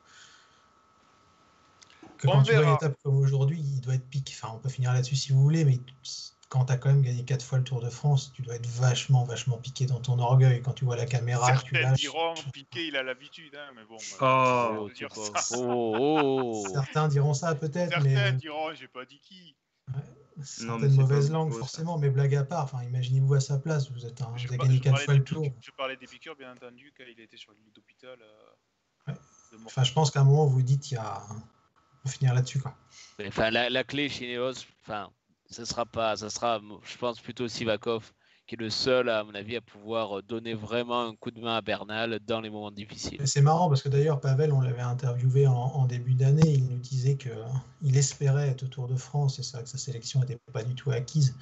que 2.18 2.28
On 2.28 2.32
quand 2.32 2.42
tu 2.42 2.52
vois 2.52 2.60
une 2.60 2.66
verra. 2.66 2.76
étape 2.76 2.96
comme 3.02 3.16
aujourd'hui, 3.16 3.58
il 3.60 3.80
doit 3.80 3.94
être 3.94 4.08
pique. 4.08 4.32
Enfin, 4.40 4.54
on 4.54 4.58
peut 4.58 4.68
finir 4.68 4.92
là-dessus 4.92 5.16
si 5.16 5.32
vous 5.32 5.42
voulez, 5.42 5.64
mais 5.64 5.80
quand 6.48 6.66
tu 6.66 6.72
as 6.72 6.76
quand 6.76 6.90
même 6.90 7.02
gagné 7.02 7.24
quatre 7.24 7.42
fois 7.44 7.56
le 7.58 7.64
Tour 7.64 7.80
de 7.80 7.88
France, 7.88 8.30
tu 8.34 8.42
dois 8.42 8.56
être 8.56 8.66
vachement, 8.66 9.24
vachement 9.24 9.56
piqué 9.56 9.86
dans 9.86 10.00
ton 10.00 10.18
orgueil. 10.18 10.60
Quand 10.62 10.74
tu 10.74 10.84
vois 10.84 10.96
la 10.96 11.06
caméra, 11.06 11.50
que 11.56 11.62
tu 11.62 11.70
Certains 11.74 11.88
lâches. 11.90 12.00
diront 12.00 12.34
Piqué, 12.52 12.88
il 12.88 12.96
a 12.96 13.02
l'habitude, 13.02 13.54
hein, 13.56 13.72
mais 13.74 13.84
bon. 13.88 13.96
Oh. 14.20 14.24
euh, 14.24 14.76
Oh, 14.78 14.86
veux 14.88 14.92
dire 14.92 15.08
ça. 15.14 15.56
Oh, 15.56 15.94
oh, 15.98 16.62
oh. 16.64 16.68
Certains 16.72 17.08
diront 17.08 17.32
ça 17.34 17.54
peut-être, 17.54 18.00
mais 18.02 18.14
Certains 18.14 18.34
euh, 18.34 18.38
diront, 18.38 18.74
j'ai 18.74 18.88
pas 18.88 19.04
dit 19.06 19.18
qui. 19.20 19.56
Certaines 20.42 20.94
mauvaises 20.94 21.30
langues, 21.30 21.52
forcément, 21.52 21.98
mais 21.98 22.10
blague 22.10 22.34
à 22.34 22.44
part, 22.44 22.64
enfin, 22.64 22.82
imaginez-vous 22.82 23.34
à 23.34 23.40
sa 23.40 23.58
place, 23.58 23.90
vous 23.90 24.06
êtes 24.06 24.20
un, 24.22 24.36
Je, 24.36 24.46
vous 24.48 24.54
avez 24.54 24.62
gagné 24.62 24.80
quatre 24.80 25.00
fois 25.00 25.14
le 25.14 25.24
tour. 25.24 25.44
je 25.60 25.70
parlais 25.72 25.96
des 25.96 26.06
piqûres, 26.06 26.36
bien 26.36 26.52
entendu, 26.52 26.92
quand 26.96 27.04
il 27.10 27.20
était 27.20 27.36
sur 27.36 27.52
le 27.52 27.58
lit 27.58 27.72
d'hôpital. 27.74 28.18
euh, 28.20 28.50
Ouais. 29.12 29.14
Enfin, 29.66 29.82
je 29.84 29.92
pense 29.92 30.10
qu'à 30.10 30.20
un 30.20 30.24
moment, 30.24 30.46
vous 30.46 30.62
dites, 30.62 30.90
il 30.90 30.94
y 30.94 30.96
a... 30.96 31.22
on 31.28 32.08
va 32.08 32.10
finir 32.10 32.34
là-dessus, 32.34 32.60
quoi. 32.60 32.74
Mais, 33.18 33.28
Enfin, 33.28 33.50
la, 33.50 33.68
la 33.68 33.84
clé 33.84 34.08
chez 34.08 34.36
Neos, 34.36 34.64
enfin, 34.82 35.10
ça 35.50 35.64
sera 35.66 35.84
pas, 35.86 36.16
ça 36.16 36.30
sera, 36.30 36.60
je 36.84 36.96
pense 36.98 37.20
plutôt 37.20 37.48
Sivakov 37.48 38.12
qui 38.46 38.54
est 38.56 38.58
le 38.58 38.70
seul, 38.70 39.08
à 39.08 39.24
mon 39.24 39.34
avis, 39.34 39.56
à 39.56 39.60
pouvoir 39.60 40.18
euh, 40.18 40.22
donner 40.22 40.54
vraiment 40.54 41.06
un 41.06 41.14
coup 41.14 41.30
de 41.30 41.40
main 41.40 41.56
à 41.56 41.60
Bernal 41.60 42.18
dans 42.26 42.40
les 42.40 42.50
moments 42.50 42.70
difficiles. 42.70 43.20
C'est 43.24 43.40
marrant 43.40 43.68
parce 43.68 43.82
que 43.82 43.88
d'ailleurs, 43.88 44.20
Pavel, 44.20 44.52
on 44.52 44.60
l'avait 44.60 44.82
interviewé 44.82 45.46
en, 45.46 45.54
en 45.54 45.86
début 45.86 46.14
d'année, 46.14 46.50
il 46.50 46.68
nous 46.68 46.78
disait 46.78 47.16
qu'il 47.16 47.96
espérait 47.96 48.48
être 48.48 48.64
au 48.64 48.68
Tour 48.68 48.88
de 48.88 48.96
France, 48.96 49.38
et 49.38 49.42
c'est 49.42 49.56
vrai 49.56 49.64
que 49.64 49.70
sa 49.70 49.78
sélection 49.78 50.20
n'était 50.20 50.38
pas 50.52 50.64
du 50.64 50.74
tout 50.74 50.90
acquise. 50.90 51.34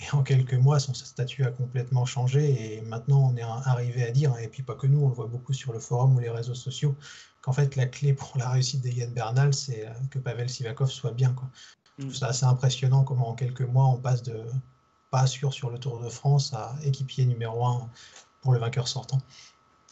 Et 0.00 0.14
en 0.14 0.22
quelques 0.22 0.54
mois, 0.54 0.78
son 0.78 0.94
statut 0.94 1.44
a 1.44 1.50
complètement 1.50 2.04
changé, 2.04 2.76
et 2.76 2.80
maintenant 2.82 3.32
on 3.32 3.36
est 3.36 3.42
arrivé 3.42 4.04
à 4.04 4.12
dire, 4.12 4.36
et 4.38 4.48
puis 4.48 4.62
pas 4.62 4.74
que 4.74 4.86
nous, 4.86 5.00
on 5.00 5.08
le 5.08 5.14
voit 5.14 5.26
beaucoup 5.26 5.52
sur 5.52 5.72
le 5.72 5.80
forum 5.80 6.14
ou 6.16 6.20
les 6.20 6.30
réseaux 6.30 6.54
sociaux, 6.54 6.94
qu'en 7.40 7.52
fait 7.52 7.74
la 7.76 7.86
clé 7.86 8.12
pour 8.12 8.32
la 8.38 8.48
réussite 8.48 8.80
d'Egan 8.80 9.10
Bernal, 9.10 9.52
c'est 9.52 9.86
euh, 9.86 9.92
que 10.10 10.18
Pavel 10.18 10.48
Sivakov 10.48 10.88
soit 10.88 11.12
bien. 11.12 11.32
Quoi. 11.32 11.48
Je 11.98 12.04
trouve 12.04 12.14
ça 12.14 12.28
assez 12.28 12.44
impressionnant 12.44 13.02
comment 13.02 13.30
en 13.30 13.34
quelques 13.34 13.62
mois 13.62 13.86
on 13.86 13.96
passe 13.96 14.22
de 14.22 14.40
pas 15.10 15.26
sûr 15.26 15.52
sur 15.52 15.70
le 15.70 15.78
Tour 15.78 16.00
de 16.00 16.08
France 16.08 16.52
à 16.54 16.74
équipier 16.84 17.24
numéro 17.26 17.64
un 17.66 17.90
pour 18.42 18.52
le 18.52 18.58
vainqueur 18.58 18.88
sortant. 18.88 19.18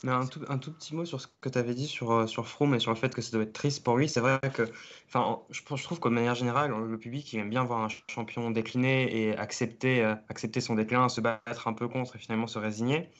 Un 0.04 0.26
tout, 0.26 0.42
un 0.48 0.58
tout 0.58 0.72
petit 0.72 0.94
mot 0.94 1.06
sur 1.06 1.20
ce 1.20 1.26
que 1.40 1.48
tu 1.48 1.58
avais 1.58 1.74
dit 1.74 1.86
sur, 1.86 2.12
euh, 2.12 2.26
sur 2.26 2.46
Froome 2.46 2.74
et 2.74 2.78
sur 2.78 2.90
le 2.90 2.96
fait 2.96 3.14
que 3.14 3.22
ça 3.22 3.32
doit 3.32 3.42
être 3.42 3.54
triste 3.54 3.82
pour 3.82 3.96
lui. 3.96 4.08
C'est 4.08 4.20
vrai 4.20 4.38
que, 4.52 4.70
enfin, 5.08 5.40
je, 5.50 5.62
je 5.74 5.82
trouve 5.82 5.98
qu'de 5.98 6.12
manière 6.12 6.34
générale, 6.34 6.70
le 6.70 6.98
public 6.98 7.32
aime 7.34 7.48
bien 7.48 7.64
voir 7.64 7.80
un 7.80 7.88
champion 8.08 8.50
décliner 8.50 9.16
et 9.16 9.36
accepter, 9.36 10.04
euh, 10.04 10.14
accepter 10.28 10.60
son 10.60 10.74
déclin, 10.74 11.08
se 11.08 11.22
battre 11.22 11.66
un 11.66 11.72
peu 11.72 11.88
contre 11.88 12.16
et 12.16 12.18
finalement 12.18 12.46
se 12.46 12.58
résigner. 12.58 13.10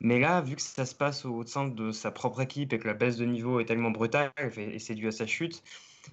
Mais 0.00 0.18
là, 0.18 0.40
vu 0.40 0.56
que 0.56 0.62
ça 0.62 0.86
se 0.86 0.94
passe 0.94 1.24
au 1.24 1.44
sein 1.46 1.68
de 1.68 1.92
sa 1.92 2.10
propre 2.10 2.40
équipe 2.40 2.72
et 2.72 2.78
que 2.78 2.86
la 2.86 2.94
baisse 2.94 3.16
de 3.16 3.24
niveau 3.24 3.60
est 3.60 3.64
tellement 3.66 3.90
brutale 3.90 4.32
et 4.56 4.78
c'est 4.78 4.94
dû 4.94 5.06
à 5.08 5.12
sa 5.12 5.26
chute, 5.26 5.62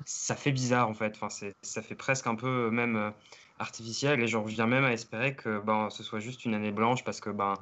ça 0.05 0.36
fait 0.36 0.51
bizarre 0.51 0.89
en 0.89 0.93
fait. 0.93 1.17
Enfin, 1.19 1.29
ça 1.61 1.82
fait 1.82 1.95
presque 1.95 2.27
un 2.27 2.36
peu 2.36 2.69
même 2.69 2.95
euh, 2.95 3.11
artificiel 3.62 4.20
et 4.22 4.28
j'en 4.28 4.43
reviens 4.43 4.68
même 4.68 4.84
à 4.84 4.91
espérer 4.91 5.36
que 5.36 5.59
ben, 5.59 5.89
ce 5.89 6.03
soit 6.03 6.20
juste 6.20 6.45
une 6.45 6.53
année 6.53 6.72
blanche 6.72 7.03
parce 7.03 7.22
que 7.22 7.30
ben, 7.30 7.53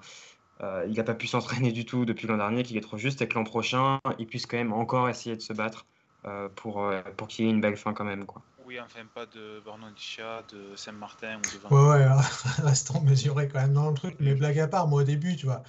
euh, 0.62 0.86
il 0.88 0.96
n'a 0.96 1.04
pas 1.04 1.14
pu 1.14 1.28
s'entraîner 1.28 1.72
du 1.72 1.86
tout 1.86 2.06
depuis 2.06 2.28
l'an 2.28 2.38
dernier, 2.38 2.64
qu'il 2.64 2.78
est 2.78 2.82
trop 2.82 2.98
juste 2.98 3.22
et 3.22 3.28
que 3.28 3.36
l'an 3.36 3.44
prochain, 3.44 4.00
il 4.18 4.26
puisse 4.26 4.46
quand 4.46 4.58
même 4.58 4.74
encore 4.74 5.10
essayer 5.10 5.36
de 5.36 5.42
se 5.42 5.54
battre 5.54 5.86
euh, 6.26 6.50
pour, 6.56 6.84
euh, 6.84 7.02
pour 7.18 7.28
qu'il 7.28 7.46
y 7.46 7.48
ait 7.48 7.52
une 7.52 7.62
belle 7.62 7.78
fin 7.78 7.94
quand 7.94 8.06
même. 8.06 8.26
Quoi. 8.26 8.42
Oui, 8.66 8.80
enfin, 8.80 9.00
pas 9.14 9.26
de 9.26 9.62
Bornodiccia, 9.66 10.44
de 10.52 10.76
Saint-Martin 10.76 11.38
ou 11.38 11.42
de 11.42 11.58
Van 11.70 11.90
Ouais, 11.90 12.06
ouais, 12.06 12.08
restons 12.64 13.02
mesurés 13.02 13.48
quand 13.48 13.62
même 13.62 13.74
dans 13.74 13.90
le 13.90 13.96
truc. 13.96 14.16
Mais 14.20 14.36
blague 14.36 14.60
à 14.60 14.68
part, 14.68 14.88
moi 14.88 15.02
au 15.02 15.06
début, 15.06 15.36
tu 15.36 15.46
vois, 15.46 15.64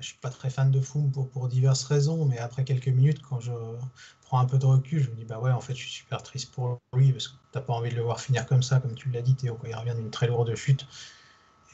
je 0.00 0.06
suis 0.06 0.16
pas 0.18 0.30
très 0.30 0.50
fan 0.50 0.70
de 0.70 0.80
Froome 0.80 1.10
pour, 1.12 1.28
pour 1.30 1.48
diverses 1.48 1.84
raisons, 1.84 2.24
mais 2.24 2.38
après 2.38 2.64
quelques 2.64 2.88
minutes, 2.88 3.20
quand 3.22 3.40
je 3.40 3.52
prends 4.24 4.38
un 4.40 4.46
peu 4.46 4.58
de 4.58 4.66
recul, 4.66 5.02
je 5.02 5.10
me 5.10 5.14
dis, 5.16 5.24
bah 5.24 5.38
ouais, 5.38 5.50
en 5.50 5.60
fait, 5.60 5.74
je 5.74 5.80
suis 5.82 5.90
super 5.90 6.22
triste 6.22 6.52
pour 6.52 6.80
lui, 6.94 7.12
parce 7.12 7.28
que 7.28 7.34
t'as 7.52 7.60
pas 7.60 7.72
envie 7.74 7.90
de 7.90 7.96
le 7.96 8.02
voir 8.02 8.20
finir 8.20 8.46
comme 8.46 8.62
ça, 8.62 8.80
comme 8.80 8.94
tu 8.94 9.10
l'as 9.10 9.22
dit, 9.22 9.34
Théo, 9.34 9.54
quoi. 9.54 9.68
Il 9.68 9.74
revient 9.74 9.94
d'une 9.94 10.10
très 10.10 10.26
lourde 10.26 10.54
chute. 10.54 10.86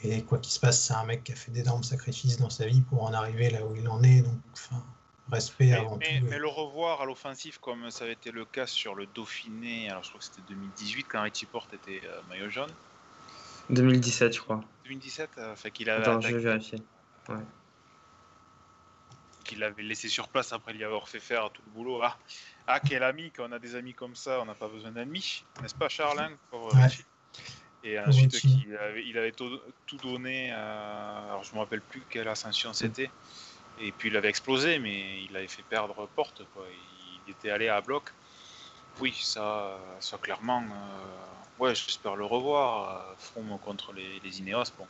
Et 0.03 0.23
quoi 0.23 0.37
qu'il 0.37 0.53
se 0.53 0.59
passe, 0.59 0.81
c'est 0.81 0.93
un 0.93 1.03
mec 1.05 1.23
qui 1.23 1.33
a 1.33 1.35
fait 1.35 1.51
d'énormes 1.51 1.83
sacrifices 1.83 2.37
dans 2.37 2.49
sa 2.49 2.65
vie 2.67 2.81
pour 2.81 3.03
en 3.03 3.13
arriver 3.13 3.49
là 3.49 3.65
où 3.65 3.75
il 3.75 3.87
en 3.89 4.01
est. 4.03 4.21
Donc, 4.21 4.39
enfin, 4.53 4.81
respect 5.31 5.65
Mais, 5.67 5.73
avant 5.73 5.97
mais- 5.97 6.19
tout. 6.19 6.25
mais 6.29 6.39
le 6.39 6.47
revoir 6.47 7.01
à 7.01 7.05
l'offensif, 7.05 7.57
comme 7.59 7.89
ça 7.91 8.05
avait 8.05 8.13
été 8.13 8.31
le 8.31 8.45
cas 8.45 8.65
sur 8.65 8.95
le 8.95 9.07
Dauphiné, 9.07 9.89
alors 9.89 10.03
je 10.03 10.09
crois 10.09 10.19
que 10.19 10.25
c'était 10.25 10.41
2018 10.47 11.03
quand 11.09 11.21
Richie 11.21 11.45
Porte 11.45 11.73
était 11.73 12.01
euh, 12.05 12.21
maillot 12.29 12.49
jaune. 12.49 12.71
2017, 13.69 14.33
je 14.35 14.39
crois. 14.39 14.61
2017, 14.85 15.29
euh, 15.37 15.55
fait 15.55 15.71
qu'il 15.71 15.89
avait, 15.89 16.01
Attends, 16.01 16.21
je 16.21 16.35
vais 16.35 16.41
vérifier. 16.41 16.81
Qu'il 19.49 19.63
avait 19.63 19.81
laissé 19.81 20.07
sur 20.09 20.27
place 20.27 20.53
après 20.53 20.73
lui 20.73 20.83
avoir 20.83 21.09
fait 21.09 21.19
faire 21.19 21.49
tout 21.51 21.61
le 21.65 21.71
boulot. 21.71 22.01
Ah, 22.03 22.17
ah 22.67 22.79
quel 22.79 23.03
ami, 23.03 23.31
quand 23.31 23.49
on 23.49 23.51
a 23.51 23.59
des 23.59 23.75
amis 23.75 23.93
comme 23.95 24.15
ça, 24.15 24.39
on 24.41 24.45
n'a 24.45 24.53
pas 24.53 24.67
besoin 24.67 24.91
d'ennemis, 24.91 25.43
n'est-ce 25.61 25.73
pas 25.73 25.89
Charles 25.89 26.19
hein, 26.19 26.31
Ouais. 26.51 26.83
Richie 26.83 27.03
Et 27.83 27.99
ensuite, 27.99 28.43
il 28.43 28.77
avait, 28.77 29.05
il 29.05 29.17
avait 29.17 29.31
tout, 29.31 29.59
tout 29.87 29.97
donné, 29.97 30.51
euh, 30.53 31.29
alors 31.29 31.43
je 31.43 31.53
me 31.55 31.59
rappelle 31.59 31.81
plus 31.81 32.03
quelle 32.09 32.27
ascension 32.27 32.73
c'était, 32.73 33.09
et 33.79 33.91
puis 33.91 34.09
il 34.09 34.17
avait 34.17 34.29
explosé, 34.29 34.77
mais 34.77 35.23
il 35.23 35.35
avait 35.35 35.47
fait 35.47 35.63
perdre 35.63 36.07
Porte, 36.15 36.43
quoi. 36.53 36.65
il 37.25 37.31
était 37.31 37.49
allé 37.49 37.69
à 37.69 37.81
bloc. 37.81 38.13
Oui, 39.01 39.17
ça, 39.19 39.79
ça 39.99 40.17
clairement, 40.17 40.61
euh, 40.61 41.63
ouais, 41.63 41.73
j'espère 41.73 42.15
le 42.15 42.25
revoir, 42.25 42.69
euh, 42.89 43.13
Froome 43.17 43.57
contre 43.59 43.93
les, 43.93 44.19
les 44.19 44.39
Ineos, 44.39 44.71
bon. 44.77 44.87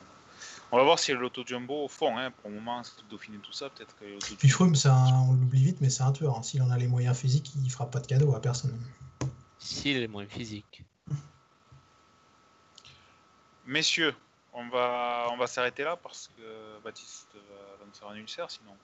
On 0.72 0.78
va 0.78 0.84
voir 0.84 1.00
si 1.00 1.12
l'auto 1.14 1.44
jumbo 1.46 1.86
au 1.86 1.88
fond, 1.88 2.16
hein, 2.18 2.30
pour 2.30 2.50
le 2.50 2.58
moment, 2.58 2.84
Dauphiné 3.10 3.40
tout 3.40 3.54
ça, 3.54 3.70
peut-être 3.70 3.96
que 3.96 4.36
Puis 4.36 4.50
Froome, 4.50 4.76
on 4.86 5.34
l'oublie 5.34 5.64
vite, 5.64 5.82
mais 5.82 5.90
c'est 5.90 6.04
un 6.04 6.12
tueur. 6.12 6.38
hein. 6.38 6.44
S'il 6.44 6.62
en 6.62 6.70
a 6.70 6.78
les 6.78 6.88
moyens 6.88 7.18
physiques, 7.18 7.52
il 7.56 7.72
fera 7.72 7.90
pas 7.90 8.00
de 8.00 8.06
cadeau 8.06 8.36
à 8.36 8.42
personne. 8.42 8.80
S'il 9.58 9.98
est 9.98 10.08
moins 10.08 10.28
physique. 10.28 10.84
Messieurs, 13.66 14.16
on 14.54 14.70
va, 14.70 15.28
on 15.32 15.38
va 15.38 15.48
s'arrêter 15.48 15.84
là 15.84 15.96
parce 15.96 16.30
que 16.38 16.80
Baptiste 16.84 17.30
va, 17.34 17.86
me 17.86 17.92
faire 17.92 18.10
un 18.10 18.16
ulcère 18.16 18.52
sinon. 18.52 18.76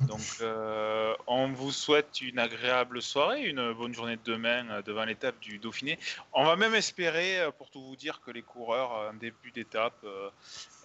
Donc, 0.00 0.20
euh, 0.40 1.14
on 1.26 1.48
vous 1.52 1.70
souhaite 1.70 2.20
une 2.20 2.38
agréable 2.38 3.00
soirée, 3.00 3.44
une 3.44 3.72
bonne 3.72 3.94
journée 3.94 4.16
de 4.16 4.22
demain 4.24 4.68
euh, 4.70 4.82
devant 4.82 5.04
l'étape 5.04 5.38
du 5.40 5.58
Dauphiné. 5.58 5.98
On 6.32 6.44
va 6.44 6.56
même 6.56 6.74
espérer, 6.74 7.40
euh, 7.40 7.50
pour 7.52 7.70
tout 7.70 7.82
vous 7.84 7.94
dire, 7.96 8.20
que 8.24 8.30
les 8.32 8.42
coureurs 8.42 8.90
en 9.10 9.14
début 9.14 9.50
d'étape 9.52 9.94
euh, 10.04 10.28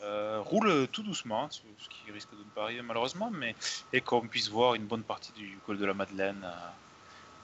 euh, 0.04 0.40
roulent 0.42 0.88
tout 0.92 1.02
doucement, 1.04 1.50
ce 1.50 1.62
ce 1.80 1.90
qui 1.90 2.12
risque 2.12 2.32
de 2.32 2.38
ne 2.44 2.50
pas 2.56 2.64
arriver 2.64 2.82
malheureusement, 2.84 3.32
mais 3.32 3.56
et 3.94 4.02
qu'on 4.02 4.28
puisse 4.28 4.50
voir 4.50 4.76
une 4.76 4.86
bonne 4.86 5.04
partie 5.04 5.32
du 5.32 5.58
col 5.66 5.78
de 5.80 5.86
la 5.86 5.94
Madeleine. 5.96 6.44
euh, 6.44 6.70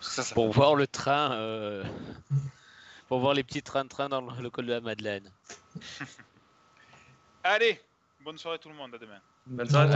ça, 0.02 0.22
ça 0.22 0.36
Pour 0.36 0.48
fait- 0.54 0.60
voir 0.60 0.76
le 0.76 0.86
train, 0.86 1.32
euh, 1.34 1.84
pour 3.08 3.20
voir 3.20 3.34
les 3.34 3.44
petits 3.44 3.64
trains-trains 3.64 4.10
dans 4.10 4.22
le, 4.22 4.50
col 4.52 4.66
de 4.68 4.74
la 4.74 4.82
Madeleine. 4.82 5.32
Allez, 7.44 7.82
bonne 8.24 8.38
soirée 8.38 8.60
tout 8.60 8.70
le 8.70 8.76
monde, 8.76 8.94
à 8.96 8.98
demain. 8.98 9.20
Bonne 9.46 9.70
soirée. 9.70 9.88